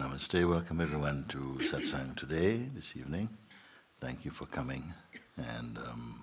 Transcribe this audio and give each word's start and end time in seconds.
Namaste, 0.00 0.48
welcome 0.48 0.80
everyone 0.80 1.26
to 1.28 1.58
satsang 1.60 2.16
today, 2.16 2.56
this 2.74 2.96
evening. 2.96 3.28
Thank 4.00 4.24
you 4.24 4.30
for 4.30 4.46
coming. 4.46 4.94
And 5.36 5.76
um, 5.76 6.22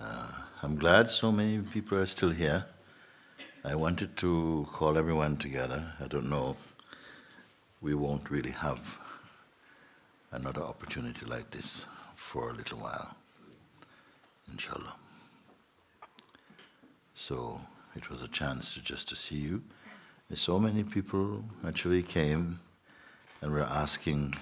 uh, 0.00 0.28
I'm 0.62 0.76
glad 0.76 1.10
so 1.10 1.30
many 1.30 1.58
people 1.58 1.98
are 1.98 2.06
still 2.06 2.30
here. 2.30 2.64
I 3.66 3.74
wanted 3.74 4.16
to 4.16 4.66
call 4.72 4.96
everyone 4.96 5.36
together. 5.36 5.92
I 6.02 6.06
don't 6.06 6.30
know, 6.30 6.56
we 7.82 7.94
won't 7.94 8.30
really 8.30 8.52
have 8.52 8.98
another 10.32 10.62
opportunity 10.62 11.26
like 11.26 11.50
this 11.50 11.84
for 12.16 12.48
a 12.48 12.54
little 12.54 12.78
while, 12.78 13.14
inshallah. 14.50 14.94
So 17.12 17.60
it 17.94 18.08
was 18.08 18.22
a 18.22 18.28
chance 18.28 18.72
to 18.72 18.80
just 18.80 19.06
to 19.10 19.16
see 19.16 19.36
you. 19.36 19.62
So 20.34 20.58
many 20.58 20.84
people 20.84 21.44
actually 21.66 22.02
came 22.02 22.60
and 23.42 23.52
were 23.52 23.62
asking, 23.62 24.34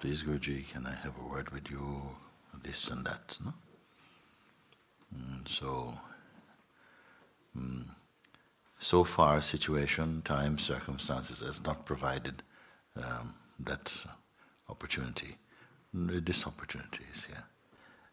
please 0.00 0.22
Guruji, 0.22 0.70
can 0.70 0.86
I 0.86 0.94
have 0.94 1.14
a 1.18 1.28
word 1.28 1.50
with 1.50 1.70
you, 1.70 2.02
this 2.62 2.88
and 2.88 3.04
that, 3.04 3.36
no? 3.44 3.52
And 5.14 5.46
so, 5.48 5.94
mm, 7.56 7.84
so 8.78 9.04
far 9.04 9.40
situation, 9.40 10.22
time, 10.22 10.58
circumstances 10.58 11.40
has 11.40 11.62
not 11.62 11.84
provided 11.84 12.42
um, 12.96 13.34
that 13.60 13.94
opportunity. 14.68 15.36
This 15.92 16.46
opportunity 16.46 17.04
is 17.12 17.24
here. 17.24 17.44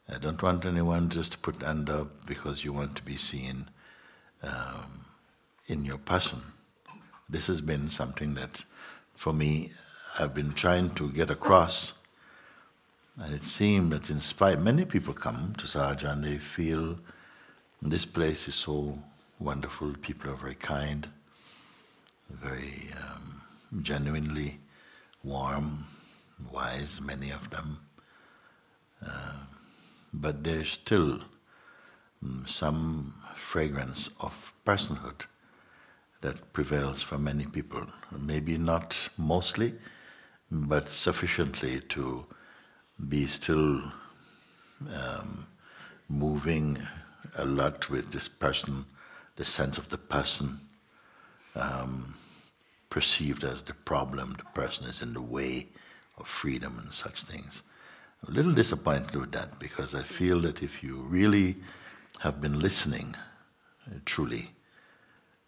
I 0.09 0.17
don't 0.17 0.41
want 0.41 0.65
anyone 0.65 1.09
just 1.09 1.31
to 1.31 1.37
put 1.37 1.61
hand 1.61 1.89
up 1.89 2.09
because 2.27 2.63
you 2.63 2.73
want 2.73 2.95
to 2.97 3.03
be 3.03 3.15
seen 3.15 3.69
um, 4.43 5.05
in 5.67 5.85
your 5.85 5.97
person. 5.97 6.41
This 7.29 7.47
has 7.47 7.61
been 7.61 7.89
something 7.89 8.33
that, 8.35 8.63
for 9.15 9.33
me, 9.33 9.71
I've 10.19 10.33
been 10.33 10.53
trying 10.53 10.91
to 10.95 11.11
get 11.11 11.29
across. 11.29 11.93
And 13.17 13.33
it 13.33 13.43
seemed 13.43 13.91
that 13.91 14.09
in 14.09 14.21
spite, 14.21 14.59
many 14.59 14.85
people 14.85 15.13
come 15.13 15.53
to 15.57 15.65
Sahaja 15.65 16.11
and 16.11 16.23
they 16.23 16.37
feel 16.37 16.97
this 17.81 18.05
place 18.05 18.47
is 18.47 18.55
so 18.55 18.97
wonderful, 19.39 19.93
people 20.01 20.31
are 20.31 20.35
very 20.35 20.55
kind, 20.55 21.07
very 22.29 22.89
um, 23.03 23.41
genuinely 23.81 24.59
warm, 25.23 25.83
wise, 26.51 27.01
many 27.01 27.31
of 27.31 27.49
them. 27.49 27.79
Uh, 29.05 29.33
but 30.13 30.43
there's 30.43 30.71
still 30.71 31.19
um, 32.23 32.45
some 32.47 33.13
fragrance 33.35 34.09
of 34.19 34.53
personhood 34.65 35.25
that 36.21 36.53
prevails 36.53 37.01
for 37.01 37.17
many 37.17 37.45
people. 37.45 37.85
Maybe 38.17 38.57
not 38.57 39.09
mostly, 39.17 39.73
but 40.49 40.89
sufficiently 40.89 41.81
to 41.89 42.25
be 43.09 43.25
still 43.25 43.81
um, 44.93 45.47
moving 46.09 46.77
a 47.35 47.45
lot 47.45 47.89
with 47.89 48.11
this 48.11 48.27
person, 48.27 48.85
the 49.35 49.45
sense 49.45 49.77
of 49.77 49.89
the 49.89 49.97
person 49.97 50.59
um, 51.55 52.13
perceived 52.89 53.43
as 53.43 53.63
the 53.63 53.73
problem, 53.73 54.35
the 54.37 54.61
person 54.61 54.85
is 54.87 55.01
in 55.01 55.13
the 55.13 55.21
way 55.21 55.67
of 56.17 56.27
freedom 56.27 56.79
and 56.83 56.93
such 56.93 57.23
things 57.23 57.63
a 58.27 58.31
little 58.31 58.53
disappointed 58.53 59.15
with 59.15 59.31
that 59.31 59.57
because 59.59 59.95
I 59.95 60.03
feel 60.03 60.39
that 60.41 60.61
if 60.61 60.83
you 60.83 60.97
really 60.97 61.57
have 62.19 62.39
been 62.39 62.59
listening 62.59 63.15
uh, 63.87 63.95
truly, 64.05 64.51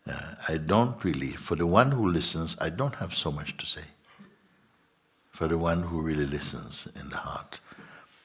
uh, 0.09 0.35
I 0.47 0.57
don't 0.57 1.03
really, 1.03 1.31
for 1.31 1.55
the 1.55 1.67
one 1.67 1.91
who 1.91 2.09
listens, 2.09 2.57
I 2.59 2.69
don't 2.69 2.95
have 2.95 3.13
so 3.13 3.31
much 3.31 3.57
to 3.57 3.65
say. 3.65 3.83
For 5.31 5.47
the 5.47 5.57
one 5.57 5.83
who 5.83 6.01
really 6.01 6.25
listens 6.25 6.87
in 6.99 7.09
the 7.09 7.17
heart, 7.17 7.59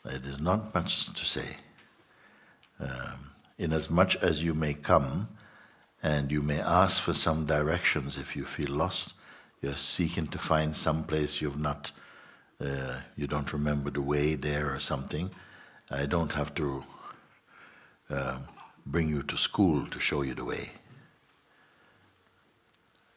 it 0.05 0.25
is 0.25 0.41
not 0.41 0.75
much 0.75 1.12
to 1.12 1.25
say. 1.25 1.56
Um, 2.81 3.31
in 3.59 3.72
as 3.72 3.91
much 3.91 4.16
as 4.16 4.43
you 4.43 4.55
may 4.55 4.75
come 4.75 5.28
and 6.03 6.31
you 6.31 6.43
may 6.43 6.61
ask 6.61 7.03
for 7.03 7.15
some 7.15 7.44
directions 7.47 8.16
if 8.16 8.37
you 8.37 8.45
feel 8.45 8.71
lost, 8.71 9.15
you're 9.62 9.77
seeking 9.77 10.28
to 10.28 10.39
find 10.39 10.77
some 10.77 11.05
place 11.05 11.41
you've 11.41 11.59
not 11.59 11.91
uh, 12.60 12.99
you 13.16 13.27
don't 13.27 13.53
remember 13.53 13.91
the 13.91 14.03
way 14.03 14.34
there 14.34 14.75
or 14.75 14.81
something, 14.81 15.31
I 15.91 16.06
don't 16.06 16.33
have 16.33 16.55
to 16.55 16.83
uh, 18.10 18.39
bring 18.87 19.09
you 19.09 19.22
to 19.22 19.37
school 19.37 19.87
to 19.87 19.99
show 20.00 20.22
you 20.22 20.34
the 20.34 20.45
way. 20.45 20.72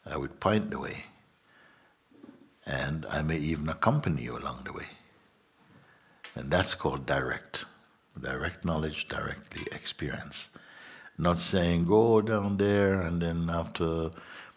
I 0.05 0.17
would 0.17 0.39
point 0.39 0.69
the 0.69 0.79
way, 0.79 1.05
and 2.65 3.05
I 3.09 3.21
may 3.21 3.37
even 3.37 3.69
accompany 3.69 4.23
you 4.23 4.37
along 4.37 4.61
the 4.65 4.73
way. 4.73 4.87
And 6.35 6.49
that's 6.51 6.73
called 6.73 7.05
direct. 7.05 7.65
Direct 8.19 8.65
knowledge, 8.65 9.07
directly 9.07 9.65
experience. 9.71 10.49
Not 11.17 11.39
saying, 11.39 11.85
go 11.85 12.21
down 12.21 12.57
there 12.57 13.01
and 13.01 13.21
then 13.21 13.49
after 13.49 14.11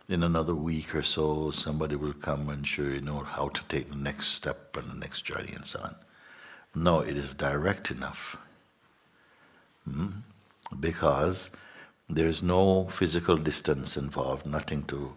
in 0.08 0.22
another 0.22 0.54
week 0.54 0.94
or 0.94 1.02
so, 1.02 1.50
somebody 1.50 1.96
will 1.96 2.12
come 2.12 2.48
and 2.50 2.66
show 2.66 2.82
you 2.82 3.00
know 3.00 3.20
how 3.20 3.48
to 3.48 3.62
take 3.68 3.88
the 3.88 3.96
next 3.96 4.28
step 4.28 4.76
and 4.76 4.90
the 4.90 4.94
next 4.94 5.22
journey 5.22 5.52
and 5.54 5.66
so 5.66 5.80
on. 5.80 5.94
No, 6.74 7.00
it 7.00 7.16
is 7.16 7.34
direct 7.34 7.90
enough. 7.90 8.36
Hmm? 9.88 10.08
Because 10.80 11.50
there 12.08 12.26
is 12.26 12.42
no 12.42 12.84
physical 12.84 13.36
distance 13.36 13.96
involved, 13.96 14.44
nothing 14.44 14.84
to, 14.84 15.16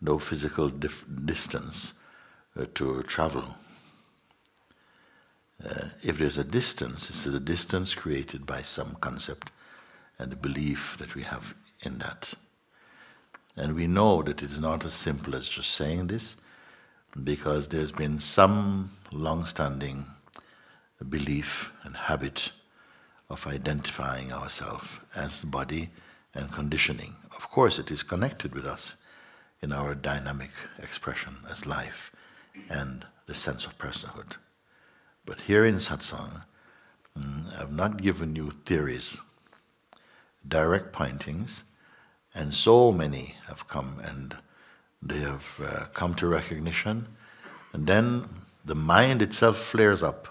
no 0.00 0.18
physical 0.18 0.68
dif- 0.68 1.04
distance 1.24 1.94
uh, 2.58 2.64
to 2.74 3.02
travel. 3.04 3.44
Uh, 5.64 5.88
if 6.02 6.18
there's 6.18 6.38
a 6.38 6.44
distance, 6.44 7.10
it's 7.10 7.26
a 7.26 7.38
distance 7.38 7.94
created 7.94 8.46
by 8.46 8.62
some 8.62 8.96
concept 9.00 9.50
and 10.18 10.32
the 10.32 10.36
belief 10.36 10.96
that 10.98 11.14
we 11.14 11.22
have 11.22 11.54
in 11.82 11.98
that. 11.98 12.34
And 13.56 13.74
we 13.74 13.86
know 13.86 14.22
that 14.22 14.42
it 14.42 14.50
is 14.50 14.60
not 14.60 14.84
as 14.84 14.94
simple 14.94 15.34
as 15.34 15.48
just 15.48 15.72
saying 15.72 16.06
this, 16.06 16.36
because 17.24 17.68
there's 17.68 17.92
been 17.92 18.20
some 18.20 18.88
long 19.12 19.44
standing 19.44 20.06
belief 21.08 21.72
and 21.82 21.96
habit 21.96 22.52
of 23.28 23.46
identifying 23.46 24.32
ourselves 24.32 24.86
as 25.14 25.42
body 25.42 25.90
and 26.34 26.52
conditioning. 26.52 27.14
Of 27.36 27.50
course, 27.50 27.78
it 27.78 27.90
is 27.90 28.02
connected 28.02 28.54
with 28.54 28.66
us 28.66 28.94
in 29.62 29.72
our 29.72 29.94
dynamic 29.94 30.50
expression 30.82 31.36
as 31.50 31.66
life 31.66 32.12
and 32.68 33.04
the 33.26 33.34
sense 33.34 33.66
of 33.66 33.78
personhood. 33.78 34.36
But 35.26 35.40
here 35.40 35.64
in 35.64 35.76
satsang, 35.76 36.44
mm, 37.18 37.60
I've 37.60 37.72
not 37.72 38.02
given 38.02 38.34
you 38.34 38.52
theories, 38.64 39.20
direct 40.46 40.92
pointings 40.92 41.64
and 42.34 42.54
so 42.54 42.92
many 42.92 43.36
have 43.46 43.66
come 43.68 44.00
and 44.04 44.36
they 45.02 45.18
have 45.18 45.46
uh, 45.62 45.84
come 45.92 46.14
to 46.14 46.26
recognition. 46.26 47.06
And 47.72 47.86
then 47.86 48.28
the 48.64 48.74
mind 48.74 49.22
itself 49.22 49.58
flares 49.58 50.02
up. 50.02 50.28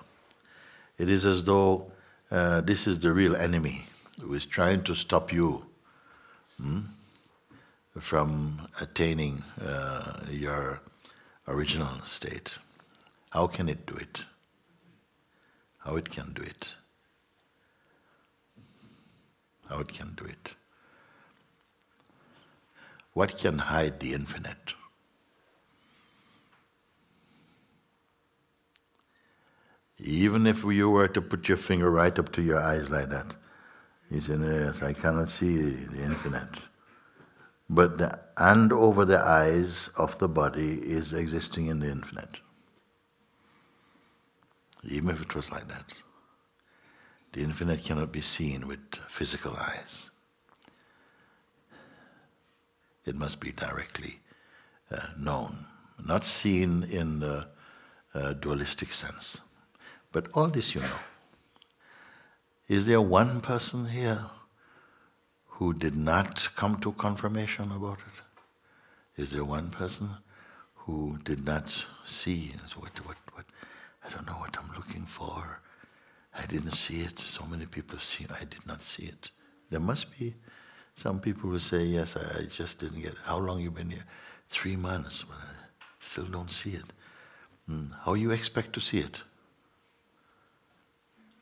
It 0.97 1.09
is 1.09 1.25
as 1.25 1.43
though 1.43 1.91
uh, 2.31 2.61
this 2.61 2.87
is 2.87 2.99
the 2.99 3.11
real 3.11 3.35
enemy 3.35 3.85
who 4.21 4.33
is 4.33 4.45
trying 4.45 4.83
to 4.83 4.93
stop 4.93 5.33
you 5.33 5.65
hmm, 6.61 6.81
from 7.97 8.67
attaining 8.81 9.43
uh, 9.61 10.21
your 10.29 10.81
original 11.47 12.01
state. 12.05 12.57
How 13.31 13.47
can 13.47 13.69
it 13.69 13.85
do 13.85 13.95
it? 13.95 14.25
How 15.79 15.95
it 15.95 16.09
can 16.09 16.33
do 16.33 16.41
it? 16.41 16.75
How 19.69 19.79
it 19.79 19.87
can 19.87 20.13
do 20.15 20.25
it? 20.25 20.55
What 23.13 23.37
can 23.37 23.57
hide 23.57 23.99
the 23.99 24.13
infinite? 24.13 24.73
Even 29.97 30.47
if 30.47 30.63
you 30.63 30.89
were 30.89 31.07
to 31.09 31.21
put 31.21 31.47
your 31.47 31.57
finger 31.57 31.89
right 31.91 32.17
up 32.17 32.31
to 32.31 32.41
your 32.41 32.59
eyes 32.59 32.89
like 32.89 33.09
that, 33.09 33.35
you 34.09 34.21
say, 34.21 34.35
Yes, 34.35 34.81
I 34.81 34.93
cannot 34.93 35.29
see 35.29 35.57
the 35.57 36.03
infinite. 36.03 36.68
But 37.69 37.97
the 37.97 38.19
hand 38.37 38.73
over 38.73 39.05
the 39.05 39.19
eyes 39.19 39.89
of 39.97 40.17
the 40.19 40.27
body 40.27 40.79
is 40.81 41.13
existing 41.13 41.67
in 41.67 41.79
the 41.79 41.89
infinite. 41.89 42.37
Even 44.83 45.09
if 45.09 45.21
it 45.21 45.35
was 45.35 45.51
like 45.51 45.67
that. 45.67 45.93
The 47.33 47.41
infinite 47.41 47.83
cannot 47.83 48.11
be 48.11 48.21
seen 48.21 48.67
with 48.67 48.79
physical 49.07 49.55
eyes 49.55 50.09
it 53.09 53.15
must 53.15 53.39
be 53.39 53.51
directly 53.51 54.19
uh, 54.91 55.07
known, 55.17 55.65
not 56.05 56.23
seen 56.23 56.83
in 56.83 57.19
the 57.19 57.47
uh, 58.13 58.33
dualistic 58.33 58.93
sense. 58.93 59.41
But 60.11 60.27
all 60.33 60.47
this 60.47 60.75
you 60.75 60.81
know. 60.81 60.99
Is 62.67 62.85
there 62.85 63.01
one 63.01 63.41
person 63.41 63.87
here 63.87 64.25
who 65.59 65.73
did 65.73 65.93
not 65.93 66.47
come 66.55 66.79
to 66.79 66.93
confirmation 66.93 67.69
about 67.73 67.99
it? 67.99 69.21
Is 69.21 69.31
there 69.31 69.43
one 69.43 69.69
person 69.69 70.09
who 70.73 71.17
did 71.25 71.45
not 71.45 71.85
see? 72.05 72.53
What, 72.77 72.97
what, 73.05 73.17
what? 73.33 73.45
I 74.05 74.09
don't 74.09 74.25
know 74.25 74.39
what 74.39 74.57
I'm 74.57 74.73
looking 74.73 75.05
for. 75.05 75.59
I 76.33 76.45
didn't 76.45 76.71
see 76.75 77.01
it. 77.01 77.19
So 77.19 77.43
many 77.43 77.65
people 77.65 77.97
have 77.97 78.03
see. 78.03 78.25
I 78.29 78.45
did 78.45 78.65
not 78.65 78.81
see 78.81 79.07
it. 79.07 79.31
There 79.69 79.81
must 79.81 80.17
be 80.17 80.33
some 80.95 81.19
people 81.19 81.49
who 81.49 81.59
say, 81.59 81.83
"Yes, 81.83 82.15
I, 82.15 82.43
I 82.43 82.45
just 82.45 82.79
didn't 82.79 83.01
get 83.01 83.11
it." 83.11 83.25
How 83.25 83.37
long 83.37 83.59
you 83.59 83.69
been 83.69 83.89
here? 83.89 84.05
Three 84.47 84.77
months, 84.77 85.25
but 85.25 85.35
I 85.35 85.85
still 85.99 86.29
don't 86.37 86.51
see 86.51 86.75
it. 86.75 86.93
Hmm. 87.67 87.87
How 88.05 88.13
you 88.13 88.31
expect 88.31 88.71
to 88.73 88.79
see 88.79 88.99
it? 88.99 89.23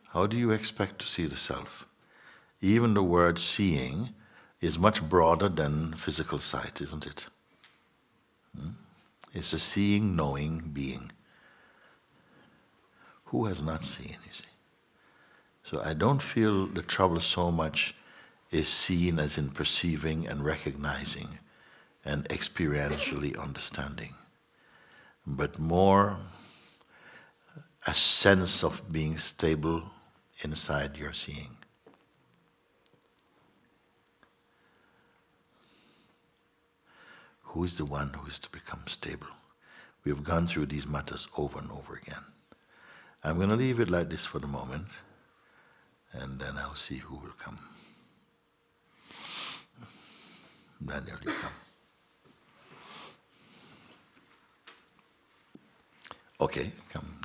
How 0.10 0.26
do 0.26 0.40
you 0.40 0.50
expect 0.50 0.98
to 1.02 1.06
see 1.06 1.28
the 1.28 1.38
self? 1.38 1.86
Even 2.62 2.94
the 2.94 3.04
word 3.04 3.38
seeing 3.40 4.10
is 4.62 4.80
much 4.80 5.08
broader 5.08 5.50
than 5.50 5.94
physical 5.94 6.40
sight, 6.40 6.82
isn't 6.82 7.06
it? 7.06 7.28
Hmm? 8.58 8.70
It's 9.34 9.54
a 9.54 9.60
seeing, 9.60 10.16
knowing 10.16 10.72
being. 10.74 11.12
Who 13.26 13.46
has 13.46 13.62
not 13.62 13.84
seen, 13.84 14.18
you 14.26 14.34
see? 14.34 14.44
So 15.64 15.82
I 15.84 15.94
don't 15.94 16.22
feel 16.22 16.66
the 16.68 16.82
trouble 16.82 17.20
so 17.20 17.52
much 17.52 17.94
is 18.52 18.68
seen 18.70 19.20
as 19.20 19.38
in 19.38 19.52
perceiving 19.52 20.28
and 20.28 20.46
recognizing 20.46 21.40
and 22.06 22.28
experientially 22.30 23.38
understanding, 23.38 24.16
but 25.26 25.60
more 25.60 26.18
a 27.86 27.94
sense 27.94 28.64
of 28.64 28.82
being 28.92 29.18
stable 29.18 29.84
inside 30.42 30.96
your 30.96 31.12
seeing. 31.14 31.58
Who 37.58 37.64
is 37.64 37.76
the 37.76 37.86
one 37.86 38.14
who 38.14 38.28
is 38.28 38.38
to 38.38 38.50
become 38.52 38.84
stable? 38.86 39.34
We 40.04 40.12
have 40.12 40.24
gone 40.24 40.46
through 40.46 40.68
these 40.68 40.86
matters 40.86 41.28
over 41.36 41.58
and 41.58 41.72
over 41.72 41.96
again. 41.96 42.24
I'm 43.24 43.38
going 43.38 43.50
to 43.50 43.56
leave 43.56 43.80
it 43.80 43.90
like 43.90 44.12
this 44.12 44.28
for 44.28 44.38
the 44.38 44.46
moment 44.46 44.86
and 46.12 46.40
then 46.40 46.56
I'll 46.56 46.76
see 46.76 46.98
who 46.98 47.16
will 47.16 47.34
come. 47.40 47.58
Daniel, 50.86 51.18
you 51.26 51.32
come. 51.32 51.52
Okay, 56.40 56.72
come. 56.94 57.22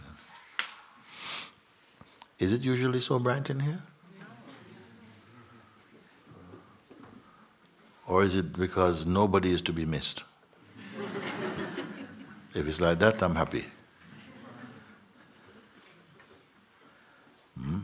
Is 2.38 2.54
it 2.54 2.62
usually 2.62 3.00
so 3.00 3.18
bright 3.18 3.50
in 3.50 3.60
here? 3.60 3.82
Or 8.12 8.22
is 8.22 8.36
it 8.36 8.52
because 8.52 9.06
nobody 9.06 9.54
is 9.54 9.62
to 9.62 9.72
be 9.72 9.86
missed? 9.86 10.22
if 12.54 12.68
it's 12.68 12.78
like 12.78 12.98
that, 12.98 13.22
I'm 13.22 13.34
happy. 13.34 13.64
Hmm? 17.58 17.78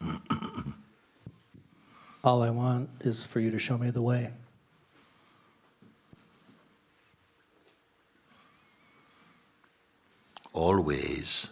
All 2.24 2.42
I 2.42 2.50
want 2.50 2.90
is 3.02 3.24
for 3.24 3.38
you 3.38 3.52
to 3.52 3.60
show 3.60 3.78
me 3.78 3.90
the 3.90 4.02
way. 4.02 4.32
All 10.52 10.80
ways 10.80 11.46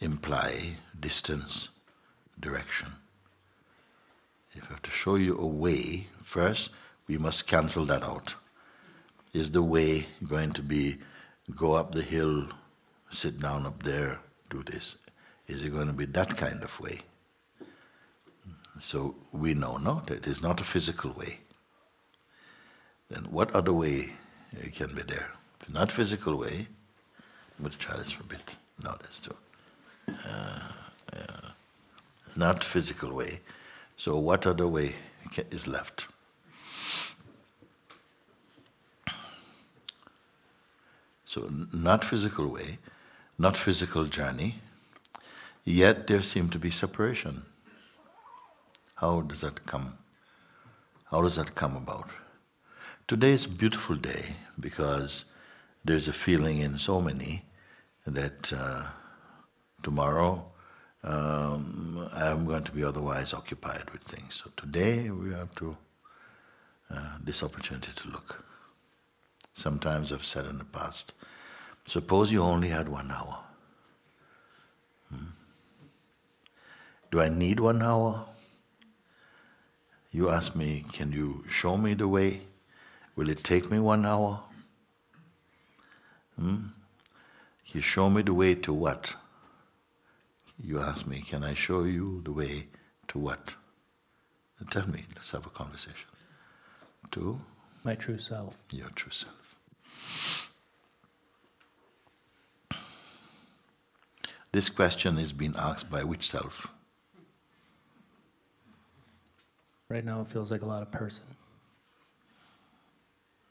imply 0.00 0.78
distance, 0.98 1.68
direction. 2.40 2.88
If 4.56 4.70
I 4.70 4.74
have 4.74 4.82
to 4.82 4.85
show 4.96 5.16
you 5.16 5.38
a 5.38 5.46
way, 5.46 6.06
first 6.24 6.70
we 7.06 7.18
must 7.18 7.46
cancel 7.46 7.84
that 7.86 8.02
out. 8.02 8.34
Is 9.32 9.50
the 9.50 9.62
way 9.62 10.06
going 10.26 10.52
to 10.52 10.62
be 10.62 10.96
go 11.54 11.74
up 11.74 11.92
the 11.92 12.02
hill, 12.02 12.48
sit 13.12 13.40
down 13.40 13.66
up 13.66 13.82
there, 13.82 14.18
do 14.50 14.62
this? 14.62 14.96
Is 15.46 15.62
it 15.62 15.70
going 15.70 15.86
to 15.88 15.92
be 15.92 16.06
that 16.06 16.36
kind 16.36 16.62
of 16.62 16.80
way? 16.80 17.00
So 18.80 19.14
we 19.32 19.54
know, 19.54 19.76
no, 19.76 20.02
it 20.08 20.26
is 20.26 20.42
not 20.42 20.60
a 20.60 20.64
physical 20.64 21.12
way. 21.12 21.38
Then 23.10 23.24
what 23.30 23.54
other 23.54 23.72
way 23.72 24.10
can 24.74 24.94
be 24.94 25.02
there? 25.02 25.30
If 25.60 25.70
not 25.70 25.92
physical 25.92 26.36
way, 26.36 26.66
but 27.60 27.72
the 27.72 27.78
child 27.78 28.00
is 28.00 28.12
forbid. 28.12 28.42
No, 28.82 28.90
that's 29.00 29.20
true. 29.20 29.36
Uh, 30.08 30.72
uh, 31.12 31.48
not 32.36 32.64
physical 32.64 33.14
way. 33.14 33.40
So 33.96 34.18
what 34.18 34.46
other 34.46 34.68
way 34.68 34.94
is 35.50 35.66
left? 35.66 36.06
So 41.24 41.50
not 41.72 42.04
physical 42.04 42.46
way, 42.46 42.78
not 43.38 43.56
physical 43.56 44.04
journey, 44.04 44.60
yet 45.64 46.06
there 46.06 46.22
seem 46.22 46.48
to 46.50 46.58
be 46.58 46.70
separation. 46.70 47.42
How 48.94 49.22
does 49.22 49.40
that 49.40 49.66
come? 49.66 49.98
How 51.10 51.22
does 51.22 51.36
that 51.36 51.54
come 51.54 51.76
about? 51.76 52.10
Today 53.08 53.32
is 53.32 53.44
a 53.44 53.48
beautiful 53.48 53.96
day 53.96 54.36
because 54.58 55.26
there's 55.84 56.08
a 56.08 56.12
feeling 56.12 56.58
in 56.58 56.78
so 56.78 57.00
many 57.00 57.44
that 58.06 58.52
uh, 58.52 58.84
tomorrow 59.82 60.44
um, 61.04 62.08
I'm 62.12 62.46
going 62.46 62.64
to 62.64 62.72
be 62.72 62.82
otherwise 62.84 63.32
occupied 63.32 63.90
with 63.90 64.02
things. 64.02 64.42
So 64.42 64.50
today 64.56 65.10
we 65.10 65.32
have 65.32 65.54
to 65.56 65.76
uh, 66.90 67.18
this 67.22 67.42
opportunity 67.42 67.92
to 67.96 68.08
look. 68.08 68.44
Sometimes 69.54 70.12
I've 70.12 70.24
said 70.24 70.46
in 70.46 70.58
the 70.58 70.64
past, 70.64 71.12
suppose 71.86 72.30
you 72.30 72.42
only 72.42 72.68
had 72.68 72.88
one 72.88 73.10
hour. 73.10 73.38
Hmm? 75.10 75.24
Do 77.10 77.20
I 77.20 77.28
need 77.28 77.60
one 77.60 77.82
hour? 77.82 78.24
You 80.12 80.30
ask 80.30 80.54
me, 80.54 80.84
can 80.92 81.12
you 81.12 81.44
show 81.48 81.76
me 81.76 81.94
the 81.94 82.08
way? 82.08 82.42
Will 83.16 83.28
it 83.30 83.42
take 83.42 83.70
me 83.70 83.78
one 83.78 84.04
hour? 84.04 84.40
Hmm? 86.38 86.66
You 87.66 87.80
show 87.80 88.08
me 88.10 88.22
the 88.22 88.34
way 88.34 88.54
to 88.54 88.72
what? 88.72 89.14
You 90.62 90.80
ask 90.80 91.06
me, 91.06 91.20
can 91.20 91.44
I 91.44 91.54
show 91.54 91.84
you 91.84 92.22
the 92.24 92.32
way 92.32 92.68
to 93.08 93.18
what? 93.18 93.54
Tell 94.70 94.88
me, 94.88 95.04
let's 95.14 95.30
have 95.32 95.46
a 95.46 95.50
conversation. 95.50 96.08
To? 97.12 97.38
My 97.84 97.94
true 97.94 98.18
self. 98.18 98.64
Your 98.72 98.88
true 98.90 99.12
self. 99.12 99.46
This 104.52 104.70
question 104.70 105.18
is 105.18 105.32
being 105.32 105.54
asked 105.56 105.90
by 105.90 106.02
which 106.02 106.30
self? 106.30 106.68
Right 109.88 110.04
now, 110.04 110.22
it 110.22 110.28
feels 110.28 110.50
like 110.50 110.62
a 110.62 110.66
lot 110.66 110.82
of 110.82 110.90
person. 110.90 111.24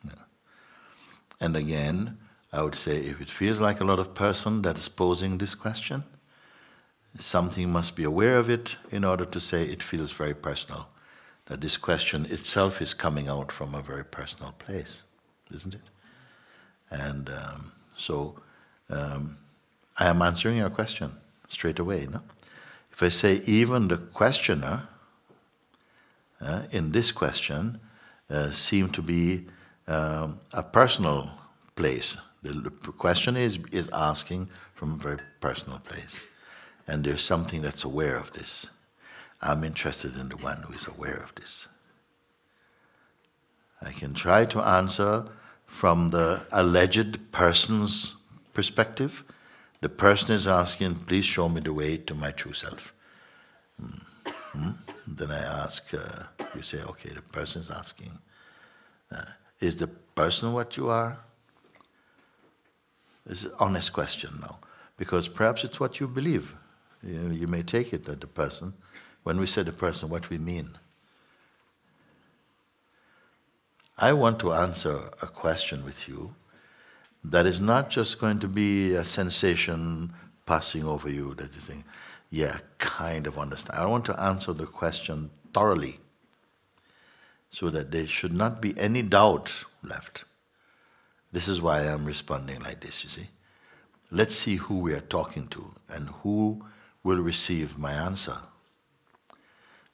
Yeah. 0.03 0.23
And 1.39 1.55
again, 1.55 2.17
I 2.51 2.61
would 2.63 2.75
say 2.75 2.97
if 2.97 3.21
it 3.21 3.29
feels 3.29 3.59
like 3.59 3.79
a 3.79 3.85
lot 3.85 3.99
of 3.99 4.15
person 4.15 4.63
that 4.63 4.77
is 4.77 4.89
posing 4.89 5.37
this 5.37 5.55
question, 5.55 6.03
something 7.17 7.71
must 7.71 7.95
be 7.95 8.03
aware 8.03 8.37
of 8.37 8.49
it 8.49 8.77
in 8.91 9.03
order 9.03 9.25
to 9.25 9.39
say 9.39 9.63
it 9.63 9.83
feels 9.83 10.11
very 10.11 10.33
personal. 10.33 10.87
That 11.45 11.61
this 11.61 11.77
question 11.77 12.25
itself 12.25 12.81
is 12.81 12.93
coming 12.93 13.27
out 13.27 13.51
from 13.51 13.75
a 13.75 13.81
very 13.81 14.03
personal 14.03 14.53
place, 14.57 15.03
isn't 15.53 15.75
it? 15.75 15.81
And 16.89 17.29
um, 17.29 17.71
so 17.95 18.39
um, 18.89 19.37
I 19.97 20.07
am 20.07 20.21
answering 20.21 20.57
your 20.57 20.69
question 20.69 21.11
straight 21.47 21.79
away. 21.79 22.07
No? 22.09 22.21
If 22.91 23.03
I 23.03 23.09
say 23.09 23.41
even 23.45 23.87
the 23.87 23.97
questioner 23.97 24.87
uh, 26.41 26.63
in 26.71 26.91
this 26.91 27.11
question 27.11 27.79
uh, 28.29 28.51
seem 28.51 28.89
to 28.89 29.01
be 29.01 29.45
um, 29.87 30.39
a 30.53 30.63
personal 30.63 31.29
place. 31.75 32.17
The, 32.43 32.69
question 32.97 33.35
is, 33.37 33.59
is 33.71 33.89
asking 33.91 34.49
from 34.75 34.93
a 34.93 34.97
very 34.97 35.19
personal 35.41 35.79
place. 35.79 36.25
And 36.87 37.03
there's 37.03 37.23
something 37.23 37.61
that's 37.61 37.83
aware 37.83 38.15
of 38.15 38.31
this. 38.33 38.67
I'm 39.41 39.63
interested 39.63 40.15
in 40.15 40.29
the 40.29 40.37
one 40.37 40.61
who 40.63 40.73
is 40.73 40.87
aware 40.87 41.21
of 41.23 41.33
this. 41.35 41.67
I 43.81 43.91
can 43.91 44.13
try 44.13 44.45
to 44.45 44.59
answer 44.59 45.25
from 45.67 46.09
the 46.09 46.41
alleged 46.51 47.31
person's 47.31 48.15
perspective. 48.53 49.23
The 49.81 49.89
person 49.89 50.31
is 50.33 50.47
asking, 50.47 50.95
please 51.05 51.25
show 51.25 51.49
me 51.49 51.61
the 51.61 51.73
way 51.73 51.97
to 51.97 52.15
my 52.15 52.31
true 52.31 52.53
self. 52.53 52.93
Hmm. 53.79 54.31
Hmm? 54.57 54.71
Then 55.05 55.31
I 55.31 55.63
ask, 55.63 55.93
uh, 55.93 56.23
you 56.55 56.61
say, 56.61 56.81
okay, 56.81 57.09
the 57.13 57.21
person 57.21 57.61
is 57.61 57.69
asking, 57.69 58.17
uh, 59.11 59.25
is 59.59 59.75
the 59.75 59.87
person 59.87 60.53
what 60.53 60.77
you 60.77 60.89
are? 60.89 61.17
It's 63.29 63.43
an 63.43 63.51
honest 63.59 63.91
question 63.91 64.37
now, 64.41 64.59
because 64.97 65.27
perhaps 65.27 65.63
it's 65.63 65.79
what 65.79 65.99
you 65.99 66.07
believe. 66.07 66.55
You, 67.05 67.29
you 67.31 67.47
may 67.47 67.63
take 67.63 67.93
it 67.93 68.03
that 68.05 68.21
the 68.21 68.27
person 68.27 68.73
when 69.25 69.39
we 69.39 69.47
say 69.47 69.63
the 69.63 69.71
person, 69.71 70.07
what 70.07 70.29
we 70.29 70.37
mean. 70.37 70.69
I 73.97 74.13
want 74.13 74.39
to 74.41 74.53
answer 74.53 75.09
a 75.19 75.25
question 75.25 75.83
with 75.83 76.07
you 76.07 76.35
that 77.23 77.47
is 77.47 77.59
not 77.59 77.89
just 77.89 78.19
going 78.19 78.39
to 78.41 78.47
be 78.47 78.93
a 78.93 79.03
sensation 79.03 80.13
passing 80.45 80.83
over 80.83 81.09
you 81.09 81.33
that 81.35 81.55
you 81.55 81.59
think, 81.59 81.85
yeah, 82.29 82.59
kind 82.77 83.25
of 83.25 83.39
understand. 83.39 83.79
I 83.79 83.87
want 83.87 84.05
to 84.05 84.21
answer 84.21 84.53
the 84.53 84.67
question 84.67 85.31
thoroughly 85.55 85.97
so 87.49 87.71
that 87.71 87.89
there 87.89 88.05
should 88.05 88.33
not 88.33 88.61
be 88.61 88.77
any 88.77 89.01
doubt 89.01 89.51
left. 89.81 90.25
This 91.31 91.47
is 91.47 91.61
why 91.61 91.79
I'm 91.79 92.05
responding 92.05 92.61
like 92.61 92.79
this, 92.79 93.03
you 93.03 93.09
see. 93.09 93.29
Let's 94.11 94.35
see 94.35 94.57
who 94.57 94.81
we 94.81 94.93
are 94.93 95.01
talking 95.01 95.47
to 95.47 95.73
and 95.89 96.09
who 96.21 96.63
will 97.05 97.21
receive 97.21 97.77
my 97.77 97.93
answer. 97.93 98.37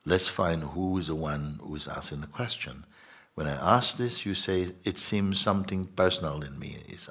Let's 0.06 0.30
find 0.30 0.63
who 0.63 0.98
is 0.98 1.08
the 1.08 1.15
one 1.15 1.60
who 1.62 1.75
is 1.75 1.88
asking 1.88 2.22
the 2.22 2.27
question. 2.27 2.86
When 3.36 3.48
I 3.48 3.75
ask 3.75 3.98
this, 3.98 4.25
you 4.25 4.34
say, 4.34 4.74
it 4.86 4.98
seems 4.98 5.39
something 5.39 5.88
personal 5.88 6.41
in 6.41 6.58
me 6.58 6.77
is, 6.88 7.10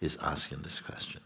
is 0.00 0.16
asking 0.22 0.62
this 0.62 0.78
question. 0.80 1.20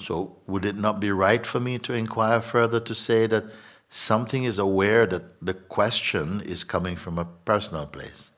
So, 0.00 0.36
would 0.46 0.66
it 0.66 0.76
not 0.76 1.00
be 1.00 1.10
right 1.10 1.44
for 1.46 1.58
me 1.58 1.78
to 1.78 1.94
inquire 1.94 2.42
further 2.42 2.80
to 2.80 2.94
say 2.94 3.26
that 3.28 3.44
something 3.88 4.44
is 4.44 4.58
aware 4.58 5.06
that 5.06 5.44
the 5.44 5.54
question 5.54 6.42
is 6.42 6.64
coming 6.64 6.96
from 6.96 7.18
a 7.18 7.24
personal 7.24 7.86
place? 7.86 8.30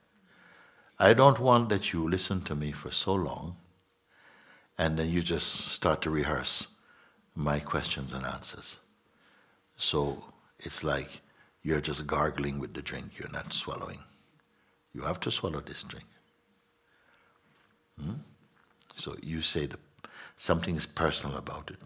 I 0.98 1.14
don't 1.14 1.40
want 1.40 1.68
that 1.70 1.92
you 1.92 2.08
listen 2.08 2.42
to 2.42 2.54
me 2.54 2.70
for 2.70 2.92
so 2.92 3.14
long 3.14 3.56
and 4.78 4.96
then 4.96 5.10
you 5.10 5.20
just 5.20 5.68
start 5.68 6.00
to 6.02 6.10
rehearse 6.10 6.68
my 7.36 7.60
questions 7.60 8.12
and 8.14 8.24
answers. 8.24 8.78
So 9.76 10.24
it's 10.58 10.82
like 10.82 11.20
you're 11.62 11.80
just 11.80 12.06
gargling 12.06 12.58
with 12.58 12.74
the 12.74 12.82
drink, 12.82 13.18
you're 13.18 13.30
not 13.30 13.52
swallowing. 13.52 13.98
You 14.94 15.02
have 15.02 15.20
to 15.20 15.30
swallow 15.30 15.60
this 15.60 15.82
drink. 15.82 16.06
Hmm? 18.00 18.14
So 18.96 19.16
you 19.22 19.42
say 19.42 19.66
that 19.66 19.80
something 20.38 20.76
is 20.76 20.86
personal 20.86 21.36
about 21.36 21.70
it. 21.70 21.80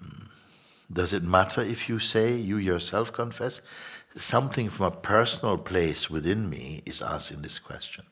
Hmm. 0.00 0.26
Does 0.92 1.12
it 1.12 1.24
matter 1.24 1.60
if 1.62 1.88
you 1.88 1.98
say, 1.98 2.36
you 2.36 2.56
yourself 2.58 3.12
confess? 3.12 3.60
Something 4.14 4.68
from 4.68 4.86
a 4.86 4.96
personal 4.96 5.58
place 5.58 6.08
within 6.08 6.48
me 6.48 6.82
is 6.86 7.02
asking 7.02 7.42
this 7.42 7.58
question. 7.58 8.04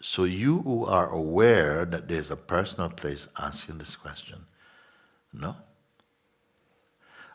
So 0.00 0.24
you 0.24 0.60
who 0.62 0.86
are 0.86 1.10
aware 1.10 1.84
that 1.84 2.08
there's 2.08 2.30
a 2.30 2.36
personal 2.36 2.88
place 2.88 3.28
asking 3.38 3.78
this 3.78 3.94
question, 3.94 4.46
no? 5.32 5.56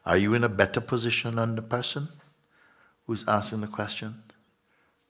Are 0.05 0.17
you 0.17 0.33
in 0.33 0.43
a 0.43 0.49
better 0.49 0.79
position 0.79 1.35
than 1.35 1.55
the 1.55 1.61
person 1.61 2.07
who's 3.05 3.27
asking 3.27 3.61
the 3.61 3.67
question? 3.67 4.23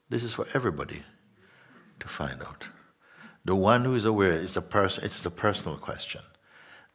This 0.10 0.24
is 0.24 0.34
for 0.34 0.48
everybody 0.53 1.03
to 2.00 2.08
find 2.08 2.41
out. 2.41 2.70
The 3.46 3.56
one 3.56 3.86
who 3.86 3.96
is 3.96 4.06
aware 4.06 4.32
is 4.32 4.58
a 4.58 4.62
person 4.62 5.06
it's 5.06 5.25
a 5.25 5.32
personal 5.32 5.77
question. 5.77 6.22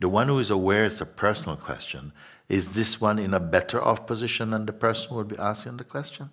The 0.01 0.09
one 0.09 0.29
who 0.29 0.39
is 0.39 0.51
aware 0.51 0.85
it's 0.85 1.01
a 1.01 1.07
personal 1.07 1.57
question. 1.57 2.13
Is 2.49 2.75
this 2.75 3.01
one 3.01 3.19
in 3.19 3.35
a 3.35 3.41
better 3.41 3.83
off 3.83 4.07
position 4.07 4.51
than 4.51 4.67
the 4.67 4.73
person 4.73 5.11
who 5.11 5.15
will 5.17 5.25
be 5.25 5.39
asking 5.39 5.77
the 5.77 5.85
question? 5.85 6.31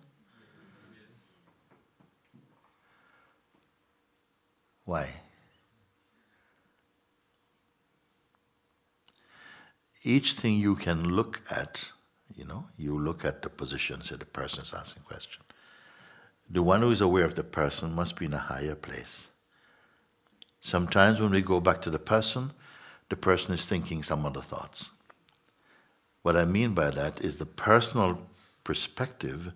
Why? 4.85 5.13
Each 10.03 10.33
thing 10.33 10.57
you 10.57 10.75
can 10.75 11.09
look 11.09 11.41
at, 11.51 11.89
you 12.35 12.45
know, 12.45 12.65
you 12.77 12.97
look 12.97 13.25
at 13.25 13.41
the 13.41 13.49
position, 13.49 14.03
so 14.03 14.15
the 14.15 14.25
person 14.25 14.63
is 14.63 14.73
asking 14.73 15.03
question. 15.03 15.43
The 16.49 16.63
one 16.63 16.81
who 16.81 16.91
is 16.91 17.01
aware 17.01 17.25
of 17.25 17.35
the 17.35 17.43
person 17.43 17.93
must 17.93 18.15
be 18.15 18.25
in 18.25 18.33
a 18.33 18.37
higher 18.37 18.75
place. 18.75 19.29
Sometimes 20.61 21.21
when 21.21 21.31
we 21.31 21.41
go 21.41 21.59
back 21.59 21.81
to 21.81 21.89
the 21.89 21.99
person, 21.99 22.51
the 23.09 23.15
person 23.15 23.53
is 23.53 23.65
thinking 23.65 24.03
some 24.03 24.25
other 24.25 24.41
thoughts. 24.41 24.91
What 26.21 26.35
I 26.35 26.45
mean 26.45 26.73
by 26.73 26.91
that 26.91 27.21
is 27.21 27.37
the 27.37 27.45
personal 27.45 28.21
perspective 28.63 29.51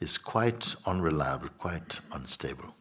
is 0.00 0.18
quite 0.18 0.74
unreliable, 0.86 1.48
quite 1.58 2.00
unstable. 2.12 2.74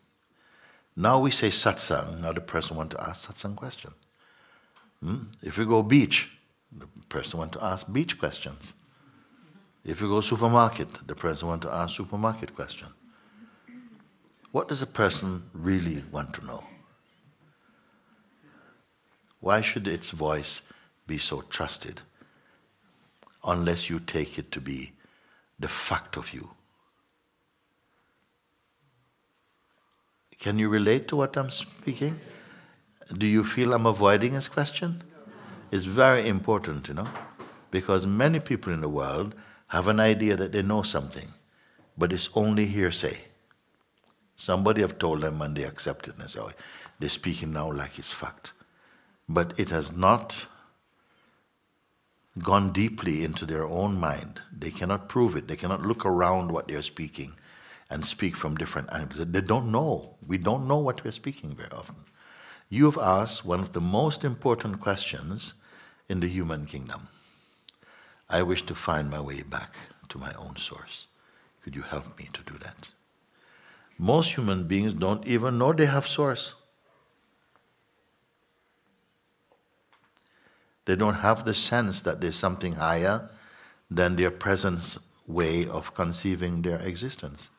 Now 0.95 1.19
we 1.19 1.31
say 1.31 1.50
satsang, 1.50 2.22
now 2.22 2.31
the 2.31 2.41
person 2.41 2.77
wants 2.77 2.95
to 2.95 3.03
ask 3.03 3.29
satsang 3.29 3.55
question. 3.55 3.91
Hmm? 5.01 5.24
If 5.41 5.57
we 5.57 5.65
go 5.65 5.84
beach, 5.84 6.35
the 6.77 6.88
person 7.10 7.39
want 7.39 7.53
to 7.53 7.63
ask 7.63 7.91
beach 7.91 8.20
questions. 8.20 8.74
If 9.84 10.01
you 10.01 10.10
go 10.10 10.22
to 10.22 10.27
supermarket, 10.27 11.08
the 11.08 11.15
person 11.15 11.48
want 11.48 11.62
to 11.62 11.74
ask 11.74 11.96
supermarket 11.96 12.55
question. 12.55 12.88
What 14.51 14.67
does 14.67 14.82
a 14.82 14.88
person 14.88 15.44
really 15.53 16.03
want 16.12 16.34
to 16.36 16.46
know? 16.46 16.63
Why 19.39 19.62
should 19.62 19.88
its 19.88 20.10
voice 20.10 20.62
be 21.05 21.17
so 21.17 21.41
trusted 21.41 22.01
unless 23.44 23.89
you 23.89 24.00
take 24.00 24.39
it 24.39 24.51
to 24.53 24.62
be 24.62 24.94
the 25.60 25.67
fact 25.67 26.17
of 26.17 26.34
you? 26.34 26.50
Can 30.39 30.58
you 30.58 30.70
relate 30.70 31.08
to 31.10 31.15
what 31.15 31.38
I'm 31.38 31.51
speaking? 31.51 32.20
Do 33.17 33.25
you 33.25 33.44
feel 33.44 33.74
I'm 33.74 33.86
avoiding 33.86 34.34
his 34.34 34.48
question? 34.48 35.03
It's 35.75 35.84
very 35.84 36.29
important, 36.29 36.88
you 36.88 36.94
know, 36.94 37.08
because 37.70 38.08
many 38.08 38.39
people 38.39 38.72
in 38.72 38.79
the 38.79 38.88
world 38.88 39.36
have 39.67 39.89
an 39.89 40.00
idea 40.00 40.38
that 40.38 40.53
they 40.53 40.62
know 40.62 40.84
something, 40.84 41.27
but 41.98 42.13
it's 42.13 42.29
only 42.34 42.65
hearsay. 42.65 43.17
Somebody 44.38 44.79
have 44.79 44.98
told 45.00 45.20
them 45.20 45.41
and 45.41 45.53
they 45.53 45.63
accept 45.63 46.08
it 46.08 46.15
and 46.17 46.29
say, 46.29 46.39
oh, 46.39 46.51
they're 46.98 47.10
speaking 47.10 47.51
now 47.51 47.70
like 47.74 48.00
it's 48.00 48.13
fact. 48.13 48.53
But 49.27 49.53
it 49.60 49.70
has 49.72 49.91
not 49.91 50.46
gone 52.39 52.72
deeply 52.72 53.25
into 53.25 53.46
their 53.46 53.65
own 53.65 54.00
mind. 54.00 54.41
They 54.58 54.72
cannot 54.72 55.10
prove 55.10 55.36
it. 55.36 55.50
They 55.50 55.58
cannot 55.58 55.82
look 55.82 56.05
around 56.05 56.53
what 56.53 56.70
they're 56.70 56.84
speaking 56.84 57.36
and 57.89 58.05
speak 58.05 58.38
from 58.38 58.55
different 58.55 58.94
angles. 58.94 59.25
They 59.29 59.41
don't 59.41 59.74
know. 59.74 60.15
We 60.25 60.38
don't 60.38 60.70
know 60.70 60.77
what 60.77 61.03
we're 61.03 61.12
speaking 61.12 61.53
very 61.53 61.72
often. 61.72 61.98
You 62.70 62.86
have 62.86 62.98
asked 62.98 63.44
one 63.44 63.60
of 63.60 63.74
the 63.74 63.82
most 63.82 64.24
important 64.24 64.79
questions 64.79 65.53
in 66.09 66.19
the 66.19 66.27
human 66.27 66.65
kingdom. 66.65 67.07
I 68.29 68.41
wish 68.43 68.65
to 68.65 68.75
find 68.75 69.09
my 69.09 69.19
way 69.19 69.43
back 69.43 69.75
to 70.09 70.17
my 70.17 70.33
own 70.33 70.55
source. 70.55 71.07
Could 71.63 71.75
you 71.75 71.81
help 71.81 72.17
me 72.17 72.29
to 72.33 72.41
do 72.43 72.57
that? 72.59 72.89
Most 73.97 74.35
human 74.35 74.67
beings 74.67 74.93
don't 74.93 75.25
even 75.25 75.57
know 75.57 75.74
they 75.74 75.85
have 75.85 76.07
source. 76.07 76.53
They 80.85 80.95
don't 80.95 81.15
have 81.15 81.45
the 81.45 81.53
sense 81.53 82.01
that 82.03 82.21
there's 82.21 82.35
something 82.35 82.74
higher 82.74 83.29
than 83.89 84.15
their 84.15 84.31
present 84.31 84.97
way 85.27 85.67
of 85.67 85.95
conceiving 85.95 86.62
their 86.62 86.79
existence. 86.79 87.50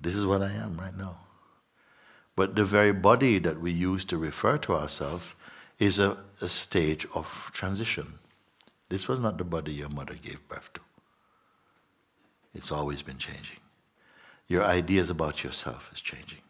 This 0.00 0.16
is 0.16 0.26
what 0.26 0.42
I 0.42 0.50
am 0.50 0.78
right 0.78 0.96
now. 0.96 1.20
But 2.34 2.56
the 2.56 2.64
very 2.64 2.92
body 2.92 3.38
that 3.38 3.60
we 3.60 3.70
use 3.70 4.04
to 4.06 4.16
refer 4.16 4.58
to 4.58 4.74
ourselves 4.74 5.34
is 5.80 5.98
a, 5.98 6.16
a 6.40 6.46
stage 6.48 7.06
of 7.12 7.50
transition. 7.52 8.18
This 8.88 9.08
was 9.08 9.18
not 9.18 9.38
the 9.38 9.44
body 9.44 9.72
your 9.72 9.88
mother 9.88 10.14
gave 10.14 10.46
birth 10.48 10.72
to. 10.74 10.80
It's 12.54 12.70
always 12.70 13.02
been 13.02 13.18
changing. 13.18 13.58
Your 14.46 14.62
ideas 14.64 15.10
about 15.10 15.42
yourself 15.42 15.90
is 15.92 16.00
changing. 16.00 16.42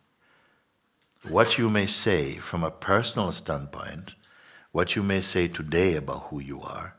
What 1.29 1.57
you 1.57 1.71
may 1.71 1.87
say 1.87 2.35
from 2.35 2.63
a 2.63 2.71
personal 2.71 3.33
standpoint, 3.33 4.15
what 4.73 4.97
you 4.97 5.03
may 5.03 5.23
say 5.23 5.49
today 5.49 5.97
about 5.97 6.25
who 6.25 6.41
you 6.41 6.61
are, 6.61 6.97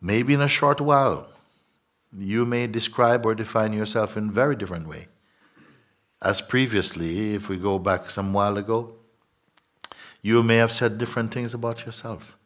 maybe 0.00 0.34
in 0.34 0.40
a 0.40 0.48
short 0.48 0.80
while, 0.80 1.28
you 2.16 2.44
may 2.44 2.68
describe 2.68 3.26
or 3.26 3.34
define 3.34 3.72
yourself 3.72 4.16
in 4.16 4.28
a 4.28 4.32
very 4.32 4.54
different 4.54 4.88
way 4.88 5.08
as 6.24 6.40
previously, 6.40 7.34
if 7.34 7.50
we 7.50 7.58
go 7.58 7.78
back 7.78 8.08
some 8.08 8.32
while 8.32 8.56
ago, 8.56 8.94
you 10.24 10.42
may 10.42 10.56
have 10.56 10.72
said 10.72 10.96
different 10.96 11.34
things 11.34 11.52
about 11.52 11.84
yourself. 11.84 12.38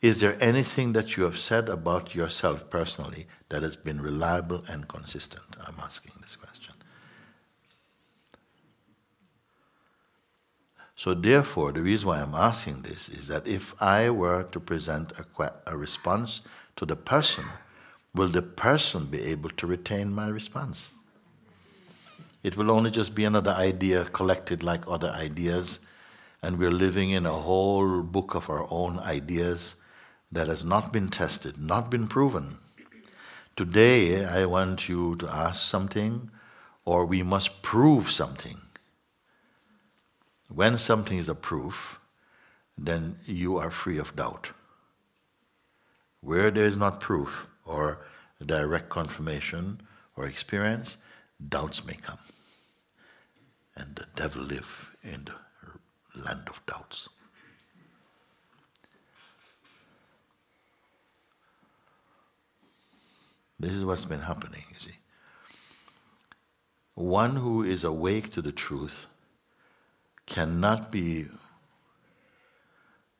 Is 0.00 0.18
there 0.18 0.42
anything 0.42 0.94
that 0.94 1.14
you 1.14 1.24
have 1.24 1.38
said 1.38 1.68
about 1.68 2.14
yourself 2.14 2.70
personally 2.70 3.26
that 3.50 3.62
has 3.62 3.76
been 3.76 4.00
reliable 4.00 4.64
and 4.66 4.88
consistent? 4.88 5.44
I'm 5.60 5.78
asking 5.78 6.12
this 6.22 6.36
question. 6.36 6.72
So, 10.96 11.12
therefore, 11.12 11.72
the 11.72 11.82
reason 11.82 12.08
why 12.08 12.22
I'm 12.22 12.34
asking 12.34 12.80
this 12.80 13.10
is 13.10 13.28
that 13.28 13.46
if 13.46 13.74
I 13.78 14.08
were 14.08 14.44
to 14.44 14.58
present 14.58 15.12
a, 15.18 15.52
a 15.66 15.76
response 15.76 16.40
to 16.76 16.86
the 16.86 16.96
person, 16.96 17.44
will 18.14 18.28
the 18.28 18.40
person 18.40 19.04
be 19.04 19.20
able 19.20 19.50
to 19.50 19.66
retain 19.66 20.14
my 20.14 20.28
response? 20.28 20.92
It 22.42 22.56
will 22.56 22.70
only 22.70 22.90
just 22.90 23.14
be 23.14 23.24
another 23.24 23.50
idea 23.50 24.06
collected 24.06 24.62
like 24.62 24.88
other 24.88 25.10
ideas, 25.10 25.80
and 26.42 26.58
we're 26.58 26.70
living 26.70 27.10
in 27.10 27.26
a 27.26 27.32
whole 27.32 28.02
book 28.02 28.34
of 28.34 28.50
our 28.50 28.66
own 28.70 28.98
ideas 29.00 29.76
that 30.30 30.46
has 30.46 30.64
not 30.64 30.92
been 30.92 31.08
tested, 31.08 31.58
not 31.58 31.90
been 31.90 32.08
proven. 32.08 32.58
Today, 33.56 34.24
I 34.24 34.44
want 34.44 34.88
you 34.88 35.16
to 35.16 35.28
ask 35.28 35.62
something, 35.62 36.30
or 36.84 37.06
we 37.06 37.22
must 37.22 37.62
prove 37.62 38.10
something. 38.10 38.58
When 40.48 40.78
something 40.78 41.18
is 41.18 41.28
a 41.28 41.34
proof, 41.34 41.98
then 42.76 43.18
you 43.24 43.56
are 43.56 43.70
free 43.70 43.98
of 43.98 44.14
doubt. 44.14 44.50
Where 46.20 46.50
there 46.50 46.66
is 46.66 46.76
not 46.76 47.00
proof 47.00 47.48
or 47.64 48.04
direct 48.44 48.90
confirmation 48.90 49.80
or 50.16 50.26
experience, 50.26 50.98
doubts 51.48 51.84
may 51.86 51.94
come. 51.94 52.18
And 53.74 53.96
the 53.96 54.06
devil 54.14 54.42
live 54.42 54.90
in 55.02 55.24
the 55.24 55.34
land 56.16 56.48
of 56.48 56.60
doubts. 56.66 57.08
This 63.58 63.72
is 63.72 63.84
what's 63.84 64.04
been 64.04 64.20
happening, 64.20 64.64
you 64.70 64.78
see. 64.78 64.96
One 66.94 67.36
who 67.36 67.62
is 67.62 67.84
awake 67.84 68.32
to 68.32 68.42
the 68.42 68.52
truth 68.52 69.06
cannot 70.26 70.90
be, 70.90 71.26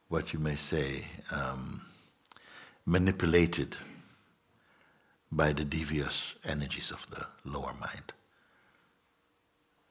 what 0.08 0.32
you 0.32 0.38
may 0.38 0.56
say, 0.56 1.04
um, 1.30 1.82
manipulated 2.84 3.76
by 5.32 5.52
the 5.52 5.64
devious 5.64 6.36
energies 6.44 6.90
of 6.90 7.06
the 7.10 7.26
lower 7.44 7.74
mind. 7.80 8.12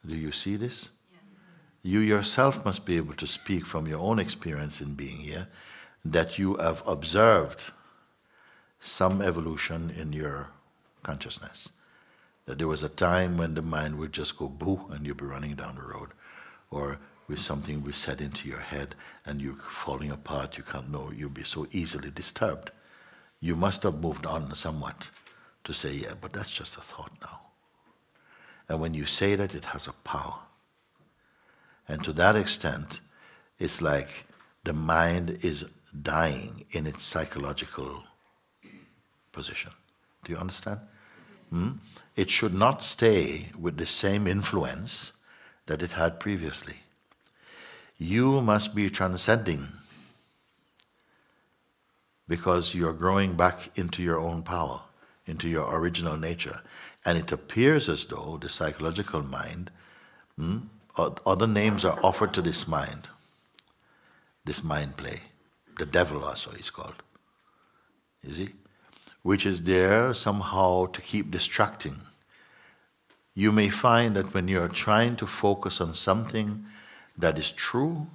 Do 0.06 0.16
you 0.16 0.32
see 0.32 0.56
this? 0.56 0.90
You 1.86 2.00
yourself 2.00 2.66
must 2.66 2.84
be 2.84 2.98
able 2.98 3.14
to 3.14 3.28
speak 3.28 3.64
from 3.64 3.86
your 3.86 4.00
own 4.00 4.18
experience 4.18 4.82
in 4.82 4.96
being 4.96 5.18
here 5.18 5.48
that 6.04 6.40
you 6.40 6.56
have 6.56 6.82
observed 6.88 7.62
some 8.80 9.22
evolution 9.22 9.92
in 9.92 10.12
your 10.12 10.48
consciousness. 11.04 11.70
That 12.48 12.58
there 12.58 12.68
was 12.68 12.82
a 12.82 12.90
time 12.90 13.38
when 13.38 13.54
the 13.54 13.62
mind 13.62 14.00
would 14.00 14.14
just 14.14 14.36
go 14.36 14.50
boo 14.50 14.84
and 14.90 15.06
you'd 15.06 15.18
be 15.18 15.26
running 15.26 15.54
down 15.54 15.76
the 15.76 15.84
road. 15.84 16.10
Or 16.72 16.98
with 17.28 17.38
something 17.38 17.84
we 17.84 17.92
set 17.92 18.20
into 18.20 18.50
your 18.50 18.62
head 18.62 18.96
and 19.28 19.40
you're 19.40 19.54
falling 19.54 20.10
apart, 20.10 20.58
you 20.58 20.64
can't 20.64 20.90
know, 20.92 21.12
you'll 21.16 21.30
be 21.30 21.44
so 21.44 21.68
easily 21.72 22.10
disturbed. 22.10 22.72
You 23.42 23.54
must 23.54 23.84
have 23.84 24.02
moved 24.02 24.26
on 24.26 24.56
somewhat 24.56 25.12
to 25.66 25.72
say, 25.72 25.92
yeah, 25.92 26.14
but 26.20 26.34
that's 26.34 26.50
just 26.50 26.78
a 26.78 26.82
thought 26.82 27.12
now. 27.22 27.42
And 28.70 28.82
when 28.82 28.96
you 28.96 29.06
say 29.06 29.36
that, 29.36 29.54
it 29.54 29.66
has 29.66 29.86
a 29.86 29.94
power. 30.04 30.40
And 31.88 32.04
to 32.04 32.14
that 32.14 32.36
extent, 32.36 33.00
it's 33.60 33.82
like 33.82 34.26
the 34.64 34.74
mind 34.74 35.40
is 35.42 35.66
dying 36.02 36.66
in 36.72 36.88
its 36.88 37.04
psychological 37.04 38.04
position. 39.32 39.72
Do 40.24 40.32
you 40.32 40.38
understand? 40.38 40.80
Hmm? 41.50 41.72
It 42.16 42.30
should 42.30 42.54
not 42.54 42.84
stay 42.84 43.48
with 43.60 43.78
the 43.78 43.86
same 43.86 44.28
influence 44.28 45.12
that 45.68 45.84
it 45.84 45.94
had 45.94 46.20
previously. 46.20 46.78
You 47.98 48.42
must 48.42 48.76
be 48.76 48.90
transcending 48.90 49.68
because 52.28 52.74
you're 52.74 52.94
growing 52.94 53.36
back 53.36 53.70
into 53.78 54.02
your 54.02 54.20
own 54.20 54.44
power, 54.44 54.82
into 55.28 55.48
your 55.48 55.74
original 55.78 56.18
nature. 56.18 56.62
And 57.06 57.18
it 57.18 57.32
appears 57.32 57.88
as 57.88 58.06
though 58.06 58.40
the 58.42 58.50
psychological 58.50 59.22
mind, 59.22 59.72
hmm, 60.38 60.58
other 60.98 61.48
names 61.48 61.86
are 61.86 62.00
offered 62.04 62.34
to 62.34 62.42
this 62.42 62.68
mind, 62.68 63.08
this 64.46 64.64
mind 64.64 64.98
play. 64.98 65.20
The 65.78 65.86
devil 65.86 66.24
also 66.24 66.52
is 66.52 66.70
called. 66.70 67.04
You 68.24 68.34
see? 68.34 68.50
which 69.26 69.48
is 69.48 69.64
there 69.64 70.14
somehow 70.14 70.86
to 70.86 71.02
keep 71.02 71.32
distracting. 71.32 72.00
You 73.34 73.52
may 73.52 73.70
find 73.70 74.16
that 74.16 74.36
when 74.36 74.48
you're 74.48 74.68
trying 74.68 75.16
to 75.16 75.26
focus 75.26 75.82
on 75.82 75.96
something 75.96 76.64
that 77.18 77.40
is 77.40 77.52
true, 77.52 78.06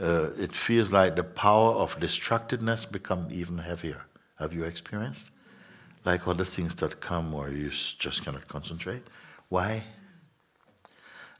uh, 0.00 0.30
it 0.38 0.56
feels 0.56 0.90
like 0.90 1.14
the 1.14 1.24
power 1.24 1.74
of 1.74 2.00
distractedness 2.00 2.90
become 2.90 3.28
even 3.30 3.58
heavier. 3.58 4.00
Have 4.38 4.54
you 4.54 4.64
experienced? 4.64 5.30
Like 6.06 6.26
other 6.26 6.46
things 6.46 6.74
that 6.76 7.02
come 7.02 7.32
where 7.32 7.52
you 7.52 7.68
just 7.68 8.24
cannot 8.24 8.48
concentrate. 8.48 9.02
Why? 9.50 9.84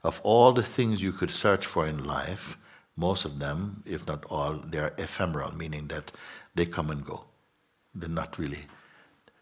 Of 0.07 0.21
all 0.23 0.53
the 0.53 0.63
things 0.63 1.03
you 1.03 1.11
could 1.11 1.29
search 1.29 1.65
for 1.65 1.85
in 1.85 2.05
life, 2.05 2.57
most 2.95 3.25
of 3.25 3.39
them, 3.39 3.83
if 3.85 4.07
not 4.07 4.23
all, 4.29 4.53
they 4.53 4.77
are 4.77 4.93
ephemeral, 4.97 5.53
meaning 5.53 5.85
that 5.89 6.13
they 6.55 6.65
come 6.65 6.91
and 6.91 7.03
go. 7.03 7.25
They're 7.93 8.07
not 8.21 8.39
really 8.39 8.63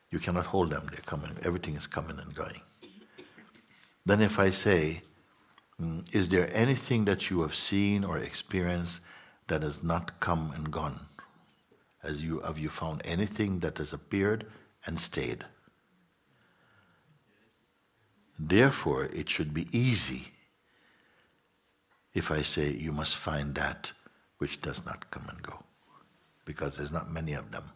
you 0.10 0.17
cannot 0.17 0.47
hold 0.47 0.71
them, 0.71 0.88
they're 0.89 1.06
coming, 1.06 1.38
everything 1.43 1.75
is 1.75 1.86
coming 1.86 2.17
and 2.17 2.34
going. 2.34 2.62
Then, 4.08 4.21
if 4.21 4.39
I 4.39 4.49
say, 4.49 5.04
mm, 5.80 6.04
Is 6.12 6.30
there 6.30 6.49
anything 6.51 7.06
that 7.06 7.30
you 7.30 7.41
have 7.43 7.54
seen 7.54 8.04
or 8.04 8.17
experienced 8.17 9.01
that 9.47 9.62
has 9.62 9.84
not 9.84 10.19
come 10.19 10.51
and 10.56 10.71
gone? 10.71 10.99
As 12.01 12.23
you, 12.23 12.39
have 12.39 12.58
you 12.58 12.69
found 12.69 13.04
anything 13.06 13.60
that 13.60 13.78
has 13.78 13.93
appeared 13.93 14.47
and 14.88 14.99
stayed? 14.99 15.45
Therefore, 18.39 19.06
it 19.06 19.30
should 19.30 19.54
be 19.54 19.67
easy 19.71 20.32
if 22.15 22.32
I 22.32 22.41
say 22.41 22.71
you 22.71 22.91
must 22.91 23.15
find 23.15 23.54
that 23.56 23.91
which 24.39 24.60
does 24.62 24.84
not 24.86 25.12
come 25.12 25.28
and 25.30 25.41
go, 25.43 25.63
because 26.45 26.75
there's 26.75 26.91
not 26.91 27.12
many 27.12 27.34
of 27.34 27.51
them 27.51 27.71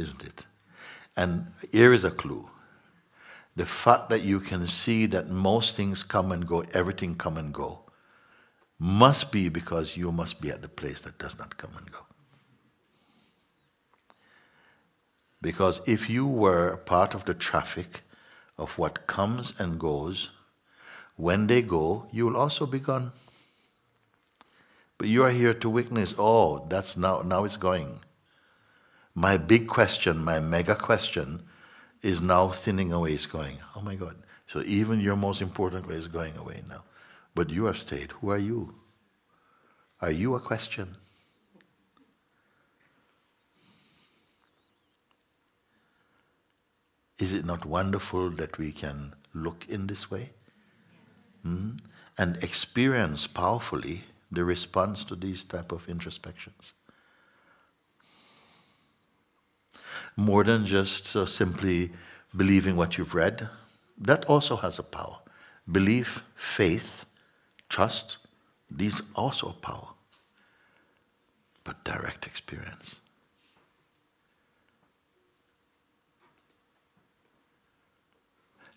isn't 0.00 0.24
it? 0.24 0.46
And 1.16 1.46
here 1.70 1.92
is 1.92 2.04
a 2.04 2.10
clue. 2.10 2.48
The 3.56 3.66
fact 3.66 4.08
that 4.08 4.22
you 4.22 4.40
can 4.40 4.66
see 4.66 5.06
that 5.06 5.28
most 5.28 5.76
things 5.76 6.02
come 6.02 6.32
and 6.32 6.46
go, 6.46 6.64
everything 6.72 7.14
come 7.14 7.36
and 7.36 7.52
go, 7.52 7.80
must 8.78 9.30
be 9.30 9.48
because 9.48 9.96
you 9.96 10.10
must 10.10 10.40
be 10.40 10.50
at 10.50 10.62
the 10.62 10.68
place 10.68 11.02
that 11.02 11.18
does 11.18 11.38
not 11.38 11.56
come 11.58 11.76
and 11.76 11.90
go. 11.90 11.98
Because 15.42 15.80
if 15.86 16.08
you 16.08 16.26
were 16.26 16.76
part 16.76 17.14
of 17.14 17.24
the 17.24 17.34
traffic 17.34 18.02
of 18.56 18.76
what 18.78 19.06
comes 19.06 19.52
and 19.58 19.78
goes, 19.80 20.30
when 21.20 21.46
they 21.46 21.60
go, 21.60 22.06
you 22.10 22.24
will 22.26 22.36
also 22.36 22.64
be 22.64 22.78
gone. 22.78 23.12
But 24.96 25.08
you 25.08 25.22
are 25.24 25.30
here 25.30 25.54
to 25.54 25.68
witness, 25.68 26.14
oh, 26.18 26.66
that's 26.68 26.96
now, 26.96 27.20
now 27.20 27.44
it's 27.44 27.58
going. 27.58 28.00
My 29.14 29.36
big 29.36 29.66
question, 29.66 30.24
my 30.24 30.40
mega 30.40 30.74
question, 30.74 31.42
is 32.02 32.22
now 32.22 32.48
thinning 32.48 32.92
away, 32.92 33.12
it's 33.12 33.26
going. 33.26 33.58
Oh 33.76 33.82
my 33.82 33.94
God. 33.96 34.16
So 34.46 34.62
even 34.62 35.00
your 35.00 35.16
most 35.16 35.42
important 35.42 35.86
way 35.86 35.96
is 35.96 36.08
going 36.08 36.36
away 36.38 36.62
now. 36.68 36.84
But 37.34 37.50
you 37.50 37.66
have 37.66 37.78
stayed. 37.78 38.12
Who 38.12 38.30
are 38.30 38.38
you? 38.38 38.74
Are 40.00 40.10
you 40.10 40.34
a 40.34 40.40
question? 40.40 40.96
Is 47.18 47.34
it 47.34 47.44
not 47.44 47.66
wonderful 47.66 48.30
that 48.30 48.56
we 48.56 48.72
can 48.72 49.14
look 49.34 49.66
in 49.68 49.86
this 49.86 50.10
way? 50.10 50.30
Mm? 51.46 51.78
And 52.18 52.36
experience 52.42 53.26
powerfully 53.26 54.04
the 54.30 54.44
response 54.44 55.04
to 55.04 55.16
these 55.16 55.44
type 55.44 55.72
of 55.72 55.88
introspections. 55.88 56.74
more 60.16 60.44
than 60.44 60.66
just 60.66 61.16
uh, 61.16 61.26
simply 61.26 61.90
believing 62.36 62.76
what 62.76 62.98
you've 62.98 63.14
read. 63.14 63.48
That 63.98 64.24
also 64.26 64.56
has 64.56 64.78
a 64.78 64.82
power. 64.82 65.18
Belief, 65.70 66.22
faith, 66.34 67.06
trust, 67.68 68.18
these 68.70 69.02
also 69.14 69.48
a 69.48 69.52
power. 69.52 69.88
But 71.64 71.84
direct 71.84 72.26
experience. 72.26 73.00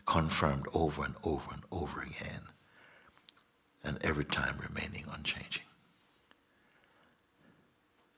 Confirmed 0.05 0.65
over 0.73 1.05
and 1.05 1.15
over 1.23 1.53
and 1.53 1.63
over 1.71 2.01
again, 2.01 2.41
and 3.83 3.97
every 4.03 4.25
time 4.25 4.59
remaining 4.67 5.05
unchanging. 5.13 5.63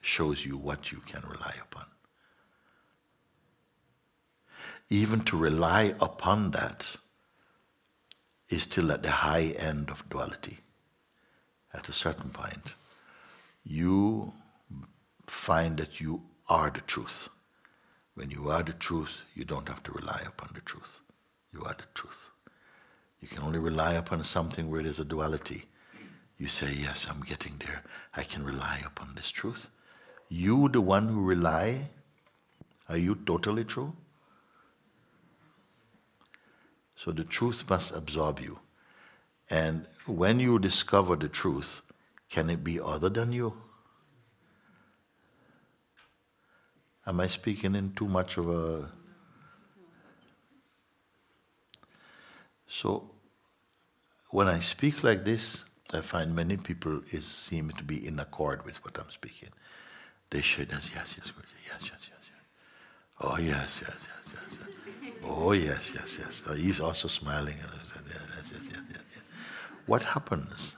Shows 0.02 0.46
you 0.46 0.58
what 0.58 0.92
you 0.92 1.00
can 1.00 1.24
rely 1.28 1.56
upon 1.62 1.86
even 4.90 5.22
to 5.22 5.38
rely 5.38 5.96
upon 6.00 6.52
that 6.52 6.96
is 8.50 8.64
still 8.64 8.92
at 8.92 9.02
the 9.04 9.10
high 9.10 9.54
end 9.58 9.90
of 9.90 10.08
duality. 10.10 10.60
At 11.74 11.90
a 11.90 11.94
certain 11.94 12.30
point, 12.30 12.76
you 13.64 14.32
find 15.26 15.78
that 15.78 16.00
you 16.00 16.22
are 16.48 16.70
the 16.70 16.82
truth. 16.82 17.30
When 18.14 18.30
you 18.30 18.50
are 18.50 18.64
the 18.64 18.74
truth, 18.74 19.26
you 19.34 19.44
don't 19.44 19.68
have 19.68 19.84
to 19.84 19.92
rely 19.92 20.22
upon 20.26 20.52
the 20.54 20.62
truth. 20.62 21.02
You 21.52 21.64
are 21.64 21.74
the 21.74 21.88
truth. 21.94 22.30
You 23.26 23.30
can 23.38 23.42
only 23.42 23.58
rely 23.58 23.94
upon 23.94 24.24
something 24.24 24.70
where 24.70 24.84
there's 24.84 25.00
a 25.00 25.04
duality. 25.04 25.66
You 26.38 26.48
say, 26.48 26.72
Yes, 26.72 27.08
I'm 27.10 27.22
getting 27.22 27.54
there. 27.58 27.82
I 28.16 28.22
can 28.22 28.46
rely 28.46 28.84
upon 28.86 29.16
this 29.16 29.32
truth. 29.32 29.68
You, 30.30 30.70
the 30.70 30.80
one 30.80 31.08
who 31.08 31.24
rely, 31.24 31.90
are 32.88 32.98
you 32.98 33.16
totally 33.26 33.64
true? 33.64 33.96
So 36.96 37.12
the 37.12 37.24
truth 37.24 37.64
must 37.68 37.96
absorb 37.96 38.42
you. 38.42 38.60
And 39.50 39.88
when 40.06 40.40
you 40.40 40.60
discover 40.60 41.16
the 41.16 41.28
truth, 41.28 41.82
can 42.30 42.52
it 42.52 42.64
be 42.64 42.80
other 42.80 43.10
than 43.10 43.32
you? 43.32 43.58
Am 47.08 47.20
I 47.20 47.26
speaking 47.26 47.74
in 47.74 47.94
too 47.94 48.08
much 48.08 48.38
of 48.38 48.50
a. 48.50 48.88
So, 52.68 53.15
when 54.36 54.50
I 54.50 54.60
speak 54.60 55.02
like 55.02 55.24
this, 55.24 55.64
I 55.94 56.02
find 56.02 56.36
many 56.36 56.58
people 56.58 57.00
is, 57.10 57.26
seem 57.26 57.70
to 57.78 57.84
be 57.86 58.06
in 58.06 58.20
accord 58.20 58.66
with 58.66 58.84
what 58.84 59.00
I'm 59.00 59.10
speaking. 59.10 59.48
They 60.30 60.42
say, 60.42 60.68
yes, 60.70 60.90
yes, 60.94 61.16
yes, 61.18 61.32
yes, 61.38 61.82
yes, 61.82 61.82
yes, 61.84 62.10
yes. 62.12 62.26
Oh, 63.22 63.38
yes, 63.38 63.70
yes, 63.82 63.96
yes, 64.10 64.34
yes, 64.34 64.60
yes. 64.60 65.14
Oh, 65.24 65.54
yes, 65.54 65.90
yes, 65.96 66.18
yes. 66.20 66.42
Oh, 66.48 66.54
he's 66.54 66.82
also 66.82 67.08
smiling. 67.08 67.56
Yes, 67.60 67.94
yes, 67.96 68.04
yes, 68.52 68.62
yes, 68.74 68.82
yes. 68.90 69.24
What 69.86 70.04
happens? 70.04 70.76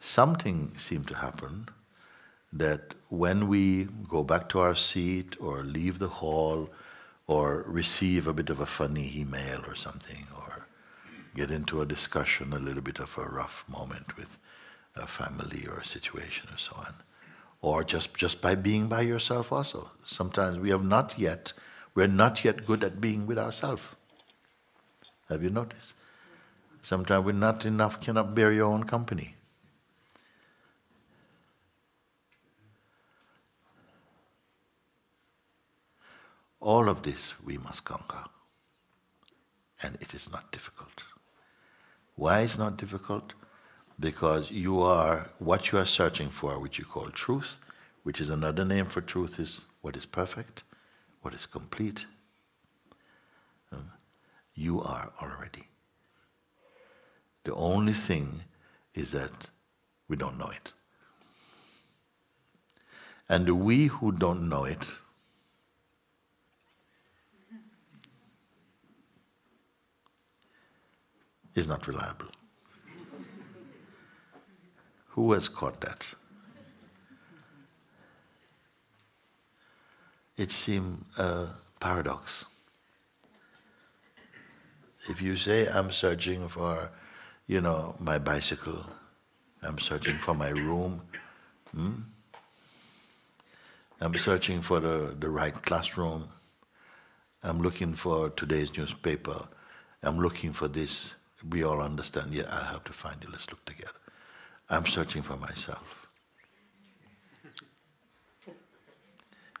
Something 0.00 0.72
seemed 0.76 1.06
to 1.06 1.14
happen 1.14 1.68
that 2.52 2.94
when 3.08 3.46
we 3.46 3.84
go 4.08 4.24
back 4.24 4.48
to 4.48 4.58
our 4.58 4.74
seat 4.74 5.36
or 5.38 5.62
leave 5.62 6.00
the 6.00 6.08
hall 6.08 6.70
or 7.28 7.64
receive 7.68 8.26
a 8.26 8.32
bit 8.32 8.50
of 8.50 8.58
a 8.58 8.66
funny 8.66 9.12
email 9.14 9.62
or 9.68 9.76
something 9.76 10.26
or 10.34 10.47
get 11.38 11.50
into 11.52 11.80
a 11.80 11.86
discussion, 11.86 12.52
a 12.52 12.58
little 12.58 12.82
bit 12.82 12.98
of 12.98 13.16
a 13.16 13.22
rough 13.22 13.64
moment 13.68 14.16
with 14.16 14.38
a 14.96 15.06
family 15.06 15.64
or 15.68 15.78
a 15.78 15.84
situation 15.84 16.48
or 16.52 16.58
so 16.58 16.72
on, 16.76 16.94
or 17.62 17.84
just, 17.84 18.12
just 18.14 18.40
by 18.40 18.56
being 18.56 18.88
by 18.88 19.02
yourself 19.02 19.52
also. 19.52 19.88
Sometimes 20.02 20.58
we 20.58 20.70
have 20.70 20.82
not 20.82 21.16
yet, 21.16 21.52
we're 21.94 22.08
not 22.08 22.44
yet 22.44 22.66
good 22.66 22.82
at 22.82 23.00
being 23.00 23.24
with 23.24 23.38
ourselves. 23.38 23.84
Have 25.28 25.44
you 25.44 25.50
noticed? 25.50 25.94
Sometimes 26.82 27.24
we're 27.24 27.32
not 27.32 27.64
enough, 27.64 28.00
cannot 28.00 28.34
bear 28.34 28.50
your 28.50 28.66
own 28.66 28.84
company. 28.84 29.36
All 36.60 36.88
of 36.88 37.02
this 37.04 37.34
we 37.44 37.58
must 37.58 37.84
conquer. 37.84 38.24
And 39.80 39.96
it 40.00 40.12
is 40.14 40.32
not 40.32 40.50
difficult. 40.50 41.04
Why 42.18 42.40
is 42.40 42.58
not 42.58 42.76
difficult? 42.76 43.34
Because 44.00 44.50
you 44.50 44.82
are 44.82 45.30
what 45.38 45.70
you 45.70 45.78
are 45.78 45.86
searching 45.86 46.30
for, 46.30 46.58
which 46.58 46.76
you 46.76 46.84
call 46.84 47.10
truth, 47.10 47.58
which 48.02 48.20
is 48.20 48.28
another 48.28 48.64
name 48.64 48.86
for 48.86 49.00
truth, 49.00 49.38
is 49.38 49.60
what 49.82 49.96
is 49.96 50.04
perfect, 50.04 50.64
what 51.22 51.32
is 51.32 51.46
complete. 51.46 52.06
Um, 53.70 53.92
you 54.52 54.82
are 54.82 55.12
already. 55.22 55.68
The 57.44 57.54
only 57.54 57.92
thing 57.92 58.40
is 58.94 59.12
that 59.12 59.46
we 60.08 60.16
don't 60.16 60.38
know 60.38 60.50
it. 60.50 60.72
And 63.28 63.48
we 63.64 63.86
who 63.86 64.10
don't 64.10 64.48
know 64.48 64.64
it 64.64 64.82
is 71.58 71.68
not 71.68 71.86
reliable. 71.86 72.28
Who 75.08 75.32
has 75.32 75.48
caught 75.48 75.80
that? 75.80 76.14
It 80.36 80.52
seems 80.52 81.04
a 81.18 81.48
paradox. 81.80 82.44
If 85.08 85.20
you 85.20 85.36
say, 85.36 85.66
I'm 85.66 85.90
searching 85.90 86.48
for, 86.48 86.90
you 87.48 87.60
know, 87.60 87.96
my 87.98 88.18
bicycle, 88.18 88.84
I'm 89.62 89.78
searching 89.78 90.14
for 90.14 90.34
my 90.34 90.50
room, 90.50 91.02
hmm? 91.72 91.94
I'm 94.00 94.14
searching 94.14 94.62
for 94.62 94.78
the, 94.78 95.16
the 95.18 95.28
right 95.28 95.54
classroom, 95.62 96.28
I'm 97.42 97.60
looking 97.60 97.94
for 97.94 98.30
today's 98.30 98.76
newspaper, 98.76 99.48
I'm 100.04 100.18
looking 100.18 100.52
for 100.52 100.68
this, 100.68 101.14
we 101.48 101.62
all 101.62 101.80
understand, 101.80 102.34
yeah, 102.34 102.44
I 102.50 102.72
have 102.72 102.84
to 102.84 102.92
find 102.92 103.16
you, 103.22 103.28
let's 103.30 103.50
look 103.50 103.64
together. 103.64 103.92
I'm 104.70 104.86
searching 104.86 105.22
for 105.22 105.36
myself. 105.36 106.06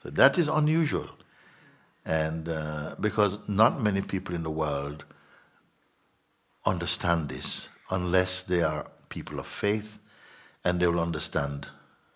So 0.02 0.10
that 0.10 0.38
is 0.38 0.48
unusual. 0.48 1.08
And 2.04 2.48
uh, 2.48 2.94
because 3.00 3.36
not 3.48 3.82
many 3.82 4.00
people 4.00 4.34
in 4.34 4.42
the 4.42 4.50
world 4.50 5.04
understand 6.64 7.28
this 7.28 7.68
unless 7.90 8.42
they 8.42 8.62
are 8.62 8.86
people 9.08 9.38
of 9.38 9.46
faith 9.46 9.98
and 10.64 10.80
they 10.80 10.86
will 10.86 11.00
understand 11.00 11.68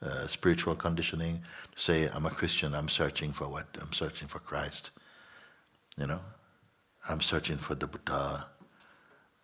uh, 0.02 0.26
spiritual 0.26 0.74
conditioning. 0.74 1.42
Say, 1.76 2.08
I'm 2.12 2.26
a 2.26 2.30
Christian, 2.30 2.74
I'm 2.74 2.88
searching 2.88 3.32
for 3.32 3.48
what? 3.48 3.66
I'm 3.80 3.92
searching 3.92 4.28
for 4.28 4.38
Christ. 4.38 4.90
You 5.96 6.06
know? 6.06 6.20
I'm 7.08 7.20
searching 7.20 7.56
for 7.56 7.74
the 7.74 7.86
Buddha. 7.86 8.46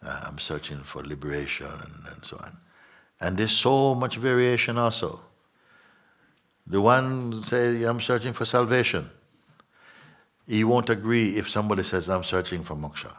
Uh, 0.02 0.20
I'm 0.26 0.38
searching 0.38 0.78
for 0.84 1.02
liberation 1.04 1.66
and, 1.66 2.14
and 2.14 2.24
so 2.24 2.37
on. 2.42 2.56
And 3.20 3.37
there's 3.37 3.52
so 3.52 3.94
much 3.94 4.16
variation 4.16 4.78
also. 4.78 5.20
The 6.66 6.80
one 6.80 7.42
say, 7.42 7.82
I'm 7.82 8.00
searching 8.00 8.32
for 8.32 8.44
salvation. 8.44 9.11
He 10.46 10.64
won't 10.64 10.90
agree 10.90 11.37
if 11.37 11.48
somebody 11.48 11.82
says, 11.82 12.08
I'm 12.08 12.24
searching 12.24 12.62
for 12.62 12.74
moksha. 12.74 13.12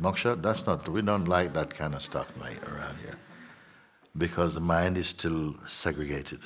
moksha, 0.00 0.40
that's 0.42 0.66
not, 0.66 0.88
we 0.88 1.02
don't 1.02 1.26
like 1.26 1.54
that 1.54 1.70
kind 1.70 1.94
of 1.94 2.02
stuff 2.02 2.26
like 2.38 2.60
around 2.70 2.98
here. 2.98 3.16
Because 4.16 4.54
the 4.54 4.60
mind 4.60 4.98
is 4.98 5.08
still 5.08 5.54
segregated. 5.66 6.40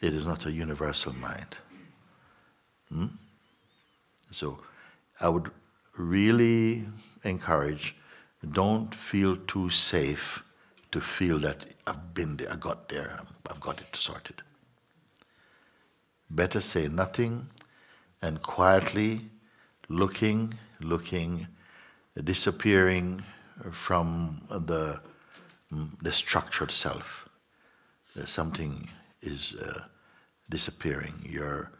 It 0.00 0.14
is 0.14 0.24
not 0.26 0.46
a 0.46 0.52
universal 0.52 1.12
mind. 1.14 1.58
Hmm? 2.88 3.06
So 4.30 4.58
I 5.20 5.28
would 5.28 5.50
really 5.96 6.86
encourage 7.28 7.94
don't 8.52 8.94
feel 8.94 9.36
too 9.36 9.70
safe 9.70 10.42
to 10.92 11.00
feel 11.00 11.38
that 11.40 11.66
I've 11.86 12.14
been 12.14 12.36
there, 12.36 12.52
I 12.52 12.56
got 12.56 12.88
there, 12.88 13.20
I've 13.48 13.60
got 13.60 13.80
it 13.80 13.94
sorted. 13.94 14.42
Better 16.30 16.60
say 16.60 16.88
nothing 16.88 17.48
and 18.22 18.40
quietly 18.42 19.20
looking, 19.88 20.54
looking, 20.80 21.46
disappearing 22.22 23.22
from 23.72 24.42
the, 24.50 25.00
the 26.02 26.12
structured 26.12 26.70
self. 26.70 27.28
Uh, 28.18 28.24
something 28.24 28.88
is 29.22 29.54
uh, 29.54 29.82
disappearing. 30.50 31.14
Your, 31.28 31.72